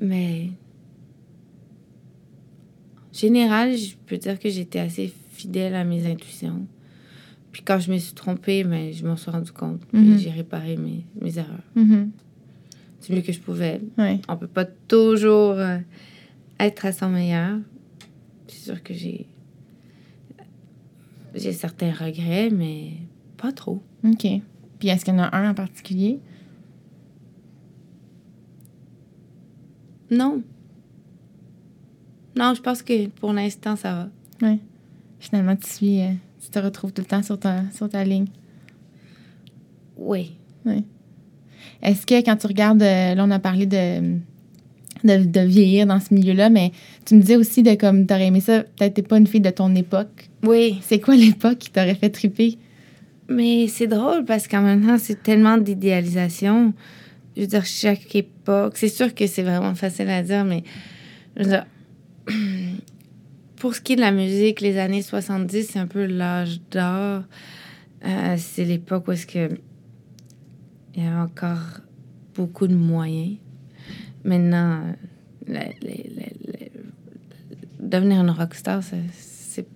Mais 0.00 0.50
en 3.12 3.12
général, 3.18 3.76
je 3.76 3.94
peux 4.06 4.16
dire 4.16 4.38
que 4.38 4.48
j'étais 4.48 4.78
assez 4.78 5.12
fidèle 5.32 5.74
à 5.74 5.84
mes 5.84 6.06
intuitions. 6.10 6.66
Puis 7.52 7.62
quand 7.62 7.78
je 7.80 7.90
me 7.90 7.98
suis 7.98 8.14
trompée, 8.14 8.64
mais 8.64 8.92
je 8.92 9.06
m'en 9.06 9.16
suis 9.16 9.30
rendu 9.30 9.52
compte. 9.52 9.80
Mhm. 9.92 10.18
j'ai 10.18 10.30
réparé 10.30 10.76
mes, 10.76 11.04
mes 11.20 11.38
erreurs. 11.38 11.64
Mhm. 11.74 12.10
Du 13.06 13.12
mieux 13.14 13.22
que 13.22 13.32
je 13.32 13.40
pouvais. 13.40 13.80
Ouais. 13.98 14.20
On 14.28 14.36
peut 14.36 14.46
pas 14.46 14.64
toujours 14.64 15.54
euh, 15.54 15.78
être 16.58 16.86
à 16.86 16.92
son 16.92 17.08
meilleur. 17.08 17.58
C'est 18.46 18.64
sûr 18.70 18.82
que 18.82 18.94
j'ai 18.94 19.26
j'ai 21.34 21.52
certains 21.52 21.92
regrets, 21.92 22.50
mais 22.50 22.92
pas 23.36 23.52
trop. 23.52 23.82
OK. 24.04 24.26
Puis 24.78 24.88
est-ce 24.88 25.04
qu'il 25.04 25.14
y 25.14 25.16
en 25.16 25.22
a 25.22 25.36
un 25.36 25.50
en 25.50 25.54
particulier? 25.54 26.18
Non. 30.10 30.42
Non, 32.36 32.54
je 32.54 32.60
pense 32.60 32.82
que 32.82 33.08
pour 33.08 33.32
l'instant, 33.32 33.76
ça 33.76 34.10
va. 34.40 34.48
Ouais. 34.48 34.58
Finalement, 35.20 35.54
tu 35.54 35.68
suis, 35.68 36.00
euh, 36.00 36.12
tu 36.42 36.50
te 36.50 36.58
retrouves 36.58 36.92
tout 36.92 37.02
le 37.02 37.06
temps 37.06 37.22
sur 37.22 37.38
ta, 37.38 37.62
sur 37.74 37.88
ta 37.88 38.04
ligne. 38.04 38.26
Oui. 39.96 40.32
Est-ce 41.82 42.06
que 42.06 42.22
quand 42.24 42.36
tu 42.36 42.46
regardes, 42.46 42.82
euh, 42.82 43.14
là, 43.14 43.24
on 43.24 43.30
a 43.30 43.38
parlé 43.38 43.66
de, 43.66 44.18
de, 45.04 45.24
de 45.24 45.40
vieillir 45.40 45.86
dans 45.86 46.00
ce 46.00 46.12
milieu-là, 46.12 46.50
mais 46.50 46.72
tu 47.06 47.14
me 47.14 47.20
disais 47.20 47.36
aussi 47.36 47.62
de 47.62 47.74
comme, 47.74 48.06
t'aurais 48.06 48.26
aimé 48.26 48.40
ça, 48.40 48.62
peut-être 48.62 48.94
t'es 48.94 49.02
pas 49.02 49.18
une 49.18 49.26
fille 49.26 49.40
de 49.40 49.50
ton 49.50 49.74
époque. 49.74 50.28
Oui. 50.42 50.78
C'est 50.82 51.00
quoi 51.00 51.16
l'époque 51.16 51.58
qui 51.58 51.70
t'aurait 51.70 51.94
fait 51.94 52.10
triper? 52.10 52.58
Mais 53.28 53.68
c'est 53.68 53.86
drôle 53.86 54.24
parce 54.24 54.48
qu'en 54.48 54.62
même 54.62 54.84
temps, 54.84 54.98
c'est 54.98 55.22
tellement 55.22 55.56
d'idéalisation. 55.56 56.74
Je 57.36 57.42
veux 57.42 57.46
dire, 57.46 57.64
chaque 57.64 58.14
époque, 58.16 58.76
c'est 58.76 58.88
sûr 58.88 59.14
que 59.14 59.26
c'est 59.26 59.42
vraiment 59.42 59.74
facile 59.74 60.10
à 60.10 60.22
dire, 60.22 60.44
mais 60.44 60.64
je 61.36 61.44
veux 61.44 61.48
dire, 61.48 61.66
pour 63.60 63.74
ce 63.74 63.82
qui 63.82 63.92
est 63.92 63.96
de 63.96 64.00
la 64.00 64.10
musique, 64.10 64.62
les 64.62 64.78
années 64.78 65.02
70, 65.02 65.68
c'est 65.70 65.78
un 65.78 65.86
peu 65.86 66.06
l'âge 66.06 66.60
d'or. 66.70 67.22
Euh, 68.06 68.34
c'est 68.38 68.64
l'époque 68.64 69.06
où 69.08 69.12
il 69.12 69.50
y 70.96 71.06
avait 71.06 71.20
encore 71.20 71.82
beaucoup 72.34 72.66
de 72.66 72.74
moyens. 72.74 73.36
Maintenant, 74.24 74.80
euh, 75.50 75.60
devenir 77.78 78.22
une 78.22 78.30
rockstar, 78.30 78.82
c'est 78.82 79.66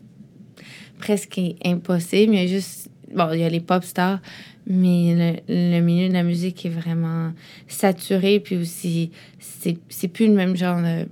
presque 0.99 1.39
impossible. 1.63 2.33
Il 2.33 2.41
y 2.41 2.45
a 2.45 2.47
juste. 2.47 2.89
Bon, 3.15 3.31
il 3.33 3.41
y 3.41 3.45
a 3.45 3.51
les 3.51 3.61
pop 3.61 3.85
stars, 3.85 4.21
mais 4.67 5.43
le, 5.47 5.81
milieu 5.81 6.09
de 6.09 6.15
la 6.15 6.23
musique 6.23 6.65
est 6.65 6.71
vraiment 6.71 7.33
saturé, 7.69 8.41
puis 8.41 8.57
aussi, 8.57 9.13
c'est 9.39 10.09
plus 10.09 10.27
le 10.27 10.33
même 10.33 10.57
genre 10.57 10.81
de. 10.81 11.07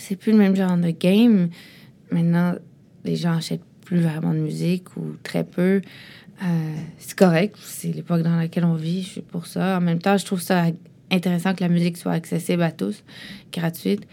C'est 0.00 0.16
plus 0.16 0.32
le 0.32 0.38
même 0.38 0.56
genre 0.56 0.76
de 0.76 0.90
game. 0.90 1.50
Maintenant, 2.10 2.54
les 3.04 3.16
gens 3.16 3.36
achètent 3.36 3.60
plus 3.84 4.00
vraiment 4.00 4.32
de 4.32 4.38
musique 4.38 4.96
ou 4.96 5.16
très 5.22 5.44
peu. 5.44 5.82
Euh, 6.42 6.74
c'est 6.98 7.16
correct, 7.16 7.56
c'est 7.60 7.88
l'époque 7.88 8.22
dans 8.22 8.36
laquelle 8.36 8.64
on 8.64 8.74
vit, 8.74 9.02
je 9.02 9.08
suis 9.08 9.20
pour 9.20 9.46
ça. 9.46 9.76
En 9.76 9.80
même 9.80 9.98
temps, 9.98 10.16
je 10.16 10.24
trouve 10.24 10.40
ça 10.40 10.66
intéressant 11.10 11.54
que 11.54 11.62
la 11.62 11.68
musique 11.68 11.98
soit 11.98 12.12
accessible 12.12 12.62
à 12.62 12.72
tous, 12.72 13.04
gratuite. 13.52 14.06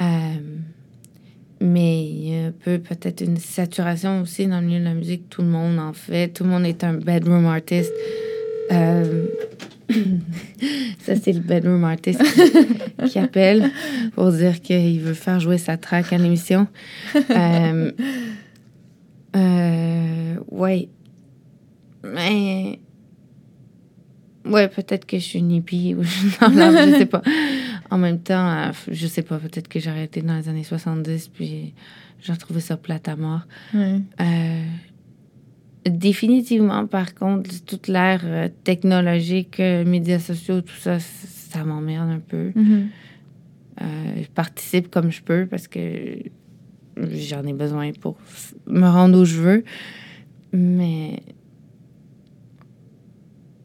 Euh, 0.00 0.34
mais 1.60 2.04
il 2.04 2.28
y 2.28 2.36
a 2.36 2.46
un 2.46 2.52
peu 2.52 2.78
peut-être 2.78 3.20
une 3.20 3.38
saturation 3.38 4.20
aussi 4.20 4.46
dans 4.46 4.60
le 4.60 4.66
milieu 4.66 4.78
de 4.78 4.84
la 4.84 4.94
musique. 4.94 5.28
Tout 5.28 5.42
le 5.42 5.48
monde 5.48 5.80
en 5.80 5.92
fait. 5.92 6.28
Tout 6.28 6.44
le 6.44 6.50
monde 6.50 6.64
est 6.64 6.84
un 6.84 6.94
bedroom 6.94 7.46
artist. 7.46 7.92
Euh, 8.70 9.26
ça, 11.00 11.16
c'est 11.16 11.32
le 11.32 11.40
bedroom 11.40 11.84
artist 11.84 12.22
qui, 13.06 13.18
appelle 13.18 13.70
pour 14.14 14.30
dire 14.32 14.60
qu'il 14.60 15.00
veut 15.00 15.14
faire 15.14 15.40
jouer 15.40 15.58
sa 15.58 15.76
track 15.76 16.12
à 16.12 16.18
l'émission. 16.18 16.66
Euh, 17.30 17.92
euh, 19.36 20.34
ouais. 20.50 20.88
Mais. 22.04 22.78
Ouais, 24.44 24.68
peut-être 24.68 25.04
que 25.04 25.18
je 25.18 25.24
suis 25.24 25.38
une 25.38 25.52
hippie 25.52 25.94
ou 25.94 26.02
je 26.02 26.98
sais 26.98 27.06
pas. 27.06 27.22
En 27.90 27.98
même 27.98 28.20
temps, 28.20 28.48
euh, 28.48 28.72
je 28.90 29.06
sais 29.06 29.22
pas, 29.22 29.38
peut-être 29.38 29.68
que 29.68 29.80
j'ai 29.80 29.90
arrêté 29.90 30.22
dans 30.22 30.36
les 30.36 30.48
années 30.48 30.64
70 30.64 31.28
puis 31.28 31.74
j'ai 32.20 32.32
retrouvé 32.32 32.60
ça 32.60 32.76
plate 32.76 33.08
à 33.08 33.16
mort. 33.16 33.42
Euh, 33.74 34.64
définitivement, 35.84 36.86
par 36.86 37.14
contre, 37.14 37.50
toute 37.64 37.88
l'ère 37.88 38.22
euh, 38.24 38.48
technologique, 38.64 39.58
médias 39.58 40.18
sociaux, 40.18 40.60
tout 40.60 40.76
ça, 40.76 40.98
ça 41.00 41.64
m'emmerde 41.64 42.10
un 42.10 42.20
peu. 42.20 42.50
Mm-hmm. 42.50 42.86
je 44.22 44.28
participe 44.34 44.90
comme 44.90 45.10
je 45.10 45.22
peux 45.22 45.46
parce 45.46 45.68
que 45.68 46.18
j'en 46.96 47.44
ai 47.44 47.52
besoin 47.52 47.92
pour 47.92 48.16
me 48.66 48.86
rendre 48.86 49.20
où 49.20 49.24
je 49.24 49.40
veux. 49.40 49.64
Mais 50.52 51.20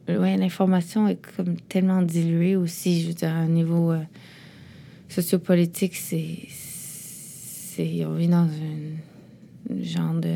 ouais, 0.07 0.37
l'information 0.37 1.07
est 1.07 1.19
comme 1.35 1.57
tellement 1.57 2.01
diluée 2.01 2.55
aussi. 2.55 3.01
Je 3.01 3.07
veux 3.07 3.13
dire, 3.13 3.29
à 3.29 3.37
un 3.37 3.47
niveau 3.47 3.91
euh, 3.91 4.01
sociopolitique, 5.09 5.95
c'est, 5.95 6.39
c'est. 6.49 8.05
On 8.05 8.15
vit 8.15 8.27
dans 8.27 8.47
un 8.47 9.81
genre 9.81 10.13
de. 10.15 10.35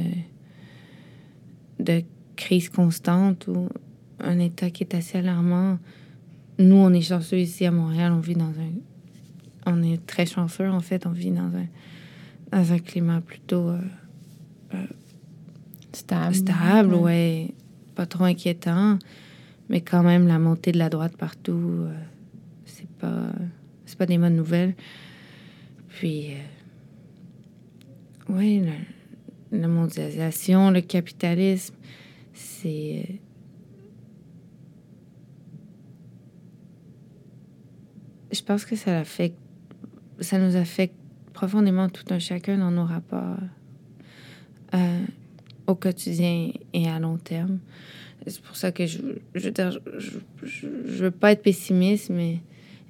De 1.80 2.04
crise 2.36 2.70
constante 2.70 3.48
ou 3.48 3.70
un 4.20 4.40
état 4.40 4.70
qui 4.70 4.84
est 4.84 4.96
assez 4.96 5.18
alarmant. 5.18 5.80
Nous, 6.60 6.76
on 6.76 6.92
est 6.94 7.02
chanceux 7.02 7.40
ici 7.40 7.66
à 7.66 7.72
Montréal. 7.72 8.12
On 8.14 8.20
vit 8.20 8.36
dans 8.36 8.46
un. 8.46 8.72
On 9.66 9.84
est 9.84 10.06
très 10.06 10.26
chanceux, 10.26 10.70
en 10.70 10.80
fait. 10.80 11.06
On 11.06 11.12
vit 11.12 11.32
dans 11.32 11.52
un, 11.56 11.68
dans 12.52 12.74
un 12.74 12.80
climat 12.80 13.22
plutôt. 13.22 13.70
Euh, 13.70 13.80
euh, 14.74 14.86
stable. 15.94 16.36
Stable, 16.36 16.94
ouais. 16.96 17.54
Pas 17.96 18.06
trop 18.06 18.24
inquiétant. 18.24 18.98
Mais 19.70 19.82
quand 19.82 20.04
même, 20.04 20.28
la 20.28 20.40
montée 20.40 20.72
de 20.72 20.78
la 20.78 20.90
droite 20.90 21.18
partout, 21.18 21.52
euh, 21.52 21.94
c'est 22.66 22.88
pas, 22.88 23.32
c'est 23.86 23.98
pas 23.98 24.06
des 24.06 24.18
bonnes 24.18 24.36
nouvelles. 24.36 24.76
Puis, 25.90 26.34
euh, 26.34 26.38
oui, 28.30 28.64
la, 29.52 29.68
mondialisation, 29.68 30.72
le 30.72 30.82
capitalisme, 30.82 31.76
c'est. 32.34 33.06
Euh, 33.10 33.14
je 38.32 38.42
pense 38.42 38.66
que 38.66 38.76
ça 38.76 39.00
affecte, 39.00 39.38
ça 40.20 40.38
nous 40.40 40.56
affecte 40.56 40.96
profondément 41.34 41.90
tout 41.90 42.06
un 42.10 42.20
chacun 42.20 42.58
dans 42.58 42.72
nos 42.72 42.86
rapports 42.86 43.38
au 45.68 45.76
quotidien 45.76 46.52
et 46.74 46.88
à 46.88 47.00
long 47.00 47.18
terme. 47.18 47.60
C'est 48.26 48.42
pour 48.42 48.56
ça 48.56 48.72
que 48.72 48.86
je, 48.86 49.00
je, 49.36 49.50
je, 49.50 50.20
je, 50.44 50.68
veux 51.04 51.12
pas 51.12 51.34
être 51.34 51.44
pessimiste, 51.44 52.10
mais 52.10 52.40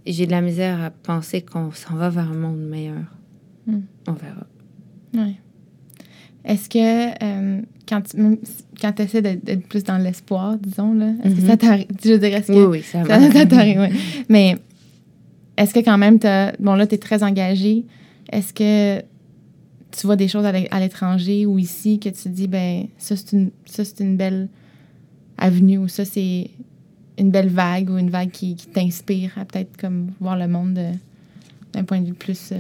j'ai 0.05 0.26
de 0.26 0.32
la 0.32 0.41
misère 0.41 0.82
à 0.82 0.89
penser 0.89 1.41
qu'on 1.41 1.72
s'en 1.72 1.95
va 1.95 2.10
vers 2.10 2.32
un 2.32 2.36
monde 2.36 2.60
meilleur. 2.60 3.03
Hmm. 3.66 3.82
On 4.08 4.14
verra. 4.14 4.47
Oui. 5.14 5.36
Est-ce 6.48 6.70
que 6.70 7.24
euh, 7.24 7.62
quand 7.88 8.02
tu 8.02 8.39
quand 8.80 9.00
essaies 9.02 9.22
d'être 9.22 9.68
plus 9.68 9.84
dans 9.84 9.98
l'espoir, 9.98 10.58
disons, 10.58 10.93
là, 10.93 11.12
est-ce 11.24 11.36
que 11.36 11.41
ça 11.41 11.56
mm-hmm. 11.56 11.58
t'arrive? 11.58 11.88
Je 12.04 12.12
est-ce 12.12 12.48
que 12.48 12.54
oui, 12.54 12.66
oui, 12.78 12.84
ça, 12.84 13.04
ça, 13.34 13.45
t'arrive, 13.45 13.82
oui. 13.82 14.00
Mais 14.30 14.56
est-ce 15.58 15.74
que 15.74 15.80
quand 15.80 15.98
même, 15.98 16.20
as, 16.24 16.54
bon, 16.58 16.76
là, 16.76 16.88
tu 16.88 16.95
es 16.95 16.98
très 16.98 17.22
engagé. 17.22 17.84
Est-ce 18.32 18.54
que 18.54 19.04
tu 19.91 20.06
vois 20.06 20.16
des 20.16 20.30
choses 20.30 20.45
à 20.45 20.80
l'étranger 20.80 21.45
ou 21.45 21.60
ici 21.60 22.00
que 22.00 22.08
tu 22.10 22.24
te 22.24 22.30
dis, 22.30 22.48
ben 22.48 22.88
ça, 22.98 23.18
c'est 23.18 23.34
une, 23.34 23.52
ça, 23.66 23.84
c'est 23.84 24.00
une 24.00 24.16
belle 24.16 24.48
avenue 25.38 25.80
ou 25.80 25.89
ça, 25.89 26.06
c'est 26.06 26.50
une 27.18 27.32
belle 27.32 27.50
vague 27.50 27.89
ou 27.89 27.98
une 27.98 28.10
vague 28.10 28.32
qui, 28.32 28.56
t'inspire 28.56 29.38
à 29.38 29.43
peut-être 29.43 29.76
comme 29.76 30.12
voir 30.22 30.38
le 30.38 30.48
monde 30.48 30.80
d'un 31.74 31.84
point 31.84 32.00
de 32.00 32.08
vue 32.08 32.14
plus... 32.14 32.54
Euh, 32.54 32.58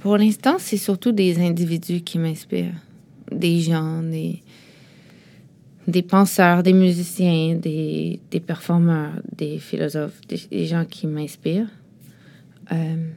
Pour 0.00 0.18
l'instant, 0.18 0.56
c'est 0.58 0.76
surtout 0.76 1.12
des 1.12 1.38
individus 1.38 2.02
qui 2.02 2.18
m'inspirent. 2.18 2.74
Des 3.30 3.60
gens, 3.60 4.02
des, 4.02 4.42
des 5.88 6.02
penseurs, 6.02 6.62
des 6.62 6.72
musiciens, 6.72 7.56
des, 7.56 8.20
des 8.30 8.40
performeurs, 8.40 9.20
des 9.36 9.58
philosophes, 9.58 10.20
des, 10.28 10.66
gens 10.66 10.84
qui 10.84 11.06
m'inspirent. 11.06 11.70
Euh, 12.70 13.08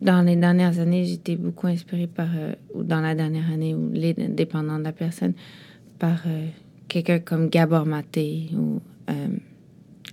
dans 0.00 0.22
les 0.22 0.36
dernières 0.36 0.78
années, 0.78 1.04
j'étais 1.04 1.36
beaucoup 1.36 1.66
inspirée 1.66 2.06
par, 2.06 2.28
euh, 2.36 2.54
ou 2.74 2.84
dans 2.84 3.00
la 3.00 3.14
dernière 3.14 3.50
année, 3.50 3.74
ou 3.74 3.90
les 3.92 4.14
dépendants 4.14 4.78
de 4.78 4.84
la 4.84 4.92
personne, 4.92 5.34
par 5.98 6.22
euh, 6.26 6.46
quelqu'un 6.86 7.18
comme 7.18 7.48
Gabor 7.48 7.86
Maté 7.86 8.50
ou 8.54 8.80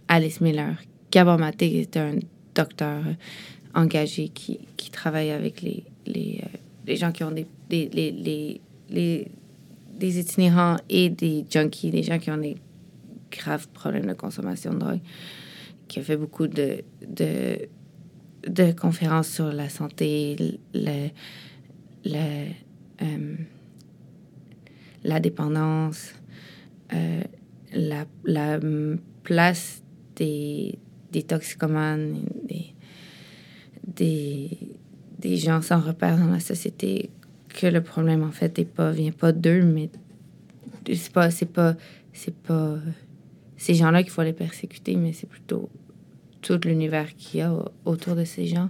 Alice 0.07 0.41
Miller. 0.41 0.77
Gabor 1.11 1.37
Maté 1.37 1.79
est 1.79 1.97
un 1.97 2.15
docteur 2.55 3.03
engagé 3.75 4.29
qui, 4.29 4.59
qui, 4.77 4.91
travaille 4.91 5.31
avec 5.31 5.61
les, 5.61 5.83
les, 6.05 6.43
les, 6.85 6.95
gens 6.95 7.11
qui 7.11 7.23
ont 7.23 7.31
des, 7.31 7.47
des, 7.69 7.89
les, 7.89 8.61
les, 8.89 9.27
des 9.97 10.19
itinérants 10.19 10.77
et 10.89 11.09
des 11.09 11.45
junkies, 11.49 11.91
des 11.91 12.03
gens 12.03 12.19
qui 12.19 12.31
ont 12.31 12.37
des 12.37 12.57
graves 13.31 13.67
problèmes 13.69 14.05
de 14.05 14.13
consommation 14.13 14.73
de 14.73 14.79
drogue, 14.79 14.99
qui 15.87 15.99
a 15.99 16.03
fait 16.03 16.17
beaucoup 16.17 16.47
de, 16.47 16.83
de 17.07 17.67
de 18.47 18.71
conférences 18.71 19.29
sur 19.29 19.51
la 19.51 19.69
santé, 19.69 20.35
le, 20.73 21.09
le, 22.05 22.49
euh, 23.01 23.35
la 25.03 25.19
dépendance, 25.19 26.13
euh, 26.93 27.21
la, 27.73 28.05
la, 28.25 28.59
place 29.23 29.81
des, 30.15 30.77
des 31.11 31.23
toxicomanes, 31.23 32.25
des, 33.85 34.57
des, 35.23 35.37
gens 35.37 35.61
sans 35.61 35.79
repère 35.79 36.17
dans 36.17 36.27
la 36.27 36.39
société, 36.39 37.09
que 37.49 37.67
le 37.67 37.81
problème, 37.81 38.23
en 38.23 38.31
fait, 38.31 38.59
est 38.59 38.65
pas, 38.65 38.91
vient 38.91 39.11
pas 39.11 39.31
d'eux, 39.31 39.63
mais 39.63 39.89
c'est 40.85 41.11
pas, 41.11 41.31
c'est 41.31 41.51
pas, 41.51 41.75
c'est 42.11 42.35
pas 42.35 42.77
ces 43.57 43.75
gens-là 43.75 44.03
qu'il 44.03 44.11
faut 44.11 44.23
les 44.23 44.33
persécuter, 44.33 44.95
mais 44.95 45.13
c'est 45.13 45.29
plutôt 45.29 45.69
tout 46.41 46.59
l'univers 46.65 47.15
qu'il 47.15 47.39
y 47.39 47.43
a 47.43 47.55
autour 47.85 48.15
de 48.15 48.25
ces 48.25 48.45
gens. 48.45 48.69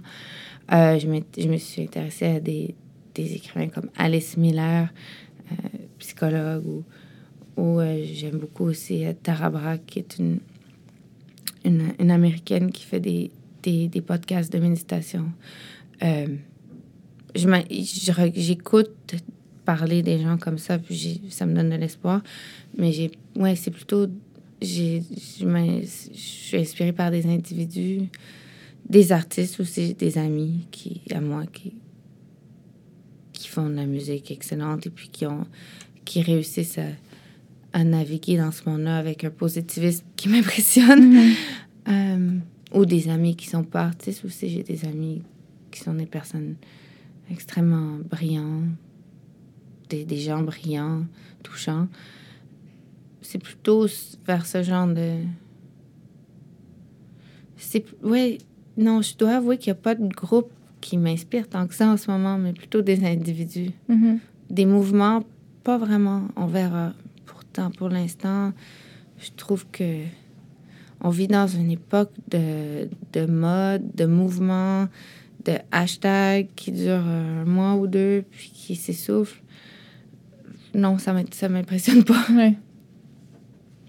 Euh, 0.72 0.98
je, 0.98 1.06
je, 1.38 1.48
me 1.48 1.56
suis 1.58 1.82
intéressée 1.82 2.26
à 2.26 2.40
des, 2.40 2.74
des 3.14 3.34
écrivains 3.34 3.68
comme 3.68 3.90
Alice 3.96 4.36
Miller, 4.36 4.88
euh, 5.52 5.54
psychologue, 5.98 6.64
ou, 6.66 6.84
ou 7.60 7.80
euh, 7.80 8.02
j'aime 8.04 8.38
beaucoup 8.38 8.64
aussi 8.64 9.04
Tara 9.22 9.50
Brach, 9.50 9.80
qui 9.86 9.98
est 9.98 10.18
une, 10.18 10.38
une, 11.64 11.92
une, 11.98 12.10
américaine 12.10 12.70
qui 12.70 12.84
fait 12.84 13.00
des, 13.00 13.30
des, 13.62 13.88
des 13.88 14.00
podcasts 14.00 14.52
de 14.52 14.58
méditation. 14.58 15.26
J'écoute 17.34 19.14
parler 19.64 20.02
des 20.02 20.20
gens 20.20 20.36
comme 20.36 20.58
ça, 20.58 20.78
puis 20.78 21.22
ça 21.30 21.46
me 21.46 21.54
donne 21.54 21.70
de 21.70 21.76
l'espoir. 21.76 22.22
Mais 22.76 22.92
j'ai, 22.92 23.10
ouais, 23.36 23.56
c'est 23.56 23.70
plutôt 23.70 24.06
je 24.62 25.00
suis 26.14 26.56
inspirée 26.56 26.92
par 26.92 27.10
des 27.10 27.26
individus, 27.26 28.02
des 28.88 29.12
artistes 29.12 29.60
aussi, 29.60 29.94
des 29.94 30.18
amis 30.18 30.66
qui, 30.70 31.02
à 31.12 31.20
moi 31.20 31.44
qui, 31.52 31.74
qui 33.32 33.48
font 33.48 33.68
de 33.68 33.74
la 33.74 33.86
musique 33.86 34.30
excellente 34.30 34.86
et 34.86 34.90
puis 34.90 35.08
qui, 35.08 35.26
ont, 35.26 35.46
qui 36.04 36.22
réussissent 36.22 36.78
à, 36.78 36.88
à 37.72 37.84
naviguer 37.84 38.36
dans 38.36 38.52
ce 38.52 38.68
monde-là 38.68 38.96
avec 38.96 39.24
un 39.24 39.30
positivisme 39.30 40.04
qui 40.16 40.28
m'impressionne. 40.30 41.14
Mm-hmm. 41.14 41.34
Euh, 41.86 42.30
ou 42.72 42.86
des 42.86 43.08
amis 43.08 43.36
qui 43.36 43.46
sont 43.48 43.62
pas 43.62 43.82
artistes 43.84 44.24
aussi. 44.24 44.48
J'ai 44.48 44.62
des 44.62 44.84
amis 44.84 45.22
qui 45.74 45.80
sont 45.80 45.94
des 45.94 46.06
personnes 46.06 46.54
extrêmement 47.30 47.98
brillantes, 48.08 48.76
des, 49.88 50.04
des 50.04 50.18
gens 50.18 50.42
brillants, 50.42 51.04
touchants. 51.42 51.88
C'est 53.20 53.38
plutôt 53.38 53.86
vers 54.26 54.46
ce 54.46 54.62
genre 54.62 54.86
de. 54.86 55.16
C'est. 57.56 57.84
Ouais, 58.02 58.38
non, 58.76 59.02
je 59.02 59.16
dois 59.16 59.36
avouer 59.36 59.58
qu'il 59.58 59.72
n'y 59.72 59.78
a 59.78 59.82
pas 59.82 59.94
de 59.94 60.06
groupe 60.08 60.50
qui 60.80 60.96
m'inspire 60.96 61.48
tant 61.48 61.66
que 61.66 61.74
ça 61.74 61.88
en 61.88 61.96
ce 61.96 62.10
moment, 62.10 62.38
mais 62.38 62.52
plutôt 62.52 62.82
des 62.82 63.04
individus. 63.04 63.70
Mhm. 63.88 64.20
Des 64.50 64.66
mouvements, 64.66 65.24
pas 65.64 65.78
vraiment. 65.78 66.28
On 66.36 66.46
verra. 66.46 66.92
Pourtant, 67.26 67.70
pour 67.70 67.88
l'instant, 67.88 68.52
je 69.18 69.30
trouve 69.36 69.66
que 69.72 70.02
on 71.00 71.10
vit 71.10 71.28
dans 71.28 71.46
une 71.46 71.70
époque 71.70 72.12
de, 72.30 72.88
de 73.12 73.26
mode, 73.26 73.94
de 73.94 74.06
mouvements, 74.06 74.88
de 75.44 75.58
hashtags 75.70 76.48
qui 76.56 76.72
durent 76.72 77.06
un 77.06 77.44
mois 77.44 77.74
ou 77.74 77.86
deux, 77.86 78.24
puis 78.30 78.50
qui 78.54 78.76
s'essoufflent. 78.76 79.42
Non, 80.74 80.98
ça 80.98 81.14
ça 81.32 81.48
m'impressionne 81.48 82.04
pas. 82.04 82.24
Ouais. 82.30 82.54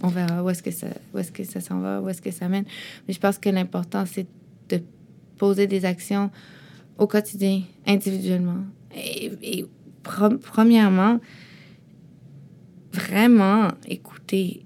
On 0.02 0.10
verra 0.10 0.44
où 0.44 0.50
est-ce 0.50 0.62
que 0.62 0.72
ça, 0.72 0.88
où 1.14 1.18
est-ce 1.18 1.32
que 1.32 1.44
ça 1.44 1.62
s'en 1.62 1.80
va, 1.80 2.02
où 2.02 2.10
est-ce 2.10 2.22
que 2.22 2.30
ça 2.30 2.48
mène. 2.50 2.66
Mais 3.08 3.14
je 3.14 3.20
pense 3.20 3.38
que 3.38 3.50
l'important, 3.50 4.06
c'est 4.06 4.28
de 4.70 4.82
poser 5.38 5.68
des 5.68 5.86
actions 5.86 6.30
au 6.98 7.08
quotidien, 7.08 7.62
individuellement. 7.88 8.64
Et, 8.94 9.32
et 9.42 9.66
pre- 10.04 10.38
premièrement, 10.38 11.20
vraiment 12.94 13.70
écouter, 13.88 14.66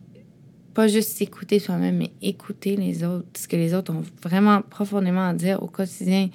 pas 0.74 0.88
juste 0.88 1.12
s'écouter 1.12 1.60
soi-même, 1.60 1.98
mais 1.98 2.12
écouter 2.22 2.76
les 2.76 3.04
autres, 3.04 3.28
ce 3.38 3.48
que 3.48 3.56
les 3.56 3.74
autres 3.74 3.94
ont 3.94 4.04
vraiment 4.22 4.62
profondément 4.62 5.28
à 5.28 5.34
dire 5.34 5.62
au 5.64 5.68
quotidien. 5.68 6.30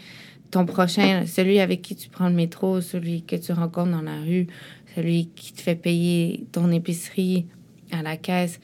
Ton 0.55 0.67
prochain, 0.67 1.27
celui 1.27 1.59
avec 1.59 1.83
qui 1.83 1.97
tu 1.97 2.09
prends 2.09 2.29
le 2.29 2.35
métro, 2.37 2.81
celui 2.81 3.25
que 3.25 3.35
tu 3.35 3.51
rencontres 3.51 3.91
dans 3.91 4.03
la 4.03 4.21
rue, 4.21 4.47
celui 4.95 5.27
qui 5.35 5.53
te 5.53 5.61
fait 5.61 5.75
payer 5.75 6.47
ton 6.53 6.71
épicerie 6.71 7.47
à 7.91 8.03
la 8.03 8.17
caisse. 8.17 8.61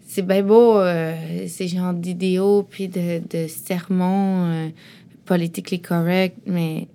C'est 0.00 0.22
bien 0.22 0.42
beau, 0.42 0.78
euh, 0.78 1.46
ces 1.46 1.68
genres 1.68 1.92
d'idéaux, 1.92 2.62
puis 2.62 2.88
de, 2.88 3.20
de 3.28 3.48
sermons 3.48 4.46
euh, 4.46 4.68
politiquement 5.26 5.78
corrects, 5.98 6.38
mais 6.46 6.88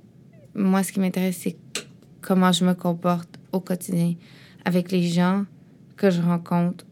moi, 0.56 0.82
ce 0.82 0.92
qui 0.92 1.00
m'intéresse, 1.00 1.38
c'est 1.44 1.56
comment 2.20 2.52
je 2.52 2.66
me 2.66 2.74
comporte 2.74 3.30
au 3.52 3.60
quotidien 3.60 4.16
avec 4.66 4.92
les 4.92 5.04
gens 5.04 5.46
que 5.98 6.10
je 6.10 6.20
rencontre 6.20 6.84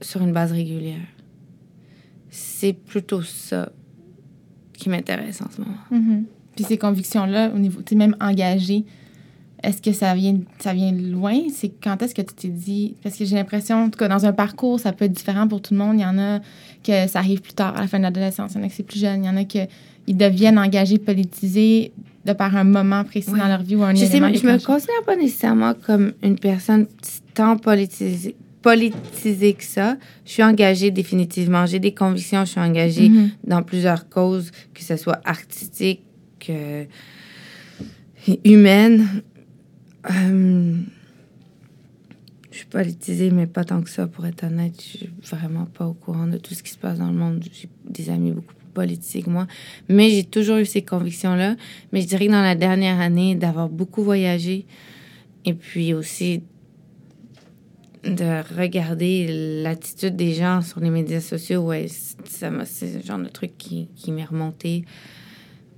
sur 0.00 0.22
une 0.22 0.32
base 0.32 0.52
régulière. 0.52 1.06
C'est 2.30 2.72
plutôt 2.72 3.20
ça 3.20 3.70
qui 4.80 4.88
m'intéresse 4.88 5.40
en 5.42 5.50
ce 5.54 5.60
moment. 5.60 5.76
Mhm. 5.90 6.24
Puis 6.56 6.64
ces 6.64 6.78
convictions-là, 6.78 7.52
au 7.54 7.58
niveau, 7.58 7.80
tu 7.82 7.94
même 7.94 8.16
engagées, 8.20 8.84
est-ce 9.62 9.80
que 9.82 9.92
ça 9.92 10.14
vient, 10.14 10.38
ça 10.58 10.72
vient 10.72 10.90
loin? 10.90 11.36
C'est 11.54 11.68
quand 11.82 12.02
est-ce 12.02 12.14
que 12.14 12.22
tu 12.22 12.34
t'es 12.34 12.48
dit... 12.48 12.94
Parce 13.02 13.16
que 13.16 13.24
j'ai 13.24 13.36
l'impression, 13.36 13.84
en 13.84 13.90
tout 13.90 13.98
cas, 13.98 14.08
dans 14.08 14.24
un 14.24 14.32
parcours, 14.32 14.80
ça 14.80 14.92
peut 14.92 15.04
être 15.04 15.12
différent 15.12 15.46
pour 15.46 15.60
tout 15.60 15.74
le 15.74 15.78
monde. 15.78 15.96
Il 15.98 16.02
y 16.02 16.06
en 16.06 16.18
a 16.18 16.40
que 16.82 17.06
ça 17.06 17.18
arrive 17.18 17.42
plus 17.42 17.52
tard, 17.52 17.76
à 17.76 17.82
la 17.82 17.86
fin 17.86 17.98
de 17.98 18.04
l'adolescence. 18.04 18.52
Il 18.54 18.58
y 18.58 18.60
en 18.62 18.64
a 18.64 18.68
que 18.68 18.74
c'est 18.74 18.82
plus 18.82 18.98
jeune. 18.98 19.22
Il 19.22 19.26
y 19.26 19.30
en 19.30 19.36
a 19.36 19.44
que 19.44 19.58
ils 20.06 20.16
deviennent 20.16 20.58
engagés, 20.58 20.98
politisés 20.98 21.92
de 22.24 22.32
par 22.32 22.56
un 22.56 22.64
moment 22.64 23.04
précis 23.04 23.30
Ouais. 23.30 23.38
dans 23.38 23.48
leur 23.48 23.62
vie 23.62 23.76
ou 23.76 23.82
un 23.82 23.94
Je 23.94 24.04
élément 24.04 24.32
je 24.32 24.46
me 24.46 24.58
considère 24.64 25.02
pas 25.06 25.16
nécessairement 25.16 25.74
comme 25.74 26.12
une 26.22 26.38
personne 26.38 26.86
tant 27.34 27.56
politisée, 27.56 28.34
politisée 28.62 29.54
que 29.54 29.64
ça. 29.64 29.96
Je 30.24 30.30
suis 30.32 30.42
engagée 30.42 30.90
définitivement. 30.90 31.66
J'ai 31.66 31.78
des 31.78 31.94
convictions. 31.94 32.44
Je 32.44 32.50
suis 32.52 32.60
engagée 32.60 33.08
Mhm. 33.08 33.30
dans 33.44 33.62
plusieurs 33.62 34.08
causes, 34.08 34.50
que 34.74 34.82
ce 34.82 34.96
soit 34.96 35.20
artistique, 35.24 36.02
euh, 36.50 36.84
humaine. 38.44 39.22
Euh, 40.10 40.74
je 42.50 42.56
suis 42.58 42.66
politisée, 42.66 43.30
mais 43.30 43.46
pas 43.46 43.64
tant 43.64 43.80
que 43.82 43.90
ça, 43.90 44.06
pour 44.06 44.26
être 44.26 44.44
honnête. 44.44 44.74
Je 44.80 44.98
suis 44.98 45.10
vraiment 45.22 45.66
pas 45.66 45.86
au 45.86 45.94
courant 45.94 46.26
de 46.26 46.36
tout 46.36 46.54
ce 46.54 46.62
qui 46.62 46.70
se 46.70 46.78
passe 46.78 46.98
dans 46.98 47.06
le 47.08 47.16
monde. 47.16 47.44
J'ai 47.52 47.68
des 47.88 48.10
amis 48.10 48.32
beaucoup 48.32 48.54
plus 48.54 48.66
politisés 48.74 49.22
que 49.22 49.30
moi. 49.30 49.46
Mais 49.88 50.10
j'ai 50.10 50.24
toujours 50.24 50.56
eu 50.58 50.66
ces 50.66 50.82
convictions-là. 50.82 51.56
Mais 51.92 52.00
je 52.02 52.06
dirais 52.06 52.26
que 52.26 52.32
dans 52.32 52.42
la 52.42 52.54
dernière 52.56 53.00
année, 53.00 53.34
d'avoir 53.34 53.68
beaucoup 53.68 54.02
voyagé 54.02 54.66
et 55.44 55.54
puis 55.54 55.94
aussi 55.94 56.42
de 58.04 58.58
regarder 58.58 59.62
l'attitude 59.62 60.16
des 60.16 60.32
gens 60.32 60.62
sur 60.62 60.80
les 60.80 60.90
médias 60.90 61.20
sociaux, 61.20 61.62
ouais, 61.62 61.86
c'est 62.24 62.50
le 62.50 63.02
genre 63.02 63.18
de 63.18 63.28
truc 63.28 63.56
qui, 63.58 63.88
qui 63.94 64.12
m'est 64.12 64.24
remonté. 64.24 64.84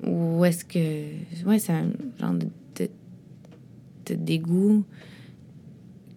Ou 0.05 0.45
est-ce 0.45 0.65
que. 0.65 1.47
Ouais, 1.47 1.59
c'est 1.59 1.73
un 1.73 1.91
genre 2.21 2.35
de, 2.35 2.49
dégoût 4.15 4.85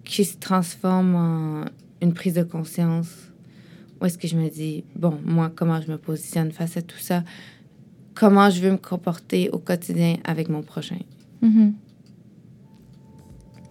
qui 0.04 0.26
se 0.26 0.38
transforme 0.38 1.16
en 1.16 1.66
une 2.02 2.14
prise 2.14 2.34
de 2.34 2.44
conscience. 2.44 3.32
Où 4.02 4.06
est-ce 4.06 4.18
que 4.18 4.28
je 4.28 4.36
me 4.36 4.50
dis, 4.50 4.84
bon, 4.96 5.18
moi, 5.24 5.52
comment 5.56 5.80
je 5.82 5.90
me 5.90 5.98
positionne 5.98 6.52
face 6.52 6.78
à 6.78 6.82
tout 6.82 6.98
ça? 6.98 7.24
Comment 8.14 8.50
je 8.50 8.60
veux 8.60 8.72
me 8.72 8.78
comporter 8.78 9.50
au 9.50 9.60
quotidien 9.60 10.18
avec 10.26 10.50
mon 10.50 10.62
prochain? 10.62 11.00
Mhm. 11.42 11.74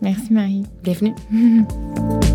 Merci, 0.04 0.32
Marie. 0.32 0.64
Bienvenue. 0.82 1.14